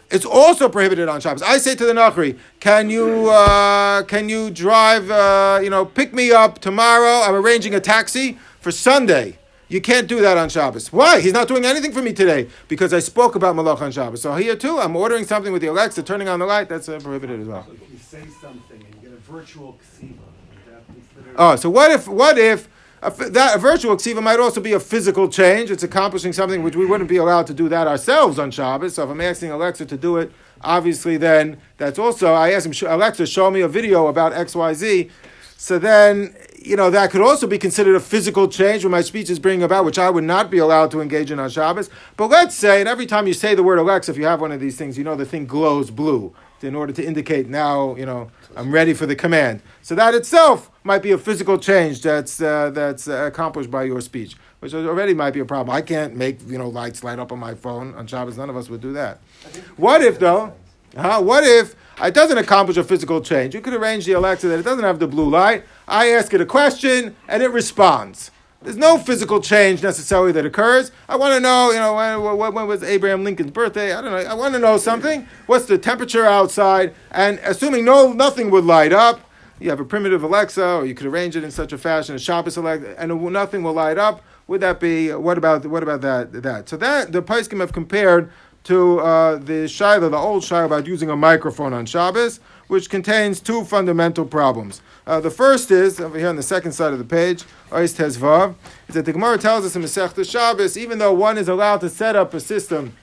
it's 0.09 0.25
also 0.25 0.67
prohibited 0.67 1.07
on 1.07 1.21
Shabbos. 1.21 1.41
I 1.41 1.57
say 1.57 1.75
to 1.75 1.85
the 1.85 1.93
Nachri, 1.93 2.37
can 2.59 2.89
you, 2.89 3.29
uh, 3.29 4.03
can 4.03 4.27
you 4.27 4.49
drive, 4.49 5.09
uh, 5.09 5.59
you 5.63 5.69
know, 5.69 5.85
pick 5.85 6.13
me 6.13 6.31
up 6.31 6.59
tomorrow? 6.59 7.21
I'm 7.25 7.35
arranging 7.35 7.73
a 7.73 7.79
taxi 7.79 8.37
for 8.59 8.71
Sunday. 8.71 9.37
You 9.69 9.79
can't 9.79 10.05
do 10.05 10.19
that 10.19 10.37
on 10.37 10.49
Shabbos. 10.49 10.91
Why? 10.91 11.21
He's 11.21 11.31
not 11.31 11.47
doing 11.47 11.63
anything 11.63 11.93
for 11.93 12.01
me 12.01 12.11
today 12.11 12.49
because 12.67 12.93
I 12.93 12.99
spoke 12.99 13.35
about 13.35 13.55
Malach 13.55 13.79
on 13.79 13.89
Shabbos. 13.93 14.21
So 14.21 14.35
here 14.35 14.57
too, 14.57 14.79
I'm 14.79 14.97
ordering 14.97 15.23
something 15.23 15.53
with 15.53 15.61
the 15.61 15.69
Alexa, 15.69 16.03
turning 16.03 16.27
on 16.27 16.39
the 16.39 16.45
light. 16.45 16.67
That's 16.67 16.89
uh, 16.89 16.99
prohibited 16.99 17.39
as 17.39 17.47
well. 17.47 17.65
If 17.71 17.89
you 17.89 17.97
say 17.97 18.27
something 18.41 18.83
and 18.83 18.95
you 18.95 19.09
get 19.09 19.13
a 19.13 19.21
virtual 19.31 19.79
ksiva, 19.81 20.09
is 20.09 20.09
that 20.09 20.17
considered? 20.17 20.30
Oh, 21.35 21.55
so 21.55 21.69
what 21.69 21.91
if 21.91 22.07
what 22.07 22.37
if 22.37 22.67
a, 23.01 23.09
that 23.29 23.55
a 23.55 23.59
virtual 23.59 23.95
ksiva 23.95 24.21
might 24.21 24.39
also 24.39 24.61
be 24.61 24.73
a 24.73 24.79
physical 24.79 25.29
change? 25.29 25.71
It's 25.71 25.83
accomplishing 25.83 26.33
something 26.33 26.63
which 26.63 26.75
we 26.75 26.85
wouldn't 26.85 27.09
be 27.09 27.17
allowed 27.17 27.47
to 27.47 27.53
do 27.53 27.69
that 27.69 27.87
ourselves 27.87 28.37
on 28.39 28.51
Shabbos. 28.51 28.95
So 28.95 29.03
if 29.03 29.09
I'm 29.09 29.21
asking 29.21 29.51
Alexa 29.51 29.85
to 29.85 29.97
do 29.97 30.17
it, 30.17 30.31
obviously 30.61 31.17
then 31.17 31.57
that's 31.77 31.99
also 31.99 32.33
I 32.33 32.51
ask 32.51 32.65
him 32.65 32.71
"Sh- 32.71 32.83
Alexa 32.83 33.25
show 33.27 33.49
me 33.49 33.61
a 33.61 33.67
video 33.67 34.07
about 34.07 34.33
X 34.33 34.55
Y 34.55 34.73
Z. 34.73 35.09
So 35.57 35.77
then 35.77 36.35
you 36.57 36.75
know 36.75 36.89
that 36.89 37.11
could 37.11 37.21
also 37.21 37.47
be 37.47 37.57
considered 37.57 37.95
a 37.95 37.99
physical 37.99 38.47
change 38.47 38.83
when 38.83 38.91
my 38.91 39.01
speech 39.01 39.29
is 39.29 39.39
bringing 39.39 39.63
about, 39.63 39.85
which 39.85 39.99
I 39.99 40.09
would 40.09 40.23
not 40.23 40.51
be 40.51 40.57
allowed 40.57 40.91
to 40.91 41.01
engage 41.01 41.31
in 41.31 41.39
on 41.39 41.49
Shabbos. 41.49 41.89
But 42.17 42.27
let's 42.27 42.55
say, 42.55 42.79
and 42.79 42.89
every 42.89 43.05
time 43.05 43.27
you 43.27 43.33
say 43.33 43.55
the 43.55 43.63
word 43.63 43.79
Alexa, 43.79 44.11
if 44.11 44.17
you 44.17 44.25
have 44.25 44.41
one 44.41 44.51
of 44.51 44.59
these 44.59 44.75
things, 44.75 44.97
you 44.97 45.03
know 45.03 45.15
the 45.15 45.25
thing 45.25 45.45
glows 45.45 45.91
blue 45.91 46.33
in 46.63 46.75
order 46.75 46.93
to 46.93 47.03
indicate 47.03 47.49
now, 47.49 47.95
you 47.95 48.05
know, 48.05 48.29
I'm 48.55 48.71
ready 48.71 48.93
for 48.93 49.05
the 49.05 49.15
command. 49.15 49.61
So 49.81 49.95
that 49.95 50.13
itself 50.13 50.70
might 50.83 51.01
be 51.01 51.11
a 51.11 51.17
physical 51.17 51.57
change 51.57 52.01
that's 52.01 52.41
uh, 52.41 52.69
that's 52.71 53.07
uh, 53.07 53.25
accomplished 53.25 53.69
by 53.69 53.83
your 53.83 54.01
speech, 54.01 54.35
which 54.59 54.73
already 54.73 55.13
might 55.13 55.31
be 55.31 55.39
a 55.39 55.45
problem. 55.45 55.75
I 55.75 55.81
can't 55.81 56.15
make 56.15 56.39
you 56.47 56.57
know 56.57 56.69
lights 56.69 57.03
light 57.03 57.19
up 57.19 57.31
on 57.31 57.39
my 57.39 57.53
phone 57.53 57.93
on 57.95 58.07
Shabbos. 58.07 58.37
None 58.37 58.49
of 58.49 58.57
us 58.57 58.69
would 58.69 58.81
do 58.81 58.93
that. 58.93 59.19
What 59.77 60.01
if 60.01 60.19
though? 60.19 60.53
Huh? 60.95 61.21
What 61.21 61.43
if 61.43 61.75
it 62.01 62.13
doesn't 62.13 62.37
accomplish 62.37 62.77
a 62.77 62.83
physical 62.83 63.21
change? 63.21 63.53
You 63.53 63.61
could 63.61 63.73
arrange 63.73 64.05
the 64.05 64.13
Alexa 64.13 64.47
that 64.47 64.59
it 64.59 64.63
doesn't 64.63 64.83
have 64.83 64.99
the 64.99 65.07
blue 65.07 65.29
light. 65.29 65.63
I 65.87 66.09
ask 66.09 66.33
it 66.33 66.41
a 66.41 66.45
question 66.45 67.15
and 67.27 67.43
it 67.43 67.49
responds. 67.49 68.31
There's 68.63 68.77
no 68.77 68.99
physical 68.99 69.41
change 69.41 69.81
necessarily 69.81 70.31
that 70.33 70.45
occurs. 70.45 70.91
I 71.09 71.15
want 71.15 71.33
to 71.33 71.39
know, 71.39 71.71
you 71.71 71.79
know, 71.79 71.95
when, 71.95 72.37
when, 72.37 72.53
when 72.53 72.67
was 72.67 72.83
Abraham 72.83 73.23
Lincoln's 73.23 73.49
birthday? 73.49 73.93
I 73.93 74.01
don't 74.01 74.11
know. 74.11 74.17
I 74.17 74.35
want 74.35 74.53
to 74.53 74.59
know 74.59 74.77
something. 74.77 75.27
What's 75.47 75.65
the 75.65 75.79
temperature 75.79 76.27
outside? 76.27 76.93
And 77.09 77.39
assuming 77.39 77.85
no, 77.85 78.13
nothing 78.13 78.51
would 78.51 78.63
light 78.63 78.93
up, 78.93 79.19
you 79.62 79.69
have 79.69 79.80
a 79.80 79.86
primitive 79.86 80.24
Alexa, 80.24 80.78
or 80.78 80.86
you 80.86 80.95
could 80.95 81.06
arrange 81.06 81.36
it 81.36 81.43
in 81.43 81.52
such 81.52 81.71
a 81.71 81.78
fashion, 81.78 82.15
a 82.15 82.19
Shabbos 82.19 82.58
Alexa, 82.58 83.00
and 83.00 83.21
nothing 83.32 83.62
will 83.62 83.74
light 83.74 83.97
up. 83.97 84.24
Would 84.47 84.62
that 84.62 84.80
be 84.80 85.13
what 85.13 85.38
about 85.38 85.65
what 85.65 85.84
about 85.84 86.02
that 86.02 86.34
that? 86.43 86.67
So 86.67 86.78
that 86.78 87.12
the 87.12 87.21
Paiskim 87.21 87.60
have 87.60 87.71
compared 87.71 88.32
to 88.63 89.00
uh, 89.00 89.38
the 89.38 89.67
Shiloh, 89.67 90.10
the 90.10 90.17
old 90.17 90.43
Shiloh, 90.43 90.65
about 90.65 90.86
using 90.88 91.10
a 91.10 91.15
microphone 91.15 91.74
on 91.74 91.86
Shabbos, 91.86 92.39
which 92.67 92.89
contains 92.89 93.39
two 93.39 93.63
fundamental 93.63 94.26
problems. 94.26 94.82
Uh, 95.08 95.19
the 95.19 95.32
first 95.32 95.71
is 95.71 96.00
over 96.00 96.17
here 96.17 96.28
on 96.28 96.36
the 96.36 96.43
second 96.43 96.71
side 96.71 96.93
of 96.93 97.00
the 97.00 97.06
page, 97.06 97.43
Ois 97.69 97.95
Tezvav, 97.95 98.56
is 98.88 98.95
that 98.95 99.06
the 99.06 99.13
Gemara 99.13 99.38
tells 99.38 99.65
us 99.65 99.76
in 99.76 99.82
Masechta 99.82 100.30
Shabbos, 100.30 100.78
even 100.78 101.00
though 101.00 101.13
one 101.13 101.38
is 101.38 101.47
allowed 101.47 101.82
to 101.82 101.89
set 101.89 102.15
up 102.15 102.34
a 102.34 102.39
system 102.39 102.95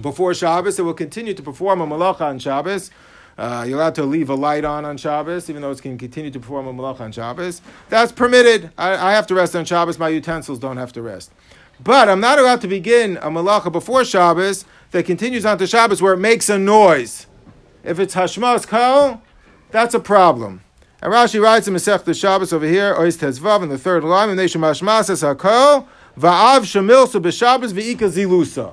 before 0.00 0.34
Shabbos, 0.34 0.78
it 0.78 0.82
will 0.82 0.94
continue 0.94 1.34
to 1.34 1.42
perform 1.42 1.80
a 1.80 1.86
malacha 1.86 2.22
on 2.22 2.38
Shabbos. 2.38 2.90
Uh, 3.36 3.64
you're 3.66 3.78
allowed 3.78 3.94
to 3.96 4.04
leave 4.04 4.30
a 4.30 4.34
light 4.34 4.64
on 4.64 4.84
on 4.84 4.96
Shabbos, 4.96 5.50
even 5.50 5.62
though 5.62 5.70
it 5.70 5.82
can 5.82 5.98
continue 5.98 6.30
to 6.30 6.38
perform 6.38 6.66
a 6.66 6.72
malacha 6.72 7.00
on 7.00 7.12
Shabbos. 7.12 7.62
That's 7.88 8.12
permitted. 8.12 8.70
I, 8.78 9.10
I 9.10 9.12
have 9.12 9.26
to 9.28 9.34
rest 9.34 9.56
on 9.56 9.64
Shabbos. 9.64 9.98
My 9.98 10.08
utensils 10.08 10.58
don't 10.58 10.76
have 10.76 10.92
to 10.92 11.02
rest. 11.02 11.32
But 11.82 12.08
I'm 12.08 12.20
not 12.20 12.38
allowed 12.38 12.60
to 12.60 12.68
begin 12.68 13.16
a 13.16 13.30
malacha 13.30 13.72
before 13.72 14.04
Shabbos 14.04 14.64
that 14.92 15.04
continues 15.04 15.44
on 15.44 15.58
to 15.58 15.66
Shabbos 15.66 16.00
where 16.00 16.14
it 16.14 16.18
makes 16.18 16.48
a 16.48 16.58
noise. 16.58 17.26
If 17.82 17.98
it's 17.98 18.14
Hashmas 18.14 18.66
Kol, 18.66 19.20
that's 19.70 19.94
a 19.94 20.00
problem. 20.00 20.62
And 21.02 21.12
Rashi 21.12 21.42
writes 21.42 21.68
in 21.68 21.74
Masech 21.74 22.04
the 22.04 22.14
Shabbos 22.14 22.52
over 22.52 22.66
here, 22.66 22.94
Ois 22.94 23.18
Tezvav, 23.18 23.62
in 23.62 23.68
the 23.68 23.76
third 23.76 24.04
line, 24.04 24.30
and 24.30 24.38
Neshim 24.38 24.60
Hashmas 24.60 25.10
es 25.10 25.22
HaKol, 25.22 25.86
Va'av 26.18 26.60
Shemilsa 26.60 27.20
B'Shabbos 27.20 27.72
V'ika 27.72 28.08
Zilusa. 28.08 28.72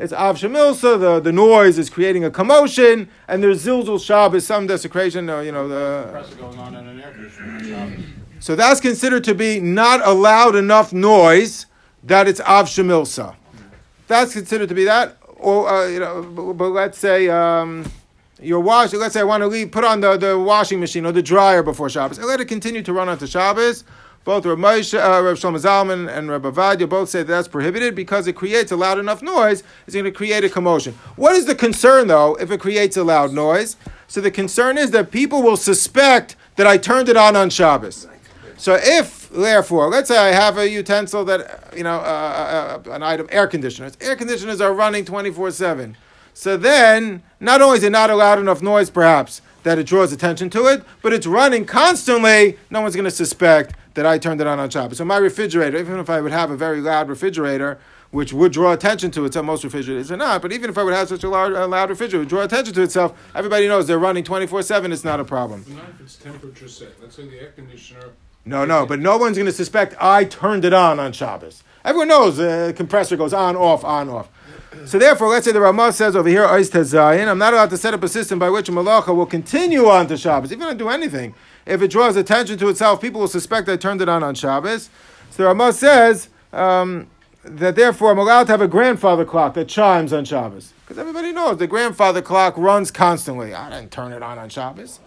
It's 0.00 0.14
Av 0.14 0.34
Shemilsa, 0.38 0.98
the, 0.98 1.20
the 1.20 1.30
noise 1.30 1.78
is 1.78 1.90
creating 1.90 2.24
a 2.24 2.30
commotion, 2.30 3.10
and 3.28 3.42
there's 3.42 3.66
Zilzul 3.66 4.02
Shabbos, 4.02 4.46
some 4.46 4.66
desecration, 4.66 5.28
uh, 5.28 5.40
you 5.40 5.52
know, 5.52 5.68
the, 5.68 6.08
Press 6.10 6.32
going 6.32 6.58
on 6.58 6.74
in 6.74 6.88
an 6.88 7.02
air 7.02 7.12
conditioner 7.12 7.56
on 7.56 7.64
Shabbos. 7.66 8.04
so 8.38 8.56
that's 8.56 8.80
considered 8.80 9.24
to 9.24 9.34
be 9.34 9.60
not 9.60 10.00
a 10.02 10.12
loud 10.14 10.56
enough 10.56 10.94
noise 10.94 11.66
that 12.04 12.26
it's 12.26 12.40
av 12.40 12.64
shemilsa. 12.64 13.36
That's 14.08 14.32
considered 14.32 14.70
to 14.70 14.74
be 14.74 14.84
that. 14.84 15.18
Or 15.36 15.68
uh, 15.68 15.86
you 15.88 16.00
know, 16.00 16.22
but, 16.22 16.54
but 16.54 16.68
let's 16.70 16.96
say 16.96 17.28
um, 17.28 17.84
you're 18.40 18.58
washing. 18.58 19.00
Let's 19.00 19.12
say 19.12 19.20
I 19.20 19.24
want 19.24 19.42
to 19.42 19.48
leave, 19.48 19.70
put 19.70 19.84
on 19.84 20.00
the, 20.00 20.16
the 20.16 20.38
washing 20.38 20.80
machine 20.80 21.04
or 21.04 21.12
the 21.12 21.22
dryer 21.22 21.62
before 21.62 21.90
Shabbos, 21.90 22.16
and 22.16 22.26
let 22.26 22.40
it 22.40 22.46
continue 22.46 22.80
to 22.84 22.94
run 22.94 23.10
onto 23.10 23.26
Shabbos. 23.26 23.84
Both 24.24 24.44
Reb 24.44 24.58
Moshe, 24.58 24.98
uh, 24.98 25.22
Shlomo 25.34 25.58
Zalman, 25.58 26.14
and 26.14 26.28
Reb 26.28 26.42
Ovadia 26.42 26.86
both 26.86 27.08
say 27.08 27.20
that 27.20 27.28
that's 27.28 27.48
prohibited 27.48 27.94
because 27.94 28.26
it 28.26 28.34
creates 28.34 28.70
a 28.70 28.76
loud 28.76 28.98
enough 28.98 29.22
noise. 29.22 29.62
It's 29.86 29.94
going 29.94 30.04
to 30.04 30.10
create 30.10 30.44
a 30.44 30.50
commotion. 30.50 30.92
What 31.16 31.34
is 31.34 31.46
the 31.46 31.54
concern, 31.54 32.06
though, 32.08 32.34
if 32.34 32.50
it 32.50 32.60
creates 32.60 32.98
a 32.98 33.04
loud 33.04 33.32
noise? 33.32 33.76
So 34.08 34.20
the 34.20 34.30
concern 34.30 34.76
is 34.76 34.90
that 34.90 35.10
people 35.10 35.42
will 35.42 35.56
suspect 35.56 36.36
that 36.56 36.66
I 36.66 36.76
turned 36.76 37.08
it 37.08 37.16
on 37.16 37.34
on 37.34 37.48
Shabbos. 37.48 38.06
So 38.58 38.78
if, 38.78 39.30
therefore, 39.30 39.88
let's 39.88 40.08
say 40.08 40.18
I 40.18 40.32
have 40.32 40.58
a 40.58 40.68
utensil 40.68 41.24
that, 41.24 41.72
you 41.74 41.82
know, 41.82 41.96
uh, 41.96 42.82
uh, 42.86 42.90
an 42.90 43.02
item, 43.02 43.26
air 43.30 43.46
conditioners. 43.46 43.96
Air 44.02 44.16
conditioners 44.16 44.60
are 44.60 44.74
running 44.74 45.06
24 45.06 45.52
7. 45.52 45.96
So 46.34 46.58
then, 46.58 47.22
not 47.40 47.62
only 47.62 47.78
is 47.78 47.84
it 47.84 47.90
not 47.90 48.10
a 48.10 48.14
loud 48.14 48.38
enough 48.38 48.60
noise, 48.60 48.90
perhaps, 48.90 49.40
that 49.62 49.78
it 49.78 49.86
draws 49.86 50.12
attention 50.12 50.50
to 50.50 50.66
it, 50.66 50.84
but 51.00 51.14
it's 51.14 51.26
running 51.26 51.64
constantly, 51.64 52.58
no 52.68 52.82
one's 52.82 52.94
going 52.94 53.04
to 53.04 53.10
suspect 53.10 53.74
that 54.00 54.06
I 54.06 54.16
turned 54.16 54.40
it 54.40 54.46
on 54.46 54.58
on 54.58 54.70
Shabbos. 54.70 54.96
So 54.96 55.04
my 55.04 55.18
refrigerator, 55.18 55.76
even 55.76 55.98
if 55.98 56.08
I 56.08 56.22
would 56.22 56.32
have 56.32 56.50
a 56.50 56.56
very 56.56 56.80
loud 56.80 57.10
refrigerator, 57.10 57.78
which 58.10 58.32
would 58.32 58.50
draw 58.50 58.72
attention 58.72 59.10
to 59.10 59.26
it, 59.26 59.34
some 59.34 59.44
most 59.44 59.62
refrigerators 59.62 60.10
are 60.10 60.16
not, 60.16 60.40
but 60.40 60.52
even 60.52 60.70
if 60.70 60.78
I 60.78 60.82
would 60.82 60.94
have 60.94 61.08
such 61.08 61.22
a 61.22 61.28
loud, 61.28 61.52
a 61.52 61.66
loud 61.66 61.90
refrigerator, 61.90 62.16
it 62.16 62.20
would 62.20 62.28
draw 62.30 62.40
attention 62.40 62.72
to 62.72 62.82
itself, 62.82 63.12
everybody 63.34 63.68
knows 63.68 63.86
they're 63.86 63.98
running 63.98 64.24
24 64.24 64.62
7, 64.62 64.90
it's 64.90 65.04
not 65.04 65.20
a 65.20 65.24
problem. 65.24 65.66
Not 65.68 65.90
if 65.90 66.00
it's 66.00 66.16
temperature 66.16 66.66
set. 66.66 66.98
Let's 67.02 67.14
say 67.14 67.28
the 67.28 67.42
air 67.42 67.50
conditioner. 67.50 68.12
No, 68.46 68.64
no, 68.64 68.86
but 68.86 69.00
no 69.00 69.18
one's 69.18 69.36
going 69.36 69.44
to 69.44 69.52
suspect 69.52 69.94
I 70.00 70.24
turned 70.24 70.64
it 70.64 70.72
on 70.72 70.98
on 70.98 71.12
Shabbos. 71.12 71.62
Everyone 71.84 72.08
knows 72.08 72.38
the 72.38 72.72
compressor 72.74 73.18
goes 73.18 73.34
on, 73.34 73.54
off, 73.54 73.84
on, 73.84 74.08
off. 74.08 74.30
So 74.86 74.98
therefore, 74.98 75.28
let's 75.28 75.44
say 75.44 75.52
the 75.52 75.60
Ramah 75.60 75.92
says 75.92 76.16
over 76.16 76.28
here, 76.28 76.46
Ois 76.46 76.70
Tezayin, 76.70 77.28
I'm 77.28 77.36
not 77.36 77.52
allowed 77.52 77.70
to 77.70 77.76
set 77.76 77.92
up 77.92 78.02
a 78.02 78.08
system 78.08 78.38
by 78.38 78.48
which 78.48 78.70
a 78.70 78.72
malacha 78.72 79.14
will 79.14 79.26
continue 79.26 79.88
on 79.88 80.06
to 80.06 80.16
Shabbos, 80.16 80.52
even 80.52 80.62
if 80.62 80.66
I 80.68 80.70
don't 80.70 80.78
do 80.78 80.88
anything. 80.88 81.34
If 81.66 81.82
it 81.82 81.88
draws 81.88 82.16
attention 82.16 82.58
to 82.58 82.68
itself, 82.68 83.00
people 83.00 83.20
will 83.20 83.28
suspect 83.28 83.68
I 83.68 83.76
turned 83.76 84.00
it 84.00 84.08
on 84.08 84.22
on 84.22 84.34
Shabbos. 84.34 84.90
So 85.30 85.42
the 85.42 85.48
Ramah 85.48 85.72
says 85.72 86.28
um, 86.52 87.08
that 87.44 87.76
therefore 87.76 88.10
I'm 88.10 88.18
allowed 88.18 88.44
to 88.44 88.52
have 88.52 88.60
a 88.60 88.68
grandfather 88.68 89.24
clock 89.24 89.54
that 89.54 89.68
chimes 89.68 90.12
on 90.12 90.24
Shabbos. 90.24 90.72
Because 90.82 90.98
everybody 90.98 91.32
knows 91.32 91.58
the 91.58 91.66
grandfather 91.66 92.20
clock 92.20 92.54
runs 92.56 92.90
constantly. 92.90 93.54
I 93.54 93.70
didn't 93.70 93.92
turn 93.92 94.12
it 94.12 94.22
on 94.22 94.38
on 94.38 94.48
Shabbos. 94.48 95.00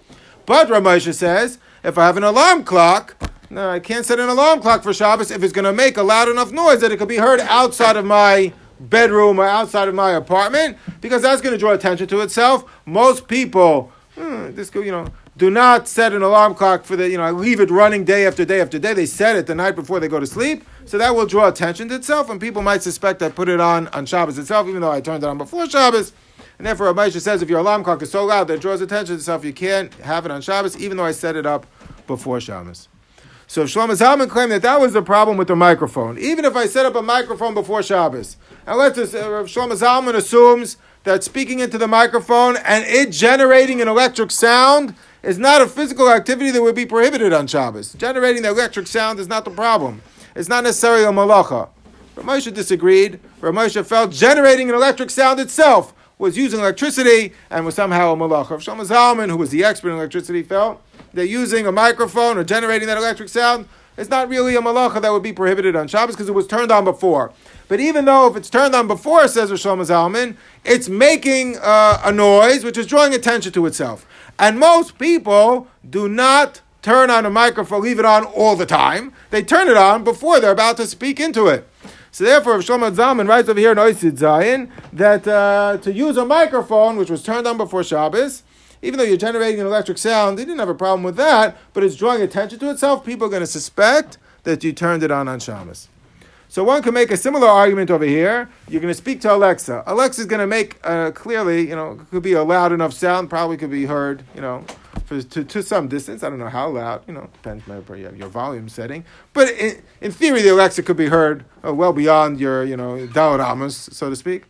But 0.45 0.69
Reb 0.69 0.83
Moshe 0.83 1.13
says, 1.13 1.57
if 1.83 1.97
I 1.97 2.05
have 2.05 2.17
an 2.17 2.23
alarm 2.23 2.63
clock, 2.63 3.15
no, 3.49 3.69
I 3.69 3.79
can't 3.79 4.05
set 4.05 4.19
an 4.19 4.29
alarm 4.29 4.61
clock 4.61 4.83
for 4.83 4.93
Shabbos 4.93 5.29
if 5.29 5.43
it's 5.43 5.53
going 5.53 5.65
to 5.65 5.73
make 5.73 5.97
a 5.97 6.03
loud 6.03 6.29
enough 6.29 6.51
noise 6.51 6.81
that 6.81 6.91
it 6.91 6.97
could 6.97 7.07
be 7.07 7.17
heard 7.17 7.39
outside 7.41 7.97
of 7.97 8.05
my 8.05 8.53
bedroom 8.79 9.39
or 9.39 9.45
outside 9.45 9.87
of 9.87 9.95
my 9.95 10.11
apartment, 10.11 10.77
because 11.01 11.21
that's 11.21 11.41
going 11.41 11.53
to 11.53 11.59
draw 11.59 11.71
attention 11.71 12.07
to 12.07 12.21
itself. 12.21 12.69
Most 12.85 13.27
people, 13.27 13.91
hmm, 14.15 14.53
this 14.55 14.73
you 14.73 14.91
know, 14.91 15.07
do 15.35 15.49
not 15.49 15.87
set 15.87 16.13
an 16.13 16.21
alarm 16.21 16.53
clock 16.53 16.83
for 16.83 16.95
the, 16.95 17.09
you 17.09 17.17
know, 17.17 17.23
I 17.23 17.31
leave 17.31 17.59
it 17.59 17.71
running 17.71 18.03
day 18.03 18.27
after 18.27 18.45
day 18.45 18.61
after 18.61 18.77
day. 18.77 18.93
They 18.93 19.05
set 19.05 19.35
it 19.35 19.47
the 19.47 19.55
night 19.55 19.75
before 19.75 19.99
they 19.99 20.07
go 20.07 20.19
to 20.19 20.27
sleep, 20.27 20.63
so 20.85 20.97
that 20.97 21.15
will 21.15 21.25
draw 21.25 21.47
attention 21.47 21.89
to 21.89 21.95
itself, 21.95 22.29
and 22.29 22.39
people 22.39 22.61
might 22.61 22.83
suspect 22.83 23.21
I 23.23 23.29
put 23.29 23.49
it 23.49 23.59
on 23.59 23.87
on 23.89 24.05
Shabbos 24.05 24.37
itself, 24.37 24.67
even 24.67 24.81
though 24.81 24.91
I 24.91 25.01
turned 25.01 25.23
it 25.23 25.27
on 25.27 25.37
before 25.37 25.67
Shabbos. 25.69 26.13
And 26.59 26.67
therefore, 26.67 26.87
Rabbi 26.87 27.09
says 27.09 27.41
if 27.41 27.49
your 27.49 27.59
alarm 27.59 27.83
clock 27.83 28.01
is 28.03 28.11
so 28.11 28.25
loud 28.25 28.47
that 28.47 28.55
it 28.55 28.61
draws 28.61 28.81
attention 28.81 29.15
to 29.15 29.19
itself, 29.19 29.43
you 29.43 29.53
can't 29.53 29.93
have 29.95 30.25
it 30.25 30.31
on 30.31 30.41
Shabbos, 30.41 30.77
even 30.77 30.97
though 30.97 31.05
I 31.05 31.11
set 31.11 31.35
it 31.35 31.45
up 31.45 31.65
before 32.05 32.39
Shabbos. 32.39 32.89
So 33.47 33.65
Shlomo 33.65 33.91
Zalman 33.91 34.29
claimed 34.29 34.51
that 34.51 34.61
that 34.61 34.79
was 34.79 34.93
the 34.93 35.01
problem 35.01 35.37
with 35.37 35.47
the 35.47 35.55
microphone. 35.55 36.17
Even 36.17 36.45
if 36.45 36.55
I 36.55 36.65
set 36.65 36.85
up 36.85 36.95
a 36.95 37.01
microphone 37.01 37.53
before 37.53 37.83
Shabbos, 37.83 38.37
and 38.65 38.77
let's 38.77 38.95
just, 38.95 39.15
uh, 39.15 39.43
Shlomo 39.43 39.73
Zalman 39.73 40.15
assumes 40.15 40.77
that 41.03 41.23
speaking 41.23 41.59
into 41.59 41.77
the 41.77 41.87
microphone 41.87 42.55
and 42.57 42.85
it 42.85 43.11
generating 43.11 43.81
an 43.81 43.87
electric 43.87 44.31
sound 44.31 44.95
is 45.23 45.39
not 45.39 45.61
a 45.61 45.67
physical 45.67 46.09
activity 46.09 46.51
that 46.51 46.61
would 46.61 46.75
be 46.75 46.85
prohibited 46.85 47.33
on 47.33 47.47
Shabbos. 47.47 47.93
Generating 47.93 48.43
the 48.43 48.49
electric 48.49 48.87
sound 48.87 49.19
is 49.19 49.27
not 49.27 49.45
the 49.45 49.51
problem. 49.51 50.01
It's 50.35 50.49
not 50.49 50.65
necessarily 50.65 51.05
a 51.05 51.07
malacha. 51.07 51.69
Reb 52.15 52.25
Moshe 52.25 52.53
disagreed. 52.53 53.19
Reb 53.39 53.53
Moshe 53.55 53.85
felt 53.85 54.11
generating 54.11 54.69
an 54.69 54.75
electric 54.75 55.09
sound 55.09 55.39
itself 55.39 55.93
was 56.19 56.37
using 56.37 56.59
electricity 56.59 57.33
and 57.49 57.65
was 57.65 57.75
somehow 57.75 58.13
a 58.13 58.15
malacha. 58.15 58.57
Shlomo 58.57 58.85
Zalman, 58.85 59.29
who 59.29 59.37
was 59.37 59.49
the 59.49 59.63
expert 59.63 59.89
in 59.89 59.95
electricity, 59.95 60.43
felt 60.43 60.81
that 61.13 61.27
using 61.27 61.65
a 61.65 61.71
microphone 61.71 62.37
or 62.37 62.43
generating 62.43 62.87
that 62.87 62.97
electric 62.97 63.29
sound 63.29 63.67
is 63.97 64.09
not 64.09 64.29
really 64.29 64.55
a 64.55 64.61
malacha 64.61 65.01
that 65.01 65.11
would 65.11 65.23
be 65.23 65.33
prohibited 65.33 65.75
on 65.75 65.87
Shabbos 65.87 66.15
because 66.15 66.29
it 66.29 66.33
was 66.33 66.47
turned 66.47 66.71
on 66.71 66.83
before. 66.83 67.31
But 67.67 67.79
even 67.79 68.05
though 68.05 68.27
if 68.27 68.35
it's 68.35 68.49
turned 68.49 68.75
on 68.75 68.87
before, 68.87 69.27
says 69.27 69.51
Shlomo 69.51 69.85
Zalman, 69.85 70.35
it's 70.63 70.89
making 70.89 71.57
uh, 71.57 72.01
a 72.03 72.11
noise 72.11 72.63
which 72.63 72.77
is 72.77 72.87
drawing 72.87 73.13
attention 73.13 73.51
to 73.53 73.65
itself. 73.65 74.05
And 74.39 74.59
most 74.59 74.97
people 74.97 75.67
do 75.87 76.09
not 76.09 76.61
turn 76.81 77.09
on 77.09 77.25
a 77.25 77.29
microphone, 77.29 77.81
leave 77.81 77.99
it 77.99 78.05
on 78.05 78.25
all 78.25 78.55
the 78.55 78.65
time. 78.65 79.13
They 79.29 79.41
turn 79.41 79.69
it 79.69 79.77
on 79.77 80.03
before 80.03 80.39
they're 80.39 80.51
about 80.51 80.77
to 80.77 80.87
speak 80.87 81.19
into 81.19 81.47
it. 81.47 81.67
So 82.11 82.25
therefore, 82.25 82.57
Shlomo 82.59 82.93
Zalman 82.93 83.27
writes 83.27 83.49
over 83.49 83.59
here 83.59 83.71
in 83.71 83.77
Oisid 83.77 84.19
Zayin 84.19 84.69
that 84.91 85.27
uh, 85.27 85.77
to 85.81 85.91
use 85.91 86.17
a 86.17 86.25
microphone, 86.25 86.97
which 86.97 87.09
was 87.09 87.23
turned 87.23 87.47
on 87.47 87.57
before 87.57 87.83
Shabbos, 87.83 88.43
even 88.83 88.99
though 88.99 89.05
you're 89.05 89.17
generating 89.17 89.61
an 89.61 89.65
electric 89.65 89.97
sound, 89.97 90.37
they 90.37 90.43
didn't 90.45 90.59
have 90.59 90.69
a 90.69 90.75
problem 90.75 91.03
with 91.03 91.15
that, 91.15 91.57
but 91.73 91.83
it's 91.83 91.95
drawing 91.95 92.21
attention 92.21 92.59
to 92.59 92.69
itself. 92.69 93.05
People 93.05 93.27
are 93.27 93.31
going 93.31 93.41
to 93.41 93.47
suspect 93.47 94.17
that 94.43 94.63
you 94.63 94.73
turned 94.73 95.03
it 95.03 95.09
on 95.09 95.27
on 95.27 95.39
Shabbos. 95.39 95.87
So 96.53 96.63
one 96.63 96.83
can 96.83 96.93
make 96.93 97.09
a 97.09 97.17
similar 97.17 97.47
argument 97.47 97.89
over 97.89 98.05
here. 98.05 98.47
You're 98.67 98.79
going 98.79 98.93
to 98.93 98.97
speak 98.97 99.21
to 99.21 99.33
Alexa. 99.33 99.85
Alexa's 99.87 100.27
going 100.27 100.39
to 100.39 100.45
make 100.45 100.77
uh, 100.83 101.09
clearly, 101.09 101.67
you 101.67 101.75
know, 101.75 101.99
could 102.11 102.21
be 102.21 102.33
a 102.33 102.43
loud 102.43 102.71
enough 102.71 102.93
sound, 102.93 103.27
probably 103.27 103.57
could 103.57 103.71
be 103.71 103.85
heard, 103.85 104.23
you 104.35 104.41
know, 104.41 104.63
for, 105.05 105.19
to, 105.19 105.43
to 105.43 105.63
some 105.63 105.87
distance. 105.87 106.21
I 106.21 106.29
don't 106.29 106.37
know 106.37 106.49
how 106.49 106.69
loud, 106.69 107.05
you 107.07 107.13
know, 107.15 107.27
depends 107.33 107.65
maybe 107.65 108.01
your, 108.01 108.13
your 108.13 108.27
volume 108.27 108.69
setting. 108.69 109.03
But 109.33 109.49
in, 109.49 109.81
in 109.99 110.11
theory, 110.11 110.43
the 110.43 110.49
Alexa 110.49 110.83
could 110.83 110.95
be 110.95 111.07
heard 111.07 111.43
uh, 111.65 111.73
well 111.73 111.91
beyond 111.91 112.39
your, 112.39 112.63
you 112.63 112.77
know, 112.77 113.07
daled 113.07 113.43
amos, 113.43 113.75
so 113.75 114.11
to 114.11 114.15
speak. 114.15 114.43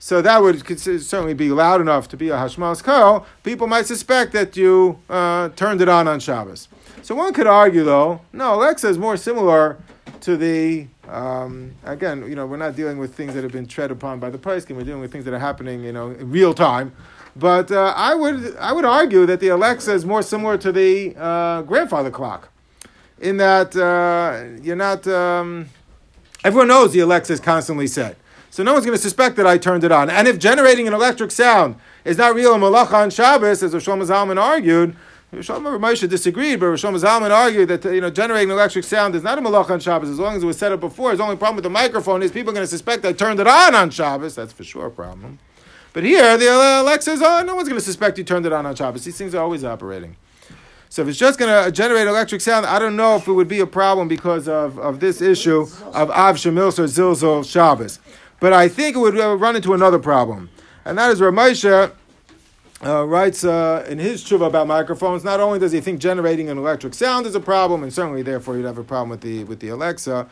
So 0.00 0.20
that 0.22 0.42
would 0.42 0.66
certainly 0.80 1.34
be 1.34 1.50
loud 1.50 1.80
enough 1.80 2.08
to 2.08 2.16
be 2.16 2.30
a 2.30 2.36
Hashmas 2.36 2.82
Kol. 2.82 3.26
People 3.44 3.68
might 3.68 3.86
suspect 3.86 4.32
that 4.32 4.56
you 4.56 4.98
uh, 5.08 5.50
turned 5.50 5.80
it 5.80 5.88
on 5.88 6.08
on 6.08 6.18
Shabbos. 6.18 6.66
So 7.02 7.14
one 7.14 7.32
could 7.32 7.46
argue, 7.46 7.84
though, 7.84 8.22
no, 8.32 8.56
Alexa 8.56 8.88
is 8.88 8.98
more 8.98 9.16
similar 9.16 9.78
to 10.22 10.36
the 10.36 10.88
um, 11.08 11.72
again, 11.84 12.28
you 12.28 12.34
know, 12.34 12.46
we're 12.46 12.56
not 12.56 12.76
dealing 12.76 12.98
with 12.98 13.14
things 13.14 13.34
that 13.34 13.42
have 13.42 13.52
been 13.52 13.66
tread 13.66 13.90
upon 13.90 14.20
by 14.20 14.30
the 14.30 14.38
price 14.38 14.64
Paiskin. 14.64 14.76
We're 14.76 14.84
dealing 14.84 15.00
with 15.00 15.12
things 15.12 15.24
that 15.24 15.34
are 15.34 15.38
happening, 15.38 15.84
you 15.84 15.92
know, 15.92 16.10
in 16.10 16.30
real 16.30 16.54
time. 16.54 16.92
But 17.36 17.70
uh, 17.70 17.92
I 17.96 18.14
would 18.14 18.56
I 18.56 18.72
would 18.72 18.84
argue 18.84 19.26
that 19.26 19.40
the 19.40 19.48
Alexa 19.48 19.92
is 19.92 20.04
more 20.04 20.22
similar 20.22 20.56
to 20.58 20.70
the 20.70 21.14
uh, 21.16 21.62
grandfather 21.62 22.10
clock, 22.10 22.48
in 23.20 23.38
that 23.38 23.74
uh, 23.76 24.60
you're 24.62 24.76
not. 24.76 25.06
Um, 25.06 25.68
everyone 26.44 26.68
knows 26.68 26.92
the 26.92 27.00
Alexa 27.00 27.32
is 27.32 27.40
constantly 27.40 27.88
set, 27.88 28.16
so 28.50 28.62
no 28.62 28.72
one's 28.72 28.86
going 28.86 28.96
to 28.96 29.02
suspect 29.02 29.34
that 29.36 29.46
I 29.48 29.58
turned 29.58 29.82
it 29.82 29.90
on. 29.90 30.10
And 30.10 30.28
if 30.28 30.38
generating 30.38 30.86
an 30.86 30.94
electric 30.94 31.32
sound 31.32 31.74
is 32.04 32.18
not 32.18 32.36
real 32.36 32.54
malacha 32.56 32.94
on 32.94 33.10
Shabbos, 33.10 33.64
as 33.64 33.74
Shlomo 33.74 34.06
Zalman 34.06 34.40
argued, 34.40 34.94
Shlomo 35.38 35.78
Moshe 35.78 36.08
disagreed, 36.08 36.60
but 36.60 36.66
Shlomo 36.66 36.98
Zalman 37.00 37.30
argued 37.30 37.68
that 37.68 37.84
you 37.84 38.00
know 38.00 38.10
generating 38.10 38.50
electric 38.50 38.84
sound 38.84 39.14
is 39.14 39.22
not 39.22 39.38
a 39.38 39.40
malach 39.40 39.70
on 39.70 39.80
Shabbos 39.80 40.08
as 40.08 40.18
long 40.18 40.36
as 40.36 40.42
it 40.42 40.46
was 40.46 40.58
set 40.58 40.72
up 40.72 40.80
before. 40.80 41.10
His 41.10 41.20
only 41.20 41.36
problem 41.36 41.56
with 41.56 41.64
the 41.64 41.70
microphone 41.70 42.22
is 42.22 42.32
people 42.32 42.50
are 42.50 42.54
going 42.54 42.64
to 42.64 42.70
suspect 42.70 43.04
I 43.04 43.12
turned 43.12 43.40
it 43.40 43.46
on 43.46 43.74
on 43.74 43.90
Shabbos. 43.90 44.34
That's 44.34 44.52
for 44.52 44.64
sure 44.64 44.86
a 44.86 44.90
problem. 44.90 45.38
But 45.92 46.04
here 46.04 46.36
the 46.36 46.46
Alexa's 46.46 47.22
on. 47.22 47.46
No 47.46 47.54
one's 47.54 47.68
going 47.68 47.78
to 47.78 47.84
suspect 47.84 48.18
you 48.18 48.24
turned 48.24 48.46
it 48.46 48.52
on 48.52 48.66
on 48.66 48.74
Shabbos. 48.74 49.04
These 49.04 49.16
things 49.16 49.34
are 49.34 49.42
always 49.42 49.64
operating. 49.64 50.16
So 50.88 51.02
if 51.02 51.08
it's 51.08 51.18
just 51.18 51.40
going 51.40 51.64
to 51.64 51.72
generate 51.72 52.06
electric 52.06 52.40
sound, 52.40 52.66
I 52.66 52.78
don't 52.78 52.94
know 52.94 53.16
if 53.16 53.26
it 53.26 53.32
would 53.32 53.48
be 53.48 53.58
a 53.58 53.66
problem 53.66 54.06
because 54.06 54.46
of, 54.46 54.78
of 54.78 55.00
this 55.00 55.20
issue 55.20 55.62
of 55.92 56.10
Av 56.10 56.36
Shemils 56.36 56.78
or 56.78 56.84
Zilzal 56.84 57.44
Shabbos. 57.44 57.98
But 58.38 58.52
I 58.52 58.68
think 58.68 58.94
it 58.94 59.00
would 59.00 59.18
uh, 59.18 59.36
run 59.36 59.56
into 59.56 59.74
another 59.74 59.98
problem. 59.98 60.50
And 60.84 60.96
that 60.98 61.10
is 61.10 61.20
Reb 61.20 61.34
Moshe 61.34 61.90
uh, 62.84 63.04
writes 63.04 63.44
uh, 63.44 63.84
in 63.88 63.98
his 63.98 64.22
tshuva 64.22 64.46
about 64.46 64.66
microphones. 64.66 65.24
Not 65.24 65.40
only 65.40 65.58
does 65.58 65.72
he 65.72 65.80
think 65.80 66.00
generating 66.00 66.50
an 66.50 66.58
electric 66.58 66.94
sound 66.94 67.26
is 67.26 67.34
a 67.34 67.40
problem, 67.40 67.82
and 67.82 67.92
certainly 67.92 68.22
therefore 68.22 68.56
you'd 68.56 68.66
have 68.66 68.78
a 68.78 68.84
problem 68.84 69.08
with 69.08 69.20
the 69.22 69.44
with 69.44 69.60
the 69.60 69.68
Alexa, 69.68 70.28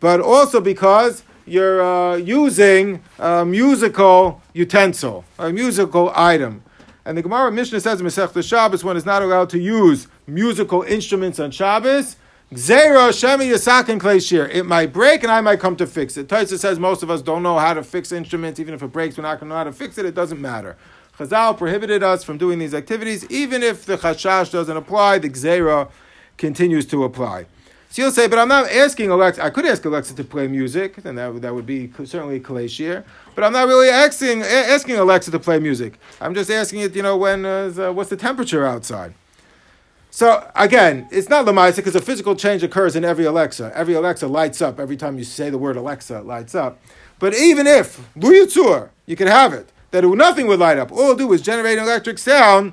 but 0.00 0.20
also 0.20 0.60
because 0.60 1.22
you're 1.46 1.82
uh, 1.82 2.16
using 2.16 3.02
a 3.18 3.44
musical 3.44 4.40
utensil, 4.52 5.24
a 5.38 5.50
musical 5.50 6.12
item. 6.14 6.62
And 7.06 7.18
the 7.18 7.22
Gemara 7.22 7.52
Mishnah 7.52 7.80
says 7.80 8.00
in 8.00 8.06
Masech 8.06 8.42
Shabbos, 8.46 8.82
one 8.82 8.96
is 8.96 9.04
not 9.04 9.22
allowed 9.22 9.50
to 9.50 9.58
use 9.58 10.08
musical 10.26 10.82
instruments 10.82 11.38
on 11.38 11.50
Shabbos. 11.50 12.16
Gzeira 12.52 13.10
Shemi 13.10 13.50
Yasakin 13.50 13.98
Kleishir. 13.98 14.48
It 14.48 14.64
might 14.64 14.92
break 14.92 15.22
and 15.22 15.32
I 15.32 15.40
might 15.40 15.60
come 15.60 15.76
to 15.76 15.86
fix 15.86 16.16
it. 16.16 16.28
Tosfos 16.28 16.60
says 16.60 16.78
most 16.78 17.02
of 17.02 17.10
us 17.10 17.20
don't 17.20 17.42
know 17.42 17.58
how 17.58 17.74
to 17.74 17.82
fix 17.82 18.12
instruments. 18.12 18.60
Even 18.60 18.74
if 18.74 18.82
it 18.82 18.88
breaks, 18.88 19.18
we're 19.18 19.22
not 19.22 19.40
going 19.40 19.48
to 19.48 19.54
know 19.54 19.56
how 19.56 19.64
to 19.64 19.72
fix 19.72 19.98
it. 19.98 20.06
It 20.06 20.14
doesn't 20.14 20.40
matter. 20.40 20.76
Chazal 21.18 21.56
prohibited 21.56 22.02
us 22.02 22.24
from 22.24 22.38
doing 22.38 22.58
these 22.58 22.74
activities. 22.74 23.24
Even 23.30 23.62
if 23.62 23.86
the 23.86 23.96
Chashash 23.96 24.50
doesn't 24.50 24.76
apply, 24.76 25.18
the 25.18 25.30
Gzeira 25.30 25.90
continues 26.36 26.86
to 26.86 27.04
apply. 27.04 27.46
So 27.90 28.02
you'll 28.02 28.10
say, 28.10 28.26
but 28.26 28.40
I'm 28.40 28.48
not 28.48 28.68
asking 28.68 29.10
Alexa. 29.10 29.44
I 29.44 29.50
could 29.50 29.64
ask 29.64 29.84
Alexa 29.84 30.16
to 30.16 30.24
play 30.24 30.48
music, 30.48 30.98
and 31.04 31.16
that, 31.16 31.40
that 31.42 31.54
would 31.54 31.66
be 31.66 31.92
certainly 32.04 32.40
Kalashir. 32.40 33.04
But 33.36 33.44
I'm 33.44 33.52
not 33.52 33.68
really 33.68 33.88
asking 33.88 34.42
asking 34.42 34.96
Alexa 34.96 35.30
to 35.30 35.38
play 35.38 35.60
music. 35.60 36.00
I'm 36.20 36.34
just 36.34 36.50
asking 36.50 36.80
it, 36.80 36.96
you 36.96 37.02
know, 37.02 37.16
when 37.16 37.44
uh, 37.44 37.68
the, 37.68 37.92
what's 37.92 38.10
the 38.10 38.16
temperature 38.16 38.66
outside. 38.66 39.14
So 40.10 40.50
again, 40.56 41.06
it's 41.12 41.28
not 41.28 41.46
Lamaisa 41.46 41.76
because 41.76 41.94
a 41.94 42.00
physical 42.00 42.34
change 42.34 42.64
occurs 42.64 42.96
in 42.96 43.04
every 43.04 43.26
Alexa. 43.26 43.70
Every 43.76 43.94
Alexa 43.94 44.26
lights 44.26 44.60
up 44.60 44.80
every 44.80 44.96
time 44.96 45.16
you 45.16 45.24
say 45.24 45.48
the 45.48 45.58
word 45.58 45.76
Alexa. 45.76 46.18
It 46.18 46.26
lights 46.26 46.56
up. 46.56 46.80
But 47.20 47.34
even 47.34 47.68
if 47.68 48.12
Luyitzur, 48.16 48.88
you 49.06 49.14
could 49.14 49.28
have 49.28 49.52
it 49.52 49.70
that 49.94 50.04
nothing 50.16 50.46
would 50.48 50.58
light 50.58 50.78
up. 50.78 50.90
All 50.92 50.98
it'll 51.00 51.14
do 51.14 51.32
is 51.32 51.40
generate 51.40 51.78
an 51.78 51.84
electric 51.84 52.18
sound 52.18 52.72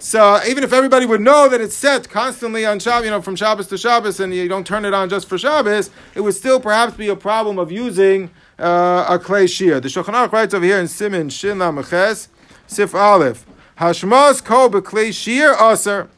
so 0.00 0.40
even 0.46 0.62
if 0.62 0.72
everybody 0.72 1.06
would 1.06 1.20
know 1.20 1.48
that 1.48 1.60
it's 1.60 1.74
set 1.74 2.08
constantly 2.08 2.64
on 2.64 2.78
Shabbos, 2.78 3.04
you 3.04 3.10
know, 3.10 3.20
from 3.20 3.34
Shabbos 3.34 3.66
to 3.68 3.78
Shabbos, 3.78 4.20
and 4.20 4.32
you 4.32 4.48
don't 4.48 4.66
turn 4.66 4.84
it 4.84 4.94
on 4.94 5.08
just 5.08 5.28
for 5.28 5.36
Shabbos, 5.36 5.90
it 6.14 6.20
would 6.20 6.34
still 6.34 6.60
perhaps 6.60 6.94
be 6.94 7.08
a 7.08 7.16
problem 7.16 7.58
of 7.58 7.72
using 7.72 8.30
uh, 8.58 9.06
a 9.08 9.18
klei 9.18 9.48
shir. 9.48 9.80
The 9.80 9.88
Shulchan 9.88 10.14
Aruch 10.14 10.30
writes 10.30 10.54
over 10.54 10.64
here 10.64 10.78
in 10.78 10.86
Simin 10.86 11.30
Shin 11.30 11.58
Lameches 11.58 12.28
Sif 12.68 12.94
Aleph 12.94 13.44
Hashmos 13.78 14.44
Ko 14.44 14.70
Klei 14.70 15.12
Shir 15.12 15.56
Aser. 15.60 16.08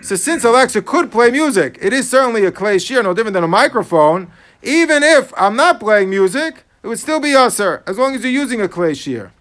So 0.00 0.14
since 0.14 0.44
Alexa 0.44 0.82
could 0.82 1.10
play 1.10 1.30
music, 1.30 1.78
it 1.80 1.92
is 1.92 2.08
certainly 2.08 2.44
a 2.44 2.52
klei 2.52 2.84
shir, 2.84 3.02
no 3.02 3.14
different 3.14 3.34
than 3.34 3.42
a 3.42 3.48
microphone. 3.48 4.30
Even 4.62 5.02
if 5.02 5.32
I'm 5.36 5.56
not 5.56 5.80
playing 5.80 6.10
music, 6.10 6.64
it 6.82 6.88
would 6.88 6.98
still 6.98 7.20
be 7.20 7.34
Aser, 7.34 7.82
as 7.86 7.98
long 7.98 8.14
as 8.14 8.22
you're 8.22 8.30
using 8.30 8.60
a 8.60 8.68
klei 8.68 8.94
shir. 8.94 9.32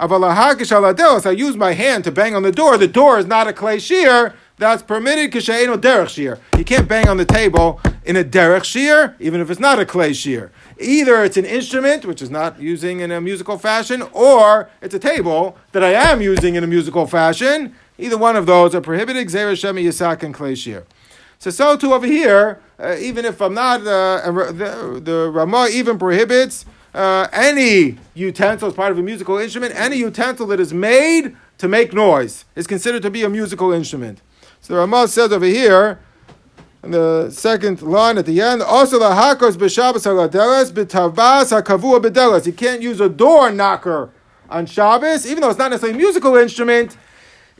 I 0.00 1.30
use 1.32 1.56
my 1.56 1.72
hand 1.72 2.04
to 2.04 2.10
bang 2.10 2.34
on 2.34 2.42
the 2.42 2.52
door. 2.52 2.78
The 2.78 2.88
door 2.88 3.18
is 3.18 3.26
not 3.26 3.46
a 3.48 3.52
klei 3.52 3.78
shir. 3.78 4.34
That's 4.56 4.82
permitted 4.82 5.30
kishaino 5.30 5.76
derech 5.76 6.08
shir. 6.08 6.38
You 6.56 6.64
can't 6.64 6.88
bang 6.88 7.06
on 7.06 7.18
the 7.18 7.26
table 7.26 7.80
in 8.04 8.16
a 8.16 8.24
derech 8.24 8.64
shir, 8.64 9.14
even 9.20 9.42
if 9.42 9.50
it's 9.50 9.60
not 9.60 9.78
a 9.78 9.84
klei 9.84 10.14
shir. 10.14 10.50
Either 10.78 11.22
it's 11.22 11.36
an 11.36 11.44
instrument, 11.44 12.06
which 12.06 12.22
is 12.22 12.30
not 12.30 12.58
using 12.58 13.00
in 13.00 13.10
a 13.10 13.20
musical 13.20 13.58
fashion, 13.58 14.02
or 14.12 14.70
it's 14.80 14.94
a 14.94 14.98
table 14.98 15.58
that 15.72 15.84
I 15.84 15.92
am 15.92 16.22
using 16.22 16.54
in 16.54 16.64
a 16.64 16.66
musical 16.66 17.06
fashion. 17.06 17.74
Either 17.98 18.16
one 18.16 18.36
of 18.36 18.46
those 18.46 18.74
are 18.74 18.80
prohibited. 18.80 19.28
Xer 19.28 19.52
Shemi 19.52 19.84
Yisak 19.84 20.22
and 20.22 20.34
klei 20.34 20.56
shir. 20.56 20.84
So, 21.38 21.50
so 21.50 21.76
too 21.76 21.92
over 21.92 22.06
here, 22.06 22.60
uh, 22.78 22.96
even 22.98 23.26
if 23.26 23.42
I'm 23.42 23.52
not, 23.52 23.80
uh, 23.80 24.30
the, 24.52 25.00
the 25.02 25.30
Ramah 25.30 25.68
even 25.70 25.98
prohibits 25.98 26.64
uh, 26.94 27.28
any 27.32 27.98
utensil 28.14 28.68
as 28.68 28.74
part 28.74 28.92
of 28.92 28.98
a 28.98 29.02
musical 29.02 29.38
instrument, 29.38 29.74
any 29.76 29.96
utensil 29.96 30.46
that 30.48 30.60
is 30.60 30.72
made 30.72 31.36
to 31.58 31.68
make 31.68 31.92
noise 31.92 32.44
is 32.56 32.66
considered 32.66 33.02
to 33.02 33.10
be 33.10 33.22
a 33.22 33.28
musical 33.28 33.72
instrument. 33.72 34.22
So 34.60 34.74
the 34.74 34.80
Ramah 34.80 35.08
says 35.08 35.32
over 35.32 35.44
here, 35.46 36.00
in 36.82 36.92
the 36.92 37.30
second 37.30 37.82
line 37.82 38.16
at 38.18 38.26
the 38.26 38.40
end, 38.40 38.62
also 38.62 38.98
the 38.98 39.10
hakos 39.10 39.56
b'Shabbos 39.56 40.06
haladeles 40.06 40.72
b'tavas 40.72 41.62
hakavua 41.62 42.00
b'deles. 42.02 42.46
You 42.46 42.52
can't 42.52 42.80
use 42.80 43.00
a 43.00 43.08
door 43.08 43.50
knocker 43.50 44.10
on 44.48 44.66
Shabbos, 44.66 45.26
even 45.26 45.42
though 45.42 45.50
it's 45.50 45.58
not 45.58 45.70
necessarily 45.70 45.98
a 45.98 46.02
musical 46.02 46.36
instrument. 46.36 46.96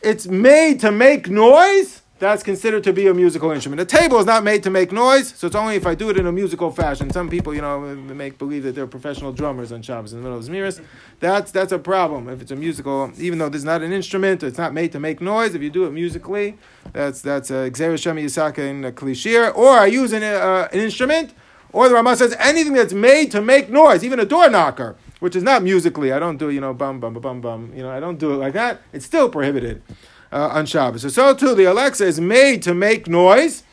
It's 0.02 0.26
made 0.26 0.80
to 0.80 0.90
make 0.90 1.28
noise 1.28 1.99
that's 2.20 2.42
considered 2.42 2.84
to 2.84 2.92
be 2.92 3.06
a 3.06 3.14
musical 3.14 3.50
instrument. 3.50 3.80
A 3.80 3.86
table 3.86 4.18
is 4.18 4.26
not 4.26 4.44
made 4.44 4.62
to 4.64 4.70
make 4.70 4.92
noise, 4.92 5.34
so 5.34 5.46
it's 5.46 5.56
only 5.56 5.74
if 5.74 5.86
I 5.86 5.94
do 5.94 6.10
it 6.10 6.18
in 6.18 6.26
a 6.26 6.32
musical 6.32 6.70
fashion. 6.70 7.10
Some 7.10 7.30
people, 7.30 7.54
you 7.54 7.62
know, 7.62 7.80
make 7.80 8.36
believe 8.36 8.62
that 8.64 8.74
they're 8.74 8.86
professional 8.86 9.32
drummers 9.32 9.72
on 9.72 9.80
Shabbos 9.80 10.12
in 10.12 10.18
the 10.18 10.22
middle 10.22 10.38
of 10.38 10.44
Zmiris. 10.44 10.84
That's 11.18 11.50
that's 11.50 11.72
a 11.72 11.78
problem. 11.78 12.28
If 12.28 12.42
it's 12.42 12.50
a 12.50 12.56
musical, 12.56 13.10
even 13.18 13.38
though 13.38 13.48
this 13.48 13.60
is 13.60 13.64
not 13.64 13.80
an 13.80 13.90
instrument, 13.90 14.42
it's 14.42 14.58
not 14.58 14.74
made 14.74 14.92
to 14.92 15.00
make 15.00 15.22
noise. 15.22 15.54
If 15.54 15.62
you 15.62 15.70
do 15.70 15.86
it 15.86 15.92
musically, 15.92 16.58
that's 16.92 17.22
that's 17.22 17.50
a 17.50 17.70
Xereshami 17.70 18.24
Yisaka 18.24 18.58
in 18.58 18.84
a 18.84 18.92
klishir. 18.92 19.56
Or 19.56 19.70
I 19.70 19.86
use 19.86 20.12
an, 20.12 20.22
uh, 20.22 20.68
an 20.70 20.78
instrument, 20.78 21.32
or 21.72 21.88
the 21.88 21.94
Ramah 21.94 22.16
says 22.16 22.36
anything 22.38 22.74
that's 22.74 22.92
made 22.92 23.30
to 23.30 23.40
make 23.40 23.70
noise, 23.70 24.04
even 24.04 24.20
a 24.20 24.26
door 24.26 24.50
knocker, 24.50 24.96
which 25.20 25.34
is 25.34 25.42
not 25.42 25.62
musically. 25.62 26.12
I 26.12 26.18
don't 26.18 26.36
do, 26.36 26.50
you 26.50 26.60
know, 26.60 26.74
bum 26.74 27.00
bum, 27.00 27.14
bum, 27.14 27.22
bum, 27.22 27.40
bum, 27.40 27.72
you 27.74 27.82
know, 27.82 27.90
I 27.90 27.98
don't 27.98 28.18
do 28.18 28.34
it 28.34 28.36
like 28.36 28.52
that. 28.52 28.82
It's 28.92 29.06
still 29.06 29.30
prohibited 29.30 29.82
uh, 30.32 30.48
on 30.52 30.66
Shabbos. 30.66 31.12
So, 31.14 31.34
too, 31.34 31.54
the 31.54 31.64
Alexa 31.64 32.04
is 32.04 32.20
made 32.20 32.62
to 32.62 32.74
make 32.74 33.08
noise. 33.08 33.64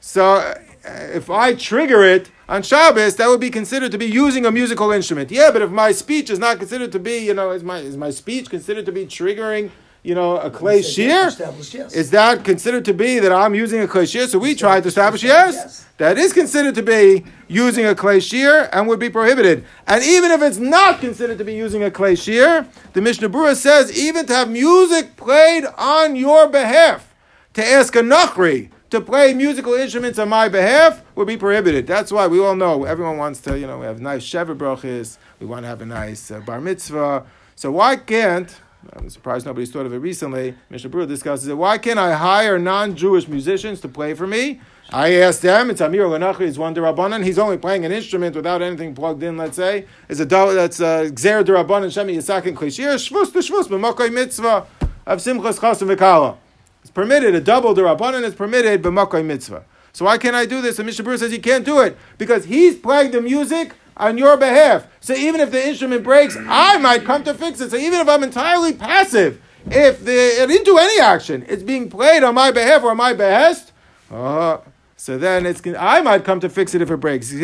So 0.00 0.36
uh, 0.36 0.54
if 0.84 1.28
I 1.28 1.54
trigger 1.54 2.02
it 2.02 2.30
on 2.48 2.62
Shabbos, 2.62 3.16
that 3.16 3.28
would 3.28 3.40
be 3.40 3.50
considered 3.50 3.90
to 3.92 3.98
be 3.98 4.06
using 4.06 4.46
a 4.46 4.50
musical 4.50 4.90
instrument. 4.92 5.30
Yeah, 5.30 5.50
but 5.52 5.62
if 5.62 5.70
my 5.70 5.92
speech 5.92 6.30
is 6.30 6.38
not 6.38 6.58
considered 6.58 6.92
to 6.92 6.98
be, 6.98 7.18
you 7.18 7.34
know, 7.34 7.50
is 7.50 7.62
my, 7.62 7.78
is 7.78 7.96
my 7.96 8.10
speech 8.10 8.48
considered 8.48 8.86
to 8.86 8.92
be 8.92 9.04
triggering 9.06 9.70
you 10.02 10.14
know, 10.14 10.38
a 10.38 10.50
klei 10.50 10.82
shir? 10.82 11.02
Yes. 11.02 11.94
Is 11.94 12.10
that 12.10 12.44
considered 12.44 12.84
to 12.86 12.94
be 12.94 13.18
that 13.18 13.32
I'm 13.32 13.54
using 13.54 13.80
a 13.80 13.86
klei 13.86 14.10
shir? 14.10 14.26
So 14.26 14.38
we 14.38 14.54
tried 14.54 14.82
to 14.82 14.88
establish 14.88 15.22
yes. 15.22 15.54
yes. 15.54 15.86
That 15.98 16.16
is 16.16 16.32
considered 16.32 16.76
to 16.76 16.82
be 16.82 17.24
using 17.48 17.84
a 17.84 17.94
klei 17.94 18.22
shir 18.22 18.68
and 18.72 18.86
would 18.86 19.00
be 19.00 19.10
prohibited. 19.10 19.64
And 19.86 20.04
even 20.04 20.30
if 20.30 20.40
it's 20.42 20.58
not 20.58 21.00
considered 21.00 21.38
to 21.38 21.44
be 21.44 21.54
using 21.54 21.82
a 21.82 21.90
klei 21.90 22.16
shir, 22.16 22.66
the 22.92 23.00
Mishnah 23.00 23.28
Berurah 23.28 23.56
says 23.56 23.96
even 23.98 24.26
to 24.26 24.34
have 24.34 24.50
music 24.50 25.16
played 25.16 25.64
on 25.76 26.14
your 26.14 26.48
behalf, 26.48 27.14
to 27.54 27.64
ask 27.64 27.96
a 27.96 28.00
nachri 28.00 28.70
to 28.90 29.00
play 29.00 29.34
musical 29.34 29.74
instruments 29.74 30.18
on 30.18 30.28
my 30.28 30.48
behalf 30.48 31.02
would 31.14 31.26
be 31.26 31.36
prohibited. 31.36 31.86
That's 31.86 32.10
why 32.10 32.26
we 32.26 32.38
all 32.40 32.56
know 32.56 32.84
everyone 32.84 33.18
wants 33.18 33.40
to, 33.42 33.58
you 33.58 33.66
know, 33.66 33.78
we 33.78 33.86
have 33.86 34.00
nice 34.00 34.24
sheva 34.24 34.56
brachas, 34.56 35.18
we 35.40 35.46
want 35.46 35.64
to 35.64 35.68
have 35.68 35.82
a 35.82 35.86
nice 35.86 36.30
uh, 36.30 36.40
bar 36.40 36.60
mitzvah. 36.60 37.26
So 37.54 37.72
why 37.72 37.96
can't 37.96 38.54
I'm 38.96 39.10
surprised 39.10 39.44
nobody's 39.44 39.70
thought 39.70 39.86
of 39.86 39.92
it 39.92 39.98
recently. 39.98 40.54
Mishnah 40.70 40.90
Berurah 40.90 41.08
discusses 41.08 41.48
it. 41.48 41.56
Why 41.56 41.78
can't 41.78 41.98
I 41.98 42.14
hire 42.14 42.58
non-Jewish 42.58 43.26
musicians 43.26 43.80
to 43.80 43.88
play 43.88 44.14
for 44.14 44.26
me? 44.26 44.60
I 44.90 45.14
asked 45.14 45.42
them. 45.42 45.70
It's 45.70 45.80
Amir 45.80 46.04
Lenachri. 46.04 46.46
He's 46.46 46.58
one 46.58 46.74
derabanan. 46.74 47.24
He's 47.24 47.38
only 47.38 47.58
playing 47.58 47.84
an 47.84 47.92
instrument 47.92 48.36
without 48.36 48.62
anything 48.62 48.94
plugged 48.94 49.22
in. 49.22 49.36
Let's 49.36 49.56
say 49.56 49.86
It's 50.08 50.20
a 50.20 50.24
that's 50.24 50.80
a 50.80 51.10
gzer 51.10 51.44
derabanan 51.44 51.88
shemi 51.88 52.16
yisakin 52.16 52.54
klishir 52.54 52.94
shvus 52.94 53.32
to 53.32 53.40
shvus 53.40 53.64
b'makom 53.64 54.12
mitzvah 54.12 54.66
of 55.06 55.18
simchas 55.18 55.58
chassan 55.58 55.94
v'kala. 55.94 56.36
It's 56.80 56.90
permitted. 56.90 57.34
A 57.34 57.40
double 57.40 57.74
derabanan 57.74 58.22
is 58.22 58.34
permitted 58.34 58.80
b'makom 58.82 59.26
mitzvah. 59.26 59.64
So 59.92 60.04
why 60.04 60.16
can't 60.16 60.36
I 60.36 60.46
do 60.46 60.62
this? 60.62 60.78
And 60.78 60.86
Mishnah 60.86 61.04
Berurah 61.04 61.18
says 61.18 61.32
he 61.32 61.38
can't 61.38 61.64
do 61.64 61.80
it 61.80 61.98
because 62.16 62.44
he's 62.44 62.76
playing 62.76 63.10
the 63.10 63.20
music 63.20 63.74
on 63.98 64.16
your 64.16 64.36
behalf. 64.36 64.86
So 65.00 65.14
even 65.14 65.40
if 65.40 65.50
the 65.50 65.66
instrument 65.66 66.04
breaks, 66.04 66.36
I 66.36 66.78
might 66.78 67.04
come 67.04 67.24
to 67.24 67.34
fix 67.34 67.60
it. 67.60 67.70
So 67.70 67.76
even 67.76 68.00
if 68.00 68.08
I'm 68.08 68.22
entirely 68.22 68.72
passive, 68.72 69.42
if 69.66 70.04
the, 70.04 70.12
it 70.12 70.46
didn't 70.46 70.64
do 70.64 70.78
any 70.78 71.00
action, 71.00 71.44
it's 71.48 71.62
being 71.62 71.90
played 71.90 72.22
on 72.22 72.34
my 72.34 72.50
behalf 72.50 72.82
or 72.82 72.94
my 72.94 73.12
behest, 73.12 73.72
uh, 74.10 74.58
so 74.96 75.16
then 75.16 75.46
it's 75.46 75.62
I 75.78 76.00
might 76.00 76.24
come 76.24 76.40
to 76.40 76.48
fix 76.48 76.74
it 76.74 76.82
if 76.82 76.90
it 76.90 76.96
breaks. 76.96 77.30
So 77.30 77.36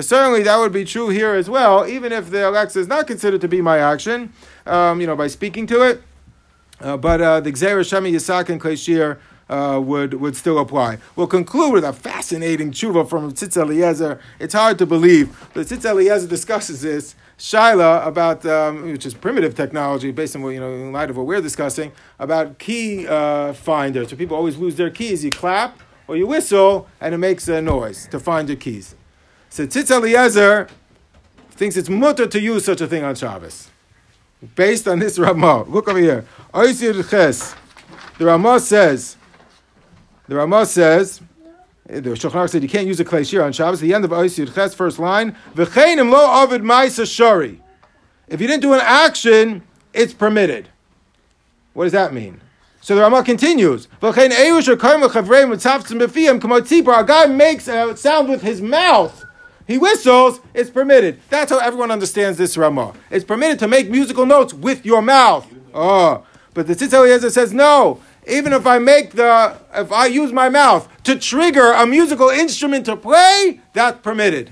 certainly 0.00 0.42
that 0.44 0.56
would 0.58 0.72
be 0.72 0.84
true 0.84 1.08
here 1.08 1.34
as 1.34 1.50
well, 1.50 1.84
even 1.86 2.12
if 2.12 2.30
the 2.30 2.48
Alexa 2.48 2.78
is 2.78 2.86
not 2.86 3.08
considered 3.08 3.40
to 3.40 3.48
be 3.48 3.60
my 3.60 3.78
action, 3.78 4.32
um, 4.64 5.00
you 5.00 5.08
know, 5.08 5.16
by 5.16 5.26
speaking 5.26 5.66
to 5.66 5.82
it. 5.82 6.02
Uh, 6.80 6.96
but 6.96 7.20
uh, 7.20 7.40
the 7.40 7.50
Gzera 7.50 7.80
Shemi 7.80 8.12
Yisak 8.12 8.48
and 8.48 8.60
Kleshir 8.60 9.18
uh, 9.48 9.80
would, 9.82 10.14
would 10.14 10.36
still 10.36 10.58
apply. 10.58 10.98
We'll 11.14 11.26
conclude 11.26 11.72
with 11.72 11.84
a 11.84 11.92
fascinating 11.92 12.72
tshuva 12.72 13.08
from 13.08 13.32
Tzitz 13.32 13.56
Eliezer. 13.56 14.20
It's 14.38 14.54
hard 14.54 14.78
to 14.78 14.86
believe, 14.86 15.36
but 15.54 15.66
Tzitz 15.66 15.84
Eliezer 15.84 16.26
discusses 16.26 16.82
this 16.82 17.14
shaila 17.38 18.06
about 18.06 18.46
um, 18.46 18.90
which 18.90 19.04
is 19.04 19.12
primitive 19.12 19.54
technology 19.54 20.10
based 20.10 20.34
on 20.34 20.42
what 20.42 20.50
you 20.50 20.60
know 20.60 20.72
in 20.72 20.90
light 20.90 21.10
of 21.10 21.16
what 21.18 21.26
we're 21.26 21.40
discussing 21.40 21.92
about 22.18 22.58
key 22.58 23.06
uh, 23.06 23.52
finder. 23.52 24.08
So 24.08 24.16
people 24.16 24.36
always 24.36 24.56
lose 24.56 24.76
their 24.76 24.90
keys. 24.90 25.24
You 25.24 25.30
clap 25.30 25.78
or 26.08 26.16
you 26.16 26.26
whistle, 26.26 26.88
and 27.00 27.14
it 27.14 27.18
makes 27.18 27.48
a 27.48 27.60
noise 27.60 28.06
to 28.08 28.20
find 28.20 28.48
your 28.48 28.56
keys. 28.56 28.94
So 29.50 29.66
Tzitz 29.66 29.90
Eliezer 29.90 30.68
thinks 31.50 31.76
it's 31.76 31.88
mutar 31.88 32.30
to 32.30 32.40
use 32.40 32.64
such 32.64 32.80
a 32.80 32.86
thing 32.86 33.02
on 33.02 33.14
Shabbos. 33.14 33.70
Based 34.54 34.86
on 34.86 34.98
this 34.98 35.18
Ramah. 35.18 35.64
Look 35.64 35.88
over 35.88 35.98
here. 35.98 36.24
The 36.52 38.24
Ramah 38.24 38.60
says, 38.60 39.16
the 40.28 40.36
Ramah 40.36 40.66
says, 40.66 41.20
the 41.86 42.00
Shulchan 42.00 42.50
said 42.50 42.62
you 42.62 42.68
can't 42.68 42.86
use 42.86 42.98
a 42.98 43.04
clay 43.04 43.22
shear 43.22 43.42
on 43.42 43.52
Shabbos. 43.52 43.80
The 43.80 43.94
end 43.94 44.04
of 44.04 44.10
Oisir 44.10 44.52
Ches, 44.52 44.74
first 44.74 44.98
line, 44.98 45.36
V'cheinim 45.54 46.10
lo 46.10 46.26
avid 46.26 46.62
ma'isa 46.62 47.06
shari. 47.10 47.60
If 48.28 48.40
you 48.40 48.48
didn't 48.48 48.62
do 48.62 48.72
an 48.72 48.80
action, 48.82 49.62
it's 49.92 50.12
permitted. 50.12 50.68
What 51.74 51.84
does 51.84 51.92
that 51.92 52.12
mean? 52.12 52.40
So 52.80 52.96
the 52.96 53.02
Ramah 53.02 53.22
continues. 53.22 53.86
"V'chein 54.02 54.30
eyush 54.30 54.66
or 54.68 54.76
kaim 54.76 55.00
v'chavrei 55.00 55.44
mitzavtzim 55.46 56.00
b'fiyim 56.04 56.40
k'mo 56.40 56.60
tzipor." 56.60 57.00
A 57.00 57.04
guy 57.04 57.26
makes 57.26 57.68
a 57.68 57.96
sound 57.96 58.28
with 58.28 58.42
his 58.42 58.60
mouth. 58.60 59.24
He 59.66 59.78
whistles. 59.78 60.40
It's 60.54 60.70
permitted. 60.70 61.20
That's 61.28 61.50
how 61.50 61.58
everyone 61.58 61.90
understands 61.90 62.38
this 62.38 62.56
Ramah. 62.56 62.94
It's 63.10 63.24
permitted 63.24 63.58
to 63.60 63.68
make 63.68 63.90
musical 63.90 64.24
notes 64.24 64.54
with 64.54 64.86
your 64.86 65.02
mouth. 65.02 65.46
Oh, 65.74 66.24
but 66.54 66.66
the 66.66 66.74
Tzitz 66.74 66.92
Eliezer 66.92 67.30
says 67.30 67.52
no. 67.52 68.00
Even 68.26 68.52
if 68.52 68.66
I 68.66 68.78
make 68.78 69.12
the, 69.12 69.56
if 69.74 69.92
I 69.92 70.06
use 70.06 70.32
my 70.32 70.48
mouth 70.48 70.88
to 71.04 71.16
trigger 71.16 71.72
a 71.72 71.86
musical 71.86 72.28
instrument 72.28 72.86
to 72.86 72.96
play, 72.96 73.60
that's 73.72 74.00
permitted. 74.00 74.50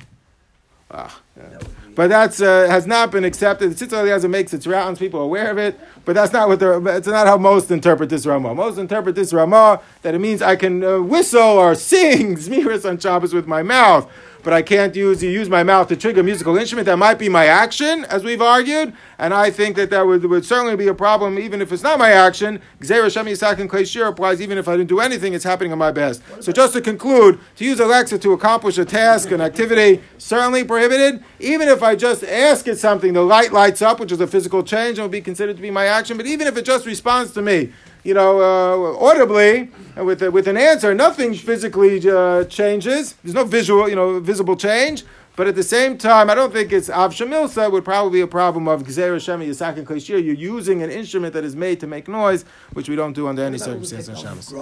Ah, 0.91 1.21
yeah. 1.37 1.59
But 1.95 2.09
that's 2.09 2.41
uh, 2.41 2.67
has 2.69 2.87
not 2.87 3.13
been 3.13 3.25
accepted. 3.25 3.71
The 3.71 3.87
Tzitz 3.87 3.93
Eliezer 3.93 4.29
makes 4.29 4.53
its 4.53 4.67
rounds. 4.67 4.99
People 4.99 5.21
are 5.21 5.25
aware 5.25 5.51
of 5.51 5.59
it. 5.59 5.79
But 6.05 6.15
that's 6.15 6.33
not 6.33 6.49
what 6.49 6.59
the. 6.59 6.83
It's 6.97 7.07
not 7.07 7.27
how 7.27 7.39
most 7.39 7.71
interpret 7.71 8.11
this 8.11 8.27
Ramah. 8.27 8.55
Most 8.55 8.79
interpret 8.79 9.15
this 9.15 9.33
Ramah 9.33 9.81
that 10.03 10.15
it 10.15 10.19
means 10.19 10.43
I 10.43 10.57
can 10.57 10.83
uh, 10.83 11.01
whistle 11.01 11.41
or 11.41 11.75
sing 11.77 12.37
Zmiris 12.37 12.89
on 12.89 12.99
Shabbos 12.99 13.33
with 13.33 13.47
my 13.47 13.63
mouth, 13.63 14.11
but 14.45 14.53
I 14.53 14.63
can't 14.63 14.95
use 14.95 15.23
use 15.23 15.49
my 15.49 15.63
mouth 15.63 15.89
to 15.89 15.97
trigger 15.97 16.21
a 16.21 16.23
musical 16.23 16.57
instrument. 16.57 16.87
That 16.87 16.99
might 16.99 17.19
be 17.19 17.29
my 17.29 17.47
action, 17.47 18.05
as 18.05 18.23
we've 18.23 18.43
argued, 18.43 18.93
and 19.19 19.35
I 19.35 19.51
think 19.51 19.75
that 19.77 19.91
that 19.91 20.07
would, 20.07 20.25
would 20.25 20.45
certainly 20.45 20.77
be 20.77 20.87
a 20.87 20.95
problem, 20.95 21.39
even 21.39 21.61
if 21.63 21.73
it's 21.73 21.83
not 21.83 21.99
my 21.99 22.13
action. 22.13 22.61
Gzeira 22.81 23.11
Shem 23.11 23.27
Yisak 23.27 23.59
and 23.59 23.69
Klei 23.69 23.87
Shir 23.87 24.07
applies 24.07 24.41
even 24.41 24.59
if 24.59 24.69
I 24.69 24.77
didn't 24.77 24.91
do 24.91 25.01
anything. 25.01 25.33
It's 25.33 25.45
happening 25.45 25.73
on 25.73 25.79
my 25.79 25.91
best. 25.91 26.23
So 26.41 26.53
just 26.53 26.75
to 26.75 26.81
conclude, 26.81 27.41
to 27.57 27.65
use 27.65 27.81
Alexa 27.81 28.19
to 28.19 28.33
accomplish 28.33 28.79
a 28.79 28.85
task, 28.85 29.31
an 29.31 29.41
activity, 29.41 30.03
certainly 30.19 30.63
prohibited. 30.63 31.25
Even 31.41 31.69
if 31.69 31.83
I 31.83 31.97
just 31.97 32.23
ask 32.23 32.69
it 32.69 32.79
something, 32.79 33.15
the 33.15 33.23
light 33.23 33.53
lights 33.53 33.83
up, 33.83 33.99
which 33.99 34.13
is 34.13 34.21
a 34.21 34.27
physical 34.27 34.63
change, 34.63 34.99
and 34.99 35.05
would 35.05 35.11
be 35.11 35.23
considered 35.23 35.57
to 35.57 35.63
be 35.63 35.71
my 35.71 35.87
action. 35.87 36.17
But 36.17 36.27
even 36.27 36.47
if 36.47 36.57
it 36.57 36.67
just 36.67 36.85
responds 36.85 37.33
to 37.33 37.43
me, 37.43 37.73
you 38.05 38.15
know, 38.15 38.41
uh, 38.41 39.05
audibly 39.05 39.71
uh, 39.99 40.05
with 40.05 40.23
with 40.23 40.47
an 40.47 40.57
answer, 40.57 40.95
nothing 40.95 41.35
physically 41.35 41.99
uh, 42.09 42.45
changes. 42.45 43.15
There's 43.25 43.35
no 43.35 43.45
visual, 43.45 43.89
you 43.89 43.97
know, 43.97 44.21
visible 44.21 44.57
change. 44.57 45.05
But 45.37 45.49
at 45.49 45.57
the 45.57 45.65
same 45.65 45.99
time, 45.99 46.31
I 46.31 46.37
don't 46.37 46.53
think 46.53 46.71
it's 46.73 46.89
Av 46.89 47.13
Shamilsa 47.13 47.69
would 47.73 47.85
probably 47.85 48.19
be 48.19 48.21
a 48.21 48.27
problem 48.29 48.69
of 48.69 48.85
Gzeir 48.85 49.17
Shemi 49.17 49.49
Yisak 49.49 49.77
and 49.79 49.85
Kleshir. 49.85 50.23
You're 50.25 50.37
using 50.37 50.81
an 50.81 50.91
instrument 50.91 51.35
that 51.35 51.43
is 51.43 51.57
made 51.57 51.81
to 51.81 51.89
make 51.89 52.07
noise, 52.07 52.45
which 52.73 52.89
we 52.89 52.95
don't 52.95 53.15
do 53.15 53.27
under 53.27 53.43
any 53.43 53.59
circumstances 53.59 54.11
on 54.11 54.15
Shabbos. 54.15 54.53